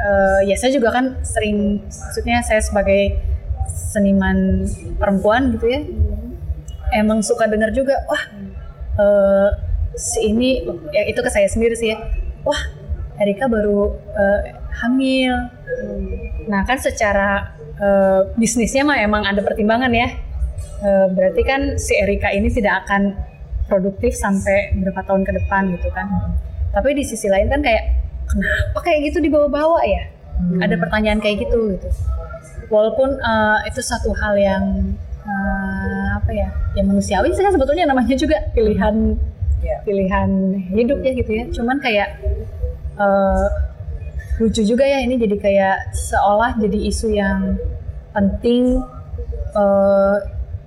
eh, 0.00 0.40
ya 0.48 0.56
saya 0.56 0.72
juga 0.72 0.92
kan 0.92 1.20
sering 1.24 1.84
maksudnya 1.84 2.40
saya 2.40 2.60
sebagai 2.64 3.20
seniman 3.68 4.64
perempuan 4.96 5.52
gitu 5.56 5.66
ya 5.68 5.80
emang 6.96 7.20
suka 7.20 7.48
dengar 7.48 7.72
juga 7.72 8.00
wah 8.08 8.22
eh, 8.96 9.48
si 9.96 10.32
ini 10.32 10.64
ya 10.92 11.08
itu 11.08 11.20
ke 11.20 11.30
saya 11.32 11.48
sendiri 11.48 11.72
sih 11.76 11.92
ya 11.92 11.98
wah 12.46 12.60
Erika 13.18 13.50
baru 13.50 13.96
eh, 14.14 14.40
hamil. 14.84 15.34
Nah 16.46 16.62
kan 16.68 16.78
secara 16.78 17.56
eh, 17.80 18.20
bisnisnya 18.36 18.86
mah 18.86 19.00
emang 19.00 19.26
ada 19.26 19.42
pertimbangan 19.42 19.90
ya. 19.90 20.08
Eh, 20.84 21.06
berarti 21.10 21.42
kan 21.42 21.80
si 21.80 21.96
Erika 21.96 22.30
ini 22.30 22.52
tidak 22.52 22.86
akan 22.86 23.16
produktif 23.66 24.14
sampai 24.14 24.76
berapa 24.78 25.02
tahun 25.02 25.26
ke 25.26 25.32
depan 25.42 25.62
gitu 25.74 25.88
kan. 25.90 26.06
Tapi 26.70 26.92
di 26.92 27.02
sisi 27.02 27.26
lain 27.26 27.48
kan 27.48 27.64
kayak 27.64 27.84
kenapa 28.28 28.78
kayak 28.84 29.10
gitu 29.10 29.18
dibawa-bawa 29.24 29.80
ya? 29.82 30.12
Ada 30.60 30.76
pertanyaan 30.76 31.18
kayak 31.18 31.48
gitu 31.48 31.74
gitu. 31.74 31.88
Walaupun 32.68 33.16
eh, 33.16 33.58
itu 33.72 33.80
satu 33.80 34.12
hal 34.12 34.36
yang 34.36 34.64
eh, 35.24 36.08
apa 36.20 36.30
ya 36.36 36.48
yang 36.76 36.92
manusiawi 36.92 37.32
sih 37.32 37.40
kan 37.40 37.56
sebetulnya 37.56 37.88
namanya 37.88 38.12
juga 38.12 38.44
pilihan 38.52 39.16
Iya. 39.64 39.76
pilihan 39.82 40.30
hidup 40.72 40.98
ya 41.02 41.12
gitu 41.16 41.30
ya. 41.32 41.44
Cuman 41.50 41.76
kayak 41.80 42.08
eh, 42.96 43.46
lucu 44.36 44.62
juga 44.62 44.84
ya 44.84 45.00
ini 45.00 45.16
jadi 45.16 45.36
kayak 45.40 45.76
seolah 45.96 46.60
jadi 46.60 46.78
isu 46.92 47.08
yang 47.12 47.56
penting 48.12 48.80
eh, 49.56 50.16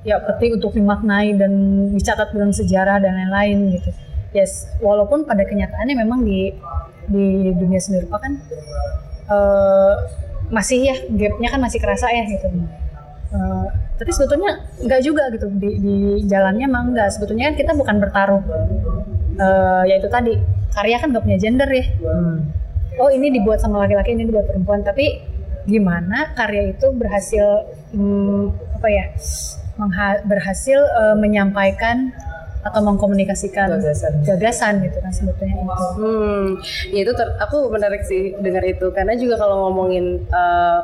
ya 0.07 0.15
penting 0.25 0.57
untuk 0.57 0.73
dimaknai 0.73 1.35
dan 1.35 1.51
dicatat 1.93 2.33
dalam 2.33 2.49
sejarah 2.49 2.97
dan 3.01 3.13
lain-lain 3.13 3.77
gitu. 3.77 3.89
Yes 4.29 4.69
walaupun 4.81 5.25
pada 5.25 5.41
kenyataannya 5.45 5.95
memang 5.97 6.21
di 6.21 6.53
di 7.09 7.49
dunia 7.57 7.81
seni 7.81 8.05
rupa 8.05 8.21
kan 8.21 8.37
eh, 9.29 9.93
masih 10.49 10.79
ya 10.81 10.95
gapnya 11.13 11.49
kan 11.53 11.61
masih 11.61 11.79
kerasa 11.81 12.09
ya 12.09 12.25
gitu 12.25 12.49
Eh, 13.29 13.65
tapi 14.01 14.09
sebetulnya 14.09 14.57
enggak 14.81 15.01
juga 15.05 15.29
gitu. 15.29 15.45
Di, 15.53 15.69
di 15.77 15.95
jalannya 16.25 16.65
mah 16.65 16.81
enggak 16.89 17.09
sebetulnya 17.13 17.53
kan 17.53 17.55
kita 17.57 17.71
bukan 17.77 17.95
bertaruh 18.01 18.43
Eh, 19.39 19.83
ya 19.87 19.95
itu 20.01 20.09
tadi. 20.11 20.33
Karya 20.69 20.99
kan 20.99 21.15
nggak 21.15 21.23
punya 21.23 21.39
gender 21.39 21.69
ya. 21.71 21.85
Hmm. 22.03 22.37
oh 22.99 23.07
ini 23.07 23.31
dibuat 23.31 23.63
sama 23.63 23.79
laki-laki 23.87 24.11
ini 24.11 24.27
dibuat 24.27 24.51
perempuan. 24.51 24.83
Tapi 24.83 25.23
gimana 25.63 26.35
karya 26.35 26.75
itu 26.75 26.91
berhasil 26.91 27.63
hmm, 27.95 28.75
apa 28.75 28.87
ya 28.91 29.05
berhasil 30.27 30.79
eh, 30.83 31.15
menyampaikan 31.15 32.11
atau 32.59 32.83
mengkomunikasikan 32.83 33.71
Gagasan. 33.71 34.13
gagasan 34.27 34.73
gitu 34.83 34.99
kan 34.99 35.11
sebetulnya 35.15 35.55
itu. 35.63 35.75
Hmm, 35.95 36.45
ya 36.91 36.99
itu 37.07 37.13
ter- 37.15 37.35
aku 37.39 37.71
menarik 37.71 38.03
sih 38.03 38.35
dengar 38.43 38.67
itu. 38.67 38.91
Karena 38.91 39.15
juga 39.15 39.39
kalau 39.39 39.71
ngomongin 39.71 40.27
uh, 40.27 40.83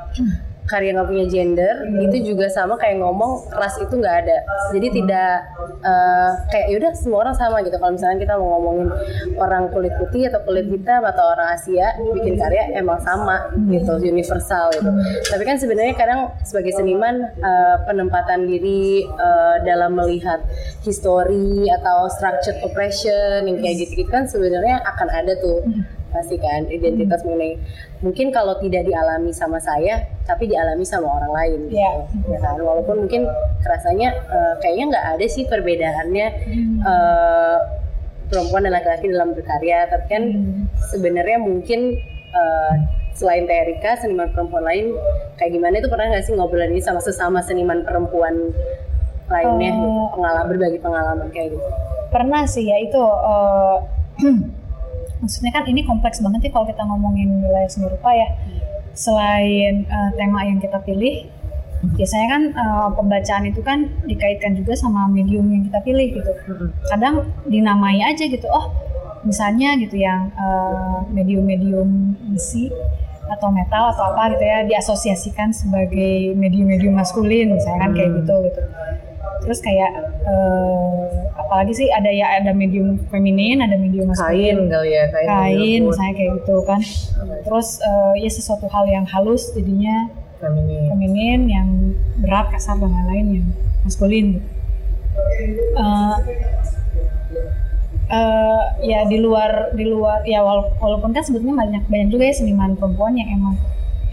karya 0.65 0.97
nggak 0.97 1.09
punya 1.09 1.25
gender 1.29 1.75
itu 2.01 2.33
juga 2.33 2.49
sama 2.49 2.73
kayak 2.81 2.97
ngomong 2.97 3.45
ras 3.53 3.77
itu 3.77 3.93
nggak 3.93 4.15
ada. 4.25 4.37
Jadi 4.73 4.87
tidak 5.01 5.45
uh, 5.85 6.31
kayak 6.49 6.73
yaudah 6.73 6.91
semua 6.97 7.29
orang 7.29 7.35
sama 7.37 7.61
gitu. 7.61 7.77
Kalau 7.77 7.93
misalnya 7.93 8.17
kita 8.25 8.33
mau 8.37 8.57
ngomongin 8.57 8.89
orang 9.37 9.69
kulit 9.69 9.93
putih 10.01 10.25
atau 10.29 10.41
kulit 10.41 10.65
hitam 10.65 11.05
atau 11.05 11.21
orang 11.37 11.53
Asia 11.53 11.93
bikin 12.17 12.35
karya 12.41 12.73
emang 12.73 12.97
sama 13.05 13.49
gitu 13.69 13.93
universal 14.01 14.73
gitu. 14.73 14.89
Tapi 15.29 15.43
kan 15.45 15.57
sebenarnya 15.61 15.93
kadang 15.93 16.33
sebagai 16.41 16.73
seniman 16.73 17.29
uh, 17.39 17.85
penempatan 17.85 18.49
diri 18.49 19.05
uh, 19.05 19.61
dalam 19.61 19.93
melihat 19.93 20.41
history 20.81 21.69
atau 21.69 22.09
structured 22.09 22.57
oppression 22.65 23.45
yang 23.45 23.57
kayak 23.61 23.85
gitu, 23.85 24.05
kan 24.09 24.25
sebenarnya 24.25 24.81
akan 24.85 25.07
ada 25.13 25.33
tuh 25.37 25.61
pasti 26.15 26.39
kan 26.39 26.71
identitas 26.71 27.19
mengenai 27.27 27.59
mungkin 27.99 28.31
kalau 28.31 28.55
tidak 28.63 28.87
dialami 28.87 29.35
sama 29.35 29.59
saya 29.59 30.07
tapi 30.23 30.47
dialami 30.47 30.87
sama 30.87 31.11
orang 31.11 31.31
lain 31.35 31.59
gitu. 31.67 31.75
Iya. 31.75 31.91
ya 32.31 32.39
kan? 32.39 32.55
Walaupun 32.63 33.03
mungkin 33.03 33.27
kerasanya 33.59 34.15
eh, 34.15 34.53
kayaknya 34.63 34.85
nggak 34.95 35.05
ada 35.19 35.25
sih 35.27 35.43
perbedaannya 35.43 36.27
eh, 36.79 37.57
perempuan 38.31 38.65
dan 38.65 38.73
laki-laki 38.73 39.05
dalam 39.11 39.35
berkarya 39.35 39.91
tapi 39.91 40.05
kan 40.07 40.23
sebenarnya 40.95 41.37
mungkin 41.43 41.99
eh, 42.31 42.73
selain 43.15 43.47
Teh 43.47 43.57
Erika 43.63 43.95
seniman 43.99 44.31
perempuan 44.31 44.63
lain 44.63 44.85
kayak 45.39 45.51
gimana 45.55 45.79
itu 45.79 45.87
pernah 45.87 46.11
nggak 46.11 46.23
sih 46.27 46.33
ngobrol 46.35 46.67
ini 46.67 46.83
sama 46.83 46.99
sesama 46.99 47.39
seniman 47.39 47.83
perempuan 47.87 48.51
lainnya? 49.25 49.71
Oh. 49.73 49.81
gitu, 49.81 49.89
pengalaman 50.19 50.45
berbagi 50.53 50.79
pengalaman 50.83 51.27
kayak 51.33 51.57
gitu. 51.57 51.69
Pernah 52.13 52.43
sih 52.45 52.65
ya 52.67 52.77
itu 52.83 53.01
eh, 53.01 53.77
maksudnya 55.25 55.49
kan 55.49 55.65
ini 55.65 55.81
kompleks 55.81 56.21
banget 56.21 56.45
ya 56.45 56.51
kalau 56.53 56.69
kita 56.69 56.85
ngomongin 56.85 57.41
wilayah 57.41 57.65
seni 57.65 57.89
rupa 57.89 58.13
ya. 58.13 58.29
Selain 58.93 59.83
eh, 59.89 60.09
tema 60.15 60.45
yang 60.45 60.61
kita 60.61 60.77
pilih 60.85 61.25
biasanya 61.97 62.27
kan 62.29 62.43
eh, 62.53 62.89
pembacaan 62.93 63.43
itu 63.49 63.65
kan 63.65 63.89
dikaitkan 64.05 64.53
juga 64.53 64.77
sama 64.77 65.09
medium 65.09 65.49
yang 65.49 65.65
kita 65.65 65.81
pilih 65.81 66.07
gitu. 66.13 66.31
Kadang 66.93 67.25
dinamai 67.49 68.05
aja 68.05 68.29
gitu 68.29 68.45
oh 68.53 68.69
misalnya 69.25 69.73
gitu 69.81 69.97
yang 69.97 70.29
eh, 70.37 70.97
medium-medium 71.09 72.13
besi 72.29 72.69
atau 73.25 73.49
metal 73.49 73.89
atau 73.89 74.13
apa 74.13 74.37
gitu 74.37 74.45
ya 74.45 74.61
diasosiasikan 74.69 75.49
sebagai 75.49 76.37
medium-medium 76.37 76.93
maskulin 76.93 77.57
misalnya 77.57 77.89
kan 77.89 77.91
kayak 77.97 78.09
Hmm. 78.13 78.17
gitu 78.21 78.35
gitu 78.45 78.61
terus 79.41 79.59
kayak 79.59 79.91
eh, 80.23 81.05
apalagi 81.35 81.73
sih 81.75 81.87
ada 81.89 82.09
ya 82.09 82.39
ada 82.39 82.51
medium 82.51 82.97
feminin 83.07 83.61
ada 83.61 83.75
medium 83.75 84.09
kain 84.09 84.17
maskulin 84.17 84.57
kali 84.67 84.89
ya 84.89 85.03
kain 85.07 85.27
kain 85.27 85.81
misalnya 85.85 86.13
kayak 86.13 86.31
gitu 86.39 86.55
kan. 86.63 86.81
Terus 87.43 87.67
eh, 87.79 88.13
ya 88.19 88.29
sesuatu 88.29 88.65
hal 88.65 88.85
yang 88.87 89.05
halus 89.05 89.53
jadinya 89.53 90.09
feminin 90.37 90.89
feminin 90.89 91.41
yang 91.45 91.67
berat 92.19 92.49
kasar 92.49 92.75
dan 92.75 92.89
lain-lain 92.89 93.27
yang 93.39 93.47
maskulin. 93.81 94.27
Gitu. 94.35 94.43
Eh, 95.75 96.15
eh, 98.09 98.61
ya 98.83 98.99
di 99.05 99.17
luar 99.17 99.73
di 99.73 99.85
luar 99.85 100.21
ya 100.23 100.41
wala- 100.41 100.73
walaupun 100.77 101.09
kan 101.09 101.21
sebetulnya 101.21 101.55
banyak 101.57 101.83
banyak 101.85 102.07
juga 102.09 102.23
ya 102.25 102.35
seniman 102.35 102.73
perempuan 102.75 103.13
yang 103.13 103.29
emang 103.31 103.55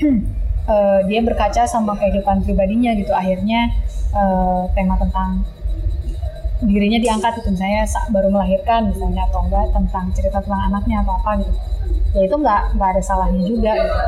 eh, 0.68 1.00
dia 1.08 1.20
berkaca 1.24 1.62
sama 1.66 1.96
kehidupan 1.98 2.42
pribadinya 2.46 2.92
gitu. 2.94 3.12
Akhirnya 3.14 3.70
eh, 4.14 4.62
tema 4.76 4.94
tentang 5.00 5.42
dirinya 6.62 6.98
diangkat 7.02 7.42
itu 7.42 7.48
misalnya 7.50 7.82
sa- 7.90 8.06
baru 8.14 8.30
melahirkan 8.30 8.86
misalnya 8.94 9.26
atau 9.26 9.42
enggak 9.42 9.66
tentang 9.74 10.04
cerita 10.14 10.38
tentang 10.38 10.62
anaknya 10.70 11.02
atau 11.02 11.14
apa 11.18 11.30
gitu. 11.42 11.52
Ya 12.12 12.20
itu 12.28 12.36
nggak 12.38 12.62
nggak 12.78 12.88
ada 12.94 13.02
salahnya 13.02 13.42
juga 13.42 13.72
gitu. 13.74 13.98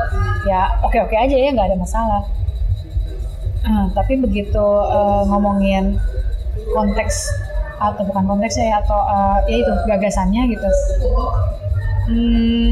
ya 0.45 0.61
oke 0.85 0.97
oke 1.03 1.15
aja 1.17 1.35
ya 1.35 1.49
nggak 1.51 1.67
ada 1.73 1.77
masalah. 1.77 2.23
Eh, 3.65 3.85
tapi 3.97 4.13
begitu 4.21 4.65
eh, 4.87 5.21
ngomongin 5.27 5.97
konteks 6.71 7.33
atau 7.75 8.07
bukan 8.07 8.23
konteksnya 8.23 8.71
ya 8.71 8.77
atau 8.79 8.99
eh, 9.03 9.37
ya 9.51 9.55
itu 9.65 9.71
gagasannya 9.89 10.41
gitu. 10.53 10.69
Hmm, 12.05 12.69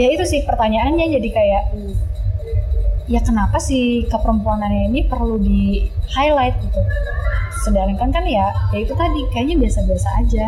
ya 0.00 0.08
itu 0.16 0.24
sih 0.24 0.40
pertanyaannya 0.48 1.06
jadi 1.20 1.28
kayak 1.28 1.64
ya 3.10 3.20
kenapa 3.20 3.60
sih 3.60 4.08
keperempuanannya 4.08 4.88
ini 4.88 5.04
perlu 5.04 5.36
di 5.36 5.92
highlight 6.16 6.56
gitu? 6.64 6.80
Sedangkan 7.68 8.08
kan 8.08 8.24
ya 8.24 8.48
ya 8.72 8.78
itu 8.80 8.96
tadi 8.96 9.20
kayaknya 9.36 9.68
biasa-biasa 9.68 10.08
aja. 10.24 10.46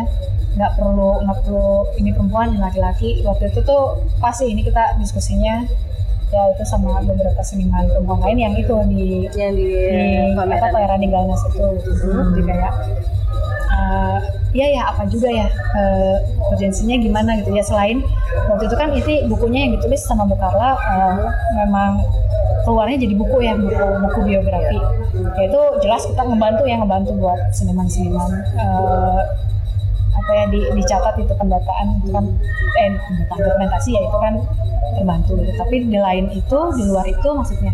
Nggak 0.57 0.71
perlu 0.81 1.21
nggak 1.21 1.37
perlu 1.45 1.69
ini 2.01 2.09
perempuan 2.17 2.55
ini 2.55 2.59
laki-laki. 2.65 3.21
Waktu 3.21 3.53
itu 3.53 3.59
tuh 3.61 4.01
pasti 4.17 4.49
ini 4.49 4.65
kita 4.65 4.97
diskusinya 4.97 5.61
ya 6.33 6.41
itu 6.49 6.63
sama 6.65 6.97
beberapa 7.05 7.41
seniman 7.45 7.85
perempuan 7.85 8.19
lain 8.25 8.37
yang 8.41 8.53
itu 8.57 8.73
di 8.89 9.29
yang 9.37 9.53
di, 9.53 9.67
di 9.69 10.33
apa 10.33 10.73
pameran. 10.73 10.97
Di 10.97 11.09
Galnas 11.13 11.41
itu 11.45 11.61
gitu. 11.77 12.09
jadi 12.33 12.41
kayak 12.49 12.73
eh, 13.73 14.17
ya 14.57 14.67
ya 14.73 14.81
apa 14.89 15.05
juga 15.05 15.29
ya 15.29 15.47
eh, 15.77 16.15
urgensinya 16.49 16.95
gimana 16.97 17.37
gitu. 17.37 17.53
Ya 17.53 17.61
selain 17.61 18.01
waktu 18.49 18.65
itu 18.65 18.75
kan 18.75 18.89
itu 18.97 19.29
bukunya 19.29 19.69
yang 19.69 19.71
ditulis 19.77 20.01
sama 20.01 20.25
Bu 20.25 20.33
Karla 20.41 20.73
eh, 20.73 21.13
memang 21.61 22.01
keluarnya 22.65 22.97
jadi 22.97 23.13
buku 23.13 23.37
ya 23.45 23.53
buku 23.53 23.85
buku 24.09 24.19
biografi. 24.33 24.79
Ya 25.37 25.43
itu 25.45 25.61
jelas 25.85 26.01
kita 26.09 26.21
ngebantu 26.25 26.63
ya 26.65 26.81
ngebantu 26.81 27.11
buat 27.21 27.39
seniman-seniman 27.53 28.29
eh, 28.57 29.21
apa 30.13 30.31
ya 30.31 30.45
di, 30.53 30.59
dicatat 30.77 31.15
itu 31.19 31.33
pendataan 31.35 31.85
itu 31.99 32.09
kan 32.13 32.25
eh 32.79 32.93
pendataan 32.95 33.39
dokumentasi 33.43 33.89
ya 33.97 34.01
itu 34.05 34.17
kan 34.21 34.33
terbantu 34.95 35.31
gitu. 35.41 35.51
Tapi 35.57 35.75
di 35.89 35.99
lain 35.99 36.25
itu 36.31 36.59
di 36.77 36.83
luar 36.87 37.05
itu 37.09 37.29
maksudnya 37.33 37.73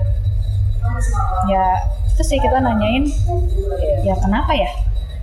ya 1.52 1.66
itu 2.08 2.22
sih 2.24 2.40
kita 2.40 2.60
nanyain 2.60 3.08
ya 4.04 4.16
kenapa 4.20 4.52
ya? 4.56 4.72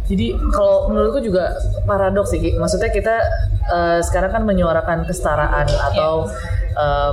Jadi 0.07 0.39
kalau 0.55 0.87
menurutku 0.87 1.19
juga 1.19 1.51
paradoks 1.83 2.31
sih, 2.31 2.55
maksudnya 2.55 2.95
kita 2.95 3.17
eh, 3.67 3.99
sekarang 4.07 4.31
kan 4.31 4.43
menyuarakan 4.47 5.03
kesetaraan 5.03 5.67
atau 5.67 6.31
eh, 6.79 7.13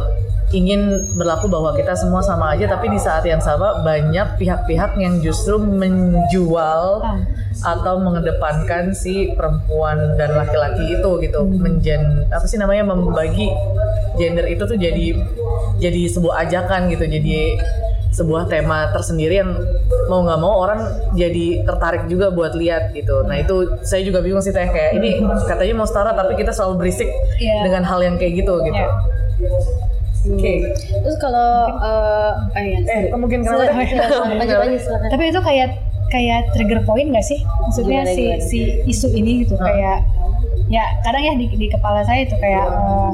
ingin 0.53 0.85
berlaku 1.17 1.49
bahwa 1.49 1.73
kita 1.73 1.97
semua 1.97 2.21
sama 2.21 2.53
aja, 2.53 2.69
tapi 2.69 2.85
di 2.87 3.01
saat 3.01 3.25
yang 3.25 3.41
sama 3.41 3.81
banyak 3.81 4.37
pihak-pihak 4.37 4.95
yang 5.01 5.17
justru 5.19 5.57
menjual 5.57 7.01
Ah. 7.01 7.17
atau 7.63 7.97
mengedepankan 7.97 8.93
si 8.93 9.33
perempuan 9.33 10.13
dan 10.13 10.37
laki-laki 10.37 10.93
itu 10.93 11.09
gitu, 11.21 11.41
menjen 11.47 12.25
apa 12.29 12.45
sih 12.45 12.57
namanya 12.57 12.85
membagi 12.85 13.49
gender 14.15 14.45
itu 14.45 14.63
tuh 14.63 14.77
jadi 14.77 15.17
jadi 15.77 16.01
sebuah 16.07 16.45
ajakan 16.45 16.93
gitu, 16.93 17.05
jadi 17.05 17.57
sebuah 18.13 18.45
tema 18.45 18.93
tersendiri 18.93 19.41
yang 19.41 19.57
mau 20.05 20.21
nggak 20.21 20.37
mau 20.37 20.61
orang 20.61 20.85
jadi 21.17 21.65
tertarik 21.65 22.05
juga 22.05 22.29
buat 22.29 22.53
lihat 22.53 22.93
gitu. 22.93 23.25
Nah 23.25 23.41
itu 23.41 23.81
saya 23.81 24.05
juga 24.05 24.21
bingung 24.21 24.37
sih 24.37 24.53
teh 24.53 24.69
kayak 24.69 25.01
ini 25.01 25.17
katanya 25.49 25.73
mau 25.73 25.87
setara 25.89 26.13
tapi 26.13 26.37
kita 26.37 26.53
selalu 26.53 26.85
berisik 26.85 27.09
Iya. 27.41 27.65
dengan 27.65 27.81
hal 27.81 28.05
yang 28.05 28.15
kayak 28.21 28.45
gitu 28.45 28.53
gitu. 28.61 28.77
Ya. 28.77 28.89
Oke. 30.25 30.53
terus 31.03 31.17
kalau 31.17 31.49
eh 31.77 32.31
ah, 32.49 32.61
iya, 32.61 32.79
Eh, 32.79 33.03
kenapa? 33.11 34.23
lanjut 34.31 34.57
lanjut 34.57 34.81
silakan 34.81 35.07
tapi 35.09 35.23
itu 35.27 35.39
kayak 35.41 35.69
kayak 36.07 36.39
trigger 36.51 36.79
point 36.81 37.09
gak 37.09 37.25
sih 37.25 37.39
maksudnya 37.59 38.01
Gimana, 38.01 38.13
si 38.13 38.23
gimana? 38.23 38.45
si 38.45 38.59
isu 38.87 39.07
ini 39.11 39.43
gitu 39.43 39.55
Ah. 39.55 39.65
kayak 39.65 39.97
ya 40.67 40.83
kadang 41.01 41.21
ya 41.21 41.33
di, 41.33 41.45
di 41.49 41.67
kepala 41.67 42.01
saya 42.01 42.23
itu 42.23 42.35
kayak 42.35 42.63
eh, 42.63 43.11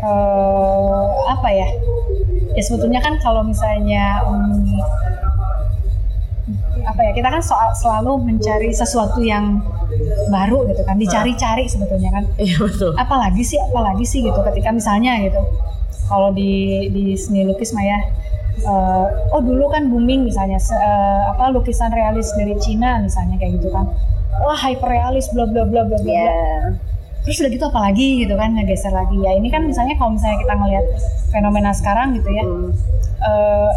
eh, 0.00 1.04
apa 1.28 1.48
ya 1.50 1.68
ya 2.50 2.62
sebetulnya 2.62 2.98
kan 2.98 3.14
kalau 3.18 3.42
misalnya 3.42 4.24
hmm, 4.24 4.80
apa 6.82 7.00
ya 7.02 7.12
kita 7.12 7.28
kan 7.28 7.38
soal 7.40 7.70
selalu 7.72 8.12
mencari 8.24 8.72
sesuatu 8.72 9.20
yang 9.20 9.60
baru 10.28 10.64
gitu 10.64 10.82
kan 10.82 10.96
dicari-cari 10.96 11.68
sebetulnya 11.68 12.10
kan 12.10 12.24
Iya 12.36 12.56
betul. 12.58 12.90
apalagi 12.96 13.42
sih 13.42 13.60
apalagi 13.60 14.02
sih 14.02 14.24
gitu 14.24 14.40
ketika 14.42 14.70
misalnya 14.70 15.20
gitu 15.20 15.38
kalau 16.10 16.34
di 16.34 16.52
di 16.90 17.14
seni 17.14 17.46
lukis 17.46 17.70
mah 17.70 17.86
ya 17.86 17.98
eh, 18.60 19.04
oh 19.30 19.40
dulu 19.40 19.70
kan 19.70 19.86
booming 19.88 20.26
misalnya 20.26 20.58
se- 20.58 20.74
eh, 20.74 21.22
apa 21.30 21.54
lukisan 21.54 21.94
realis 21.94 22.28
dari 22.34 22.58
Cina 22.58 22.98
misalnya 22.98 23.38
kayak 23.38 23.62
gitu 23.62 23.70
kan. 23.70 23.86
Wah 24.42 24.58
hyperrealis 24.58 25.30
bla 25.30 25.46
bla 25.46 25.62
bla 25.64 25.86
bla 25.86 25.96
bla 25.96 25.98
bla. 26.02 26.10
ya 26.10 26.28
terus 27.20 27.36
udah 27.36 27.52
gitu 27.52 27.64
apalagi 27.68 28.24
gitu 28.24 28.34
kan 28.34 28.56
ngegeser 28.56 28.90
lagi. 28.90 29.16
Ya 29.20 29.36
ini 29.36 29.48
kan 29.48 29.62
misalnya 29.64 29.94
kalau 29.94 30.16
misalnya 30.16 30.40
kita 30.40 30.54
ngelihat 30.56 30.86
fenomena 31.30 31.70
sekarang 31.70 32.16
gitu 32.18 32.28
ya 32.32 32.44
Hmm. 32.44 32.72
eh, 33.20 33.70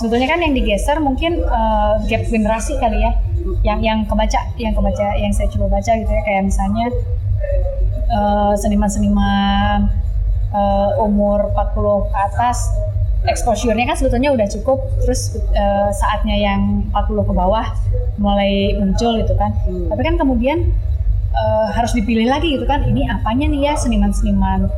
sebetulnya 0.00 0.26
kan 0.26 0.40
yang 0.42 0.52
digeser 0.58 0.96
mungkin 0.98 1.44
eh, 1.44 1.92
gap 2.08 2.22
generasi 2.28 2.74
kali 2.80 2.98
ya. 3.04 3.12
Yang 3.60 3.78
yang 3.84 3.98
kebaca 4.08 4.40
yang 4.56 4.72
kebaca 4.72 5.06
yang 5.20 5.32
saya 5.36 5.48
coba 5.52 5.76
baca 5.78 5.92
gitu 5.92 6.08
ya. 6.08 6.22
Kayak 6.24 6.42
misalnya 6.48 6.86
eh, 8.10 8.52
seniman-seniman 8.56 10.03
eh, 10.54 10.90
umur 11.02 11.50
40 11.52 12.10
ke 12.10 12.16
atas 12.30 12.70
exposure-nya 13.24 13.88
kan 13.88 13.96
sebetulnya 13.96 14.36
udah 14.36 14.46
cukup 14.52 14.78
terus 15.02 15.34
eh, 15.36 15.90
saatnya 15.90 16.36
yang 16.36 16.84
40 16.92 17.28
ke 17.28 17.32
bawah 17.34 17.66
mulai 18.20 18.76
muncul 18.78 19.18
gitu 19.18 19.34
kan. 19.34 19.50
Tapi 19.64 20.02
kan 20.04 20.14
kemudian 20.20 20.70
eh, 21.34 21.68
harus 21.74 21.92
dipilih 21.96 22.30
lagi 22.30 22.54
gitu 22.54 22.64
kan 22.68 22.84
ini 22.86 23.08
apanya 23.10 23.50
nih 23.50 23.72
ya 23.72 23.74
seniman-seniman 23.74 24.68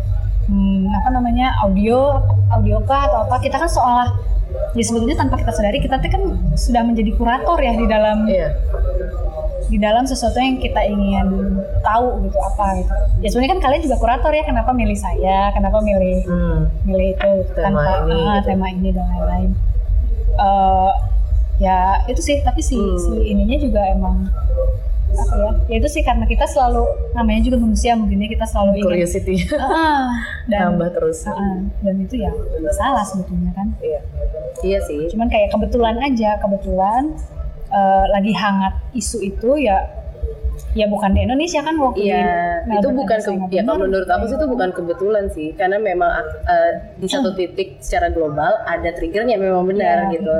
hmm, 0.48 0.88
apa 0.94 1.08
namanya 1.12 1.52
audio 1.62 2.22
audio 2.54 2.80
kah 2.86 3.10
atau 3.10 3.18
apa. 3.28 3.42
Kita 3.42 3.60
kan 3.60 3.68
seolah 3.68 4.08
ya 4.72 4.84
sebetulnya 4.84 5.18
tanpa 5.18 5.42
kita 5.42 5.52
sadari 5.52 5.78
kita 5.82 5.98
tuh 6.00 6.10
kan 6.10 6.22
sudah 6.56 6.82
menjadi 6.86 7.12
kurator 7.18 7.58
ya 7.60 7.74
di 7.74 7.86
dalam 7.90 8.24
Iya. 8.24 8.48
Di 9.66 9.76
dalam 9.76 10.02
sesuatu 10.02 10.36
yang 10.36 10.56
kita 10.56 10.78
ingin 10.80 11.26
tahu 11.80 12.22
gitu 12.22 12.38
apa 12.38 12.78
gitu. 12.78 12.92
Ya 13.18 13.28
sebenarnya 13.28 13.52
kan 13.54 13.62
kalian 13.62 13.82
juga 13.82 13.96
kurator 13.96 14.30
ya 14.30 14.44
kenapa 14.44 14.70
milih 14.70 14.94
saya? 14.94 15.50
Kenapa 15.50 15.78
milih 15.80 16.22
Hmm. 16.22 16.60
milih 16.82 17.08
itu 17.12 17.30
gitu, 17.42 17.52
Tema 17.52 17.82
tanpa 17.82 17.92
ini, 18.04 18.14
ah, 18.20 18.34
gitu. 18.36 18.46
tema 18.46 18.66
ini 18.68 18.88
dan 18.90 19.06
lain-lain. 19.08 19.50
Eh, 20.36 20.92
ya 21.58 21.78
itu 22.06 22.20
sih. 22.20 22.36
Tapi 22.40 22.60
si 22.60 22.76
Hmm. 22.76 22.94
si 22.96 23.12
ininya 23.26 23.56
juga 23.56 23.80
emang 23.86 24.30
apa 25.06 25.32
ya 25.32 25.50
ya 25.66 25.76
itu 25.78 25.88
sih 25.88 26.02
karena 26.02 26.26
kita 26.26 26.44
selalu 26.44 26.82
namanya 27.14 27.40
juga 27.40 27.56
manusia 27.56 27.96
mungkin 27.96 28.20
kita 28.20 28.44
selalu 28.44 28.76
ingin 28.76 28.86
Curiosity. 29.00 29.36
Ah, 29.56 30.12
dan 30.44 30.76
nambah 30.76 30.92
terus. 30.92 31.24
ah, 31.24 31.58
dan 31.80 31.94
itu 31.96 32.20
ya 32.20 32.30
salah 32.70 33.00
sebetulnya 33.00 33.50
kan. 33.50 33.72
Iya. 33.80 34.00
iya 34.62 34.78
sih. 34.82 35.08
Cuman 35.08 35.26
kayak 35.26 35.50
kebetulan 35.50 35.96
aja 35.98 36.36
kebetulan 36.38 37.16
eh, 37.70 38.04
lagi 38.10 38.32
hangat 38.32 38.74
isu 38.94 39.18
itu 39.22 39.58
ya 39.60 40.05
ya 40.76 40.86
bukan 40.86 41.10
di 41.10 41.24
Indonesia 41.24 41.64
kan 41.64 41.74
waktu 41.74 42.04
Iya, 42.04 42.28
di 42.62 42.76
itu 42.76 42.88
bukan 42.92 43.18
ke, 43.18 43.30
ya 43.50 43.62
kalau 43.64 43.80
menurut 43.80 44.04
aku 44.06 44.24
sih 44.26 44.36
itu 44.36 44.46
bukan 44.46 44.68
kebetulan 44.70 45.24
sih, 45.26 45.48
karena 45.52 45.80
memang 45.80 46.12
uh, 46.44 46.70
di 46.94 47.08
satu 47.08 47.32
titik 47.32 47.80
secara 47.80 48.12
global 48.12 48.52
ada 48.62 48.92
triggernya 48.92 49.34
memang 49.34 49.64
benar 49.64 50.06
Iya. 50.06 50.20
gitu. 50.20 50.34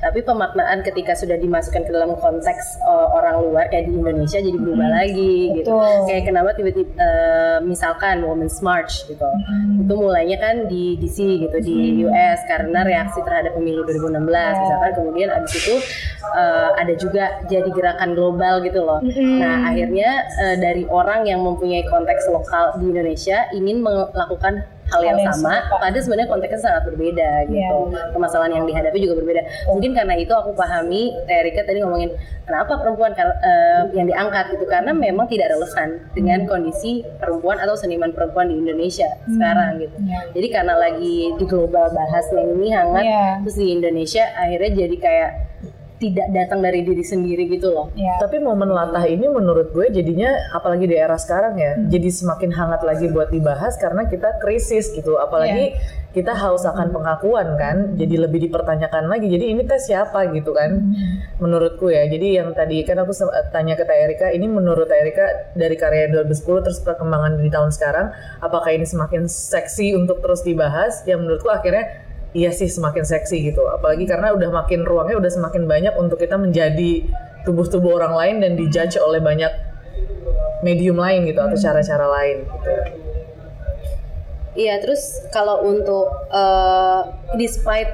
Tapi 0.00 0.18
pemaknaan 0.22 0.80
ketika 0.80 1.12
sudah 1.12 1.36
dimasukkan 1.36 1.84
ke 1.84 1.92
dalam 1.92 2.16
konteks 2.16 2.80
uh, 2.82 3.12
orang 3.12 3.44
luar 3.44 3.68
kayak 3.68 3.86
di 3.86 3.94
Indonesia 3.94 4.40
jadi 4.40 4.56
berubah 4.56 4.88
lagi 4.90 5.36
gitu. 5.54 5.68
Betul. 5.68 6.08
Kayak 6.08 6.22
kenapa 6.24 6.50
tiba-tiba 6.56 6.90
uh, 6.96 7.56
misalkan 7.60 8.24
Women's 8.24 8.58
March 8.58 9.04
gitu, 9.04 9.28
Hmm. 9.42 9.82
itu 9.82 9.92
mulainya 9.92 10.38
kan 10.38 10.64
di 10.66 10.96
DC 10.96 11.18
gitu 11.42 11.56
di 11.60 11.76
US 12.02 12.40
karena 12.46 12.80
reaksi 12.82 13.20
terhadap 13.20 13.52
pemilu 13.52 13.84
2016 13.84 14.16
Iya. 14.24 14.52
misalkan 14.56 14.90
kemudian 14.94 15.28
abis 15.28 15.52
itu 15.58 15.74
uh, 16.30 16.70
ada 16.72 16.94
juga 16.94 17.24
jadi 17.44 17.68
gerakan 17.68 18.14
global 18.14 18.62
gitu 18.62 18.80
loh. 18.80 19.02
Mm-mm. 19.02 19.36
Nah 19.36 19.56
akhirnya 19.66 19.81
eh, 19.90 20.56
dari 20.60 20.84
orang 20.86 21.26
yang 21.26 21.40
mempunyai 21.42 21.82
konteks 21.88 22.28
lokal 22.30 22.78
di 22.78 22.92
Indonesia 22.92 23.48
ingin 23.56 23.82
melakukan 23.82 24.62
hal 24.92 25.00
yang 25.08 25.18
sama, 25.24 25.64
pada 25.72 25.96
sebenarnya 25.96 26.28
konteksnya 26.28 26.60
sangat 26.60 26.82
berbeda 26.92 27.48
gitu. 27.48 27.78
Iya. 27.88 28.12
Permasalahan 28.12 28.60
yang 28.60 28.64
dihadapi 28.68 28.98
juga 29.00 29.24
berbeda. 29.24 29.40
Mungkin 29.72 29.96
karena 29.96 30.14
itu 30.20 30.32
aku 30.36 30.52
pahami, 30.52 31.16
eh, 31.32 31.40
Rika 31.48 31.64
tadi 31.64 31.80
ngomongin 31.80 32.12
kenapa 32.44 32.76
perempuan 32.76 33.16
eh, 33.16 33.82
yang 33.96 34.04
diangkat 34.04 34.52
gitu 34.52 34.68
karena 34.68 34.92
memang 34.92 35.24
tidak 35.32 35.48
relevan 35.56 35.96
dengan 36.12 36.44
kondisi 36.44 37.00
perempuan 37.16 37.56
atau 37.56 37.72
seniman 37.72 38.12
perempuan 38.12 38.52
di 38.52 38.60
Indonesia 38.60 39.08
sekarang 39.24 39.80
gitu. 39.80 39.96
Iya. 39.96 40.18
Jadi 40.36 40.46
karena 40.52 40.74
lagi 40.76 41.16
di 41.40 41.44
global 41.48 41.88
bahasnya 41.88 42.42
ini 42.52 42.68
hangat, 42.76 43.04
Iya. 43.08 43.24
terus 43.48 43.56
di 43.56 43.66
Indonesia 43.72 44.24
akhirnya 44.36 44.70
jadi 44.76 44.96
kayak 45.00 45.30
tidak 46.02 46.34
datang 46.34 46.58
dari 46.58 46.82
diri 46.82 47.06
sendiri 47.06 47.46
gitu 47.46 47.70
loh. 47.70 47.86
ya 47.94 48.18
Tapi 48.18 48.42
momen 48.42 48.74
latah 48.74 49.06
ini 49.06 49.30
menurut 49.30 49.70
gue 49.70 49.86
jadinya 49.94 50.34
apalagi 50.50 50.90
di 50.90 50.98
era 50.98 51.14
sekarang 51.14 51.54
ya, 51.54 51.78
jadi 51.86 52.10
semakin 52.10 52.50
hangat 52.50 52.82
lagi 52.82 53.06
buat 53.06 53.30
dibahas 53.30 53.78
karena 53.78 54.10
kita 54.10 54.42
krisis 54.42 54.90
gitu. 54.90 55.22
Apalagi 55.22 55.78
kita 56.12 56.36
haus 56.36 56.66
akan 56.68 56.92
pengakuan 56.92 57.56
kan 57.56 57.96
jadi 57.96 58.28
lebih 58.28 58.44
dipertanyakan 58.44 59.08
lagi 59.08 59.32
jadi 59.32 59.48
ini 59.48 59.64
tes 59.64 59.88
siapa 59.88 60.28
gitu 60.34 60.52
kan 60.52 60.92
menurutku 61.38 61.88
ya. 61.88 62.04
Jadi 62.10 62.42
yang 62.42 62.50
tadi 62.52 62.82
kan 62.82 62.98
aku 62.98 63.14
tanya 63.54 63.78
ke 63.78 63.86
Teh 63.86 63.96
Erika 63.96 64.28
ini 64.34 64.50
menurut 64.50 64.90
Teh 64.90 64.98
Erika 64.98 65.54
dari 65.54 65.78
karya 65.78 66.10
2010 66.10 66.66
terus 66.66 66.82
perkembangan 66.82 67.38
di 67.38 67.48
tahun 67.48 67.70
sekarang 67.70 68.10
apakah 68.42 68.74
ini 68.74 68.84
semakin 68.84 69.30
seksi 69.30 69.94
untuk 69.94 70.18
terus 70.18 70.42
dibahas? 70.42 71.06
Yang 71.06 71.18
menurutku 71.24 71.48
akhirnya 71.48 72.11
iya 72.32 72.50
sih 72.52 72.68
semakin 72.68 73.04
seksi 73.04 73.52
gitu 73.52 73.68
apalagi 73.68 74.08
karena 74.08 74.32
udah 74.32 74.48
makin 74.48 74.84
ruangnya 74.88 75.20
udah 75.20 75.32
semakin 75.32 75.68
banyak 75.68 75.94
untuk 76.00 76.16
kita 76.16 76.40
menjadi 76.40 77.04
tubuh-tubuh 77.44 78.00
orang 78.00 78.14
lain 78.16 78.36
dan 78.40 78.52
dijudge 78.56 78.96
oleh 78.96 79.20
banyak 79.20 79.52
medium 80.62 80.96
lain 80.96 81.26
gitu 81.26 81.42
atau 81.42 81.58
cara-cara 81.58 82.06
lain 82.06 82.46
gitu. 82.46 82.70
Iya, 84.52 84.84
terus 84.84 85.24
kalau 85.32 85.64
untuk 85.64 86.12
uh, 86.28 87.08
despite 87.40 87.88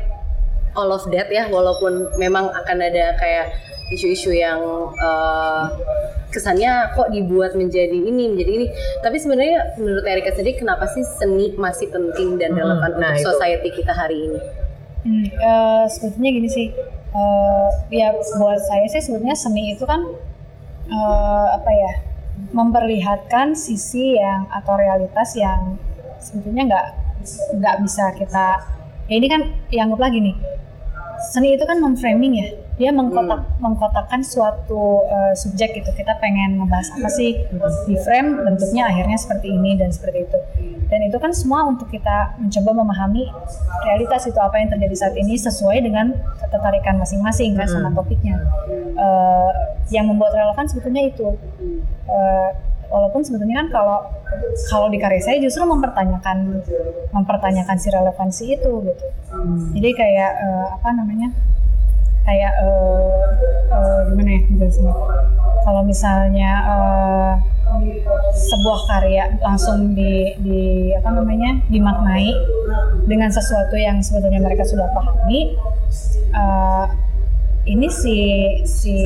all 0.75 0.91
of 0.91 1.07
that 1.15 1.31
ya, 1.31 1.47
walaupun 1.47 2.11
memang 2.19 2.51
akan 2.51 2.79
ada 2.83 3.15
kayak 3.15 3.55
isu-isu 3.89 4.31
yang 4.37 4.61
uh, 5.01 5.65
kesannya 6.29 6.93
kok 6.93 7.09
dibuat 7.09 7.57
menjadi 7.57 7.97
ini 7.97 8.37
menjadi 8.37 8.53
ini, 8.53 8.67
tapi 9.01 9.17
sebenarnya 9.17 9.81
menurut 9.81 10.05
Erika 10.05 10.29
sendiri 10.37 10.61
kenapa 10.61 10.85
sih 10.93 11.01
seni 11.01 11.57
masih 11.57 11.89
penting 11.89 12.37
dan 12.37 12.53
Hmm, 12.53 12.61
relevan 12.61 13.01
nah 13.01 13.17
untuk 13.17 13.17
itu. 13.17 13.25
society 13.25 13.69
kita 13.73 13.93
hari 13.97 14.29
ini? 14.29 14.41
Hmm, 15.09 15.25
eh, 15.25 15.85
sebetulnya 15.89 16.31
gini 16.37 16.49
sih, 16.53 16.67
eh, 17.15 17.69
ya 17.89 18.13
buat 18.13 18.61
saya 18.61 18.85
sih 18.93 19.01
sebetulnya 19.01 19.33
seni 19.33 19.73
itu 19.73 19.89
kan 19.89 20.05
eh, 20.89 21.47
apa 21.57 21.71
ya, 21.73 21.93
memperlihatkan 22.53 23.57
sisi 23.57 24.21
yang 24.21 24.49
atau 24.53 24.77
realitas 24.77 25.33
yang 25.33 25.81
sebetulnya 26.21 26.69
nggak 26.69 26.87
nggak 27.57 27.77
bisa 27.89 28.13
kita. 28.21 28.61
Ya 29.09 29.15
ini 29.17 29.29
kan 29.33 29.49
yang 29.73 29.89
anggap 29.89 30.13
lagi 30.13 30.21
nih, 30.21 30.37
seni 31.33 31.57
itu 31.57 31.65
kan 31.65 31.81
memframing 31.81 32.37
ya, 32.37 32.49
dia 32.79 32.95
mengkotak 32.95 33.59
mengkotakkan 33.59 34.23
suatu 34.23 35.03
eh, 35.11 35.35
subjek 35.35 35.75
gitu. 35.83 35.91
Kita 35.91 36.15
pengen 36.23 36.63
ngebahas 36.63 36.95
apa 36.95 37.11
sih 37.11 37.35
di 37.91 37.97
frame, 38.07 38.47
bentuknya 38.47 38.87
akhirnya 38.87 39.19
seperti 39.19 39.51
ini 39.51 39.75
dan 39.75 39.91
seperti 39.91 40.31
itu. 40.31 40.39
Dan 40.87 41.05
itu 41.05 41.19
kan 41.19 41.35
semua 41.35 41.67
untuk 41.67 41.91
kita 41.91 42.39
mencoba 42.39 42.71
memahami 42.73 43.29
realitas 43.85 44.31
itu 44.31 44.39
apa 44.39 44.63
yang 44.63 44.71
terjadi 44.71 44.95
saat 44.95 45.15
ini 45.19 45.35
sesuai 45.35 45.83
dengan 45.85 46.15
ketertarikan 46.39 46.97
masing-masing 47.03 47.59
kan 47.59 47.67
sama 47.67 47.91
topiknya. 47.93 48.39
Eh, 48.95 49.51
yang 49.91 50.07
membuat 50.07 50.33
relevan 50.39 50.65
sebetulnya 50.71 51.03
itu. 51.11 51.35
Eh, 52.09 52.51
walaupun 52.89 53.21
sebetulnya 53.21 53.67
kan 53.67 53.69
kalau 53.69 53.99
kalau 54.73 54.89
di 54.89 54.97
karya 54.97 55.21
saya 55.21 55.37
justru 55.45 55.61
mempertanyakan 55.69 56.65
mempertanyakan 57.13 57.77
si 57.77 57.89
relevansi 57.93 58.45
itu 58.57 58.73
gitu. 58.87 59.05
Jadi 59.77 59.91
kayak 59.93 60.33
eh, 60.41 60.67
apa 60.73 60.89
namanya? 60.95 61.29
Kayak 62.29 62.53
eh, 62.61 63.09
eh, 63.73 64.01
gimana 64.13 64.31
ya 64.37 64.41
jelasinnya? 64.53 64.95
Kalau 65.65 65.81
misalnya 65.81 66.53
eh, 66.69 67.33
sebuah 68.37 68.81
karya 68.89 69.25
langsung 69.41 69.97
di, 69.97 70.37
di 70.45 70.93
apa 70.93 71.09
namanya 71.09 71.57
dimaknai 71.73 72.33
dengan 73.09 73.33
sesuatu 73.33 73.77
yang 73.81 74.01
sebetulnya 74.05 74.45
mereka 74.45 74.65
sudah 74.69 74.89
pahami 74.93 75.57
eh, 76.37 76.87
ini 77.69 77.89
si 77.89 78.17
si 78.65 78.97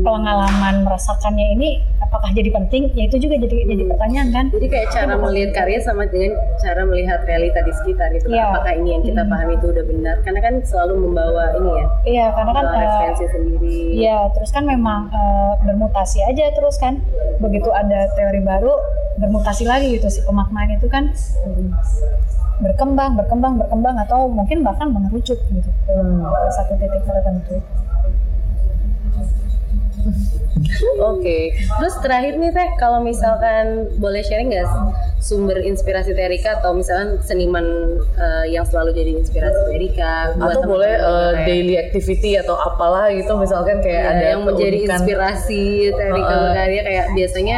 pengalaman 0.00 0.88
merasakannya 0.88 1.46
ini 1.52 1.68
apakah 2.00 2.32
jadi 2.32 2.48
penting 2.48 2.88
ya 2.96 3.04
itu 3.04 3.20
juga 3.20 3.36
jadi 3.36 3.56
jadi 3.68 3.84
pertanyaan 3.92 4.28
kan 4.32 4.44
Jadi 4.48 4.66
kayak 4.68 4.88
cara 4.88 5.14
melihat 5.16 5.50
karya 5.52 5.78
sama 5.80 6.08
dengan 6.08 6.32
cara 6.60 6.82
melihat 6.88 7.20
realita 7.24 7.60
di 7.60 7.72
sekitar 7.72 8.08
gitu. 8.16 8.32
Iya. 8.32 8.52
Apakah 8.52 8.72
ini 8.76 8.88
yang 8.96 9.02
kita 9.04 9.20
Hmm. 9.22 9.32
pahami 9.32 9.52
itu 9.56 9.66
udah 9.68 9.84
benar? 9.84 10.16
Karena 10.24 10.40
kan 10.40 10.54
selalu 10.64 10.94
membawa 11.08 11.44
ini 11.56 11.70
ya, 11.72 11.86
iya 12.04 12.26
karena 12.32 12.52
kan 12.52 12.64
eh, 12.64 12.78
referensi 12.80 13.24
sendiri. 13.28 13.78
Iya, 13.96 14.18
terus 14.32 14.50
kan 14.50 14.64
memang 14.64 15.08
eh, 15.08 15.52
bermutasi 15.64 16.18
aja 16.24 16.44
terus 16.52 16.76
kan. 16.80 17.00
Begitu 17.40 17.68
ada 17.68 18.08
teori 18.16 18.40
baru, 18.40 18.72
bermutasi 19.20 19.64
lagi 19.64 19.96
gitu 19.96 20.08
si 20.08 20.20
pemaknaan 20.24 20.72
itu 20.72 20.88
kan 20.88 21.12
berkembang, 22.62 23.18
berkembang, 23.18 23.58
berkembang 23.58 23.96
atau 23.98 24.30
mungkin 24.30 24.62
bahkan 24.62 24.92
mengerucut 24.92 25.38
gitu 25.50 25.70
ke 25.84 25.96
satu 26.52 26.72
titik 26.78 27.02
tertentu. 27.02 27.58
Oke, 31.10 31.54
terus 31.54 31.94
terakhir 32.02 32.34
nih 32.38 32.50
teh, 32.50 32.68
kalau 32.78 33.02
misalkan 33.02 33.86
boleh 34.02 34.22
sharing 34.22 34.50
nggak 34.50 34.66
sumber 35.22 35.62
inspirasi 35.62 36.12
Terika 36.12 36.58
atau 36.58 36.74
misalkan 36.74 37.22
seniman 37.22 37.64
eh, 38.18 38.44
yang 38.50 38.66
selalu 38.66 38.90
jadi 38.94 39.10
inspirasi 39.22 39.60
Terika 39.70 40.34
buat 40.34 40.58
atau 40.58 40.60
boleh 40.66 40.94
uh, 40.98 41.32
daily 41.46 41.78
activity 41.78 42.34
atau 42.34 42.58
apalah 42.58 43.14
gitu 43.14 43.30
misalkan 43.38 43.78
kayak 43.78 44.02
ya, 44.02 44.10
ada 44.10 44.26
yang 44.34 44.42
menjadi 44.42 44.78
keunikan. 44.82 44.94
inspirasi 44.98 45.64
Terika 45.94 46.34
berkarya 46.50 46.80
kayak 46.82 47.06
biasanya 47.14 47.56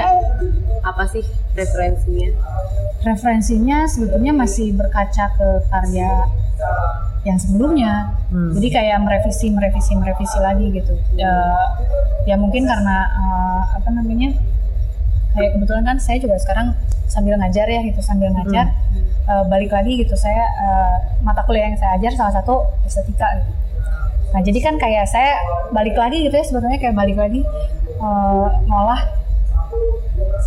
apa 0.84 1.05
sih 1.09 1.24
referensinya? 1.57 2.28
Referensinya 3.05 3.78
sebetulnya 3.88 4.32
masih 4.36 4.76
berkaca 4.76 5.32
ke 5.36 5.49
karya 5.72 6.28
yang 7.25 7.41
sebelumnya. 7.41 8.12
Hmm. 8.29 8.53
Jadi 8.53 8.68
kayak 8.68 9.01
merevisi, 9.01 9.49
merevisi, 9.49 9.93
merevisi 9.97 10.39
lagi 10.39 10.66
gitu. 10.70 10.95
Ya, 11.16 11.33
ya 12.29 12.37
mungkin 12.37 12.68
karena 12.68 13.09
eh, 13.09 13.61
apa 13.81 13.89
namanya? 13.91 14.37
Kayak 15.35 15.59
kebetulan 15.59 15.85
kan 15.89 15.99
saya 15.99 16.22
juga 16.22 16.39
sekarang 16.39 16.77
sambil 17.11 17.35
ngajar 17.41 17.66
ya 17.66 17.81
gitu, 17.83 18.01
sambil 18.05 18.31
ngajar 18.31 18.70
eh, 19.25 19.45
balik 19.49 19.72
lagi 19.72 20.05
gitu 20.05 20.14
saya 20.14 20.45
eh, 20.45 20.95
mata 21.25 21.43
kuliah 21.49 21.72
yang 21.72 21.81
saya 21.81 21.97
ajar 21.97 22.12
salah 22.14 22.35
satu 22.39 22.68
estetika. 22.85 23.27
Gitu. 23.41 23.53
Nah 24.37 24.41
jadi 24.45 24.59
kan 24.61 24.75
kayak 24.77 25.09
saya 25.09 25.33
balik 25.72 25.97
lagi 25.97 26.29
gitu 26.29 26.35
ya 26.37 26.45
sebetulnya 26.45 26.79
kayak 26.79 26.95
balik 26.95 27.16
lagi 27.16 27.41
eh, 27.89 28.47
ngolah 28.68 29.24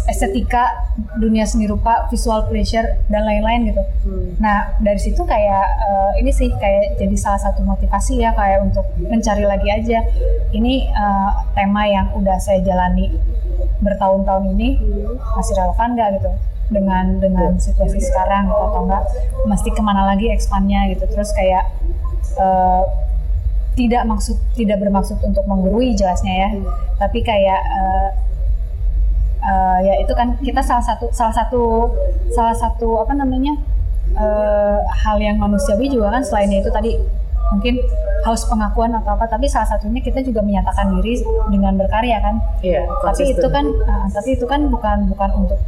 estetika 0.08 0.88
dunia 1.20 1.44
seni 1.44 1.68
rupa, 1.68 2.08
visual 2.08 2.48
pleasure 2.48 3.04
dan 3.12 3.28
lain-lain 3.28 3.74
gitu. 3.74 3.84
Nah 4.40 4.78
dari 4.80 4.98
situ 4.98 5.20
kayak 5.28 5.66
eh, 5.84 6.12
ini 6.24 6.32
sih 6.32 6.48
kayak 6.48 6.96
jadi 6.98 7.16
salah 7.20 7.42
satu 7.42 7.62
motivasi 7.62 8.24
ya 8.24 8.32
kayak 8.34 8.64
untuk 8.64 8.88
mencari 9.04 9.44
lagi 9.44 9.68
aja. 9.68 10.00
Ini 10.56 10.74
eh, 10.90 11.30
tema 11.54 11.84
yang 11.86 12.16
udah 12.16 12.38
saya 12.40 12.64
jalani 12.64 13.12
bertahun-tahun 13.84 14.58
ini 14.58 14.80
masih 15.36 15.54
relevan 15.60 15.90
nggak 15.98 16.10
gitu? 16.22 16.32
Dengan 16.68 17.06
dengan 17.24 17.56
situasi 17.56 18.04
sekarang 18.04 18.52
gitu 18.52 18.60
atau 18.60 18.82
enggak? 18.88 19.04
Mesti 19.48 19.70
ke 19.72 19.82
mana 19.84 20.04
lagi 20.08 20.32
expandnya 20.32 20.88
gitu? 20.92 21.04
Terus 21.08 21.32
kayak 21.36 21.64
eh, 22.40 22.84
tidak 23.78 24.10
maksud 24.10 24.40
tidak 24.58 24.82
bermaksud 24.82 25.22
untuk 25.22 25.46
menggurui 25.46 25.94
jelasnya 25.94 26.48
ya. 26.48 26.50
Tapi 26.98 27.20
kayak 27.22 27.62
eh, 27.62 28.10
eh, 29.48 29.80
ya 29.88 29.94
itu 30.04 30.14
kan 30.14 30.36
kita 30.44 30.60
salah 30.60 30.84
satu 30.84 31.08
salah 31.16 31.34
satu 31.34 31.92
salah 32.36 32.56
satu 32.56 33.00
apa 33.02 33.16
namanya 33.16 33.56
eh, 34.16 34.80
hal 34.84 35.18
yang 35.24 35.40
manusiawi 35.40 35.88
juga 35.88 36.12
kan 36.20 36.24
selain 36.24 36.52
itu 36.52 36.68
tadi 36.68 37.00
mungkin 37.52 37.80
haus 38.28 38.44
pengakuan 38.48 38.92
atau 38.92 39.16
apa 39.16 39.26
tapi 39.30 39.48
salah 39.48 39.68
satunya 39.68 40.04
kita 40.04 40.20
juga 40.20 40.44
menyatakan 40.44 40.92
diri 41.00 41.24
dengan 41.48 41.80
berkarya 41.80 42.20
kan. 42.20 42.36
Iya, 42.60 42.84
tapi 43.04 43.32
itu 43.32 43.48
kan 43.48 43.66
uh, 43.72 44.08
tapi 44.12 44.36
itu 44.36 44.46
kan 44.48 44.68
bukan 44.68 45.08
bukan 45.08 45.30
untuk 45.46 45.60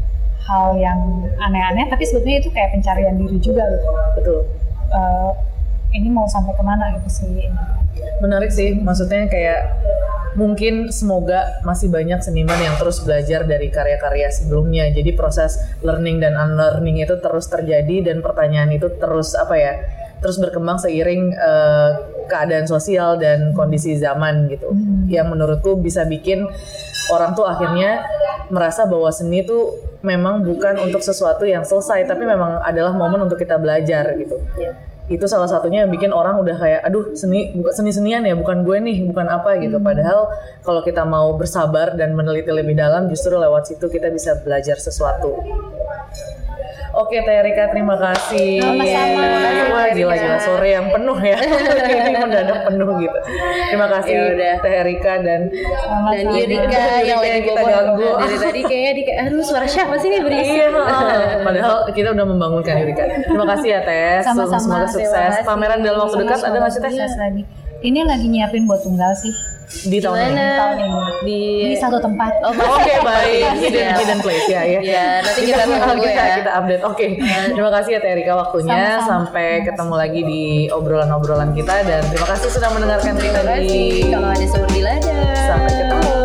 hal 0.44 0.76
yang 0.76 1.00
aneh-aneh 1.40 1.88
tapi 1.88 2.04
sebetulnya 2.04 2.44
itu 2.44 2.50
kayak 2.52 2.76
pencarian 2.76 3.16
diri 3.16 3.38
juga 3.40 3.64
gitu. 3.64 3.88
Betul. 4.20 4.40
Uh, 4.92 5.32
ini 5.96 6.12
mau 6.12 6.28
sampai 6.28 6.54
ke 6.54 6.64
mana 6.66 7.00
gitu 7.00 7.10
sih? 7.10 7.48
Menarik 8.20 8.52
sih 8.52 8.76
maksudnya 8.76 9.26
kayak 9.32 9.80
mungkin 10.38 10.94
semoga 10.94 11.62
masih 11.66 11.90
banyak 11.90 12.22
seniman 12.22 12.58
yang 12.60 12.76
terus 12.78 13.02
belajar 13.02 13.46
dari 13.46 13.70
karya-karya 13.74 14.30
sebelumnya. 14.30 14.90
Jadi 14.94 15.14
proses 15.18 15.58
learning 15.82 16.22
dan 16.22 16.38
unlearning 16.38 17.02
itu 17.02 17.18
terus 17.18 17.50
terjadi 17.50 18.12
dan 18.12 18.22
pertanyaan 18.22 18.70
itu 18.74 18.90
terus 18.98 19.34
apa 19.34 19.56
ya 19.58 19.74
terus 20.20 20.36
berkembang 20.36 20.76
seiring 20.76 21.32
eh, 21.32 21.92
keadaan 22.28 22.68
sosial 22.68 23.16
dan 23.18 23.56
kondisi 23.56 23.96
zaman 23.96 24.52
gitu. 24.52 24.76
Yang 25.08 25.28
menurutku 25.34 25.80
bisa 25.80 26.04
bikin 26.06 26.46
orang 27.10 27.34
tuh 27.34 27.48
akhirnya 27.48 28.06
merasa 28.50 28.86
bahwa 28.86 29.10
seni 29.14 29.46
itu 29.46 29.78
memang 30.02 30.42
bukan 30.42 30.80
untuk 30.90 31.04
sesuatu 31.04 31.46
yang 31.46 31.62
selesai 31.68 32.08
tapi 32.08 32.24
memang 32.26 32.64
adalah 32.64 32.96
momen 32.96 33.28
untuk 33.28 33.38
kita 33.38 33.60
belajar 33.60 34.16
gitu 34.16 34.42
itu 35.10 35.26
salah 35.26 35.50
satunya 35.50 35.84
yang 35.84 35.92
bikin 35.92 36.14
orang 36.14 36.38
udah 36.38 36.56
kayak 36.56 36.86
aduh 36.86 37.18
seni 37.18 37.50
bukan 37.58 37.74
seni 37.74 37.90
senian 37.90 38.22
ya 38.22 38.38
bukan 38.38 38.62
gue 38.62 38.78
nih 38.78 39.10
bukan 39.10 39.26
apa 39.26 39.58
gitu. 39.58 39.82
Padahal 39.82 40.30
kalau 40.62 40.86
kita 40.86 41.02
mau 41.04 41.34
bersabar 41.34 41.98
dan 41.98 42.14
meneliti 42.14 42.54
lebih 42.54 42.78
dalam 42.78 43.10
justru 43.10 43.34
lewat 43.34 43.74
situ 43.74 43.90
kita 43.90 44.14
bisa 44.14 44.38
belajar 44.46 44.78
sesuatu 44.78 45.34
Oke 47.00 47.24
Teh 47.24 47.40
Rika 47.40 47.72
terima 47.72 47.96
kasih. 47.96 48.60
Sama-sama. 48.60 49.24
Wah 49.72 49.88
gila 49.96 50.16
gila 50.20 50.38
sore 50.44 50.68
yang 50.76 50.92
penuh 50.92 51.16
ya. 51.24 51.40
Ini 51.96 52.12
mendadak 52.20 52.68
penuh 52.68 52.90
gitu. 53.00 53.20
Terima 53.72 53.88
kasih 53.88 54.12
Ya 54.12 54.24
udah. 54.36 54.54
Teh 54.60 54.76
Rika 54.84 55.14
dan 55.24 55.42
Sama-sama. 55.48 56.12
Dan 56.12 56.26
Yudika 56.36 56.84
yang 57.08 57.20
lagi 57.24 57.42
kita 57.48 57.62
ganggu. 57.64 58.10
dari 58.20 58.36
tadi 58.36 58.62
kayaknya 58.68 58.92
di 58.92 59.04
kayak 59.08 59.20
aduh 59.32 59.40
suara 59.48 59.68
siapa 59.70 59.96
sih 59.96 60.12
ini 60.12 60.20
berisik. 60.20 60.60
Iya, 60.60 60.68
padahal 61.40 61.78
kita 61.96 62.10
udah 62.12 62.26
membangunkan 62.28 62.76
Yurika. 62.84 63.04
Terima 63.24 63.46
kasih 63.56 63.70
ya 63.72 63.80
Teh. 63.88 64.20
Sama-sama. 64.28 64.60
Semoga 64.60 64.88
sukses. 64.92 65.34
Pameran 65.48 65.80
dalam 65.80 66.04
waktu 66.04 66.28
dekat 66.28 66.40
ada 66.44 66.58
nggak 66.60 66.72
sih 66.76 66.82
Teh? 66.84 66.92
Ini 67.80 68.04
lagi 68.04 68.28
nyiapin 68.28 68.68
buat 68.68 68.84
tunggal 68.84 69.16
sih. 69.16 69.32
Di 69.70 69.98
tahun 70.02 70.18
ini. 70.18 70.26
Gimana? 70.34 70.48
Tahun 70.58 70.78
ini. 70.82 71.00
Di 71.22 71.40
Di 71.70 71.78
satu 71.78 71.98
tempat. 72.02 72.32
Oh, 72.42 72.52
Oke 72.52 72.94
baik, 73.06 73.44
hidden, 73.62 73.86
Siap. 73.86 73.98
hidden 74.02 74.20
place 74.26 74.48
ya 74.50 74.62
ya. 74.66 74.80
Ya, 74.82 75.06
nanti 75.22 75.42
kita 75.46 75.64
tunggu 75.70 76.02
kita, 76.02 76.24
ya. 76.26 76.36
kita 76.42 76.52
update. 76.58 76.84
Oke, 76.84 77.06
terima 77.54 77.72
kasih 77.78 77.92
ya 77.96 78.00
Teh 78.02 78.14
Rika 78.18 78.34
waktunya. 78.34 78.98
Sama-sama. 78.98 79.30
Sampai 79.30 79.48
ketemu 79.62 79.96
lagi 79.96 80.22
di 80.26 80.44
obrolan-obrolan 80.74 81.54
kita 81.54 81.76
dan 81.86 82.02
terima 82.10 82.28
kasih 82.34 82.50
sudah 82.50 82.70
mendengarkan 82.74 83.14
tadi. 83.14 83.30
kasih. 83.30 83.90
Kalau 84.10 84.30
ada 84.34 84.46
seurdi 84.50 84.82
lada. 84.82 85.18
Sampai 85.46 85.74
ketemu. 85.78 86.19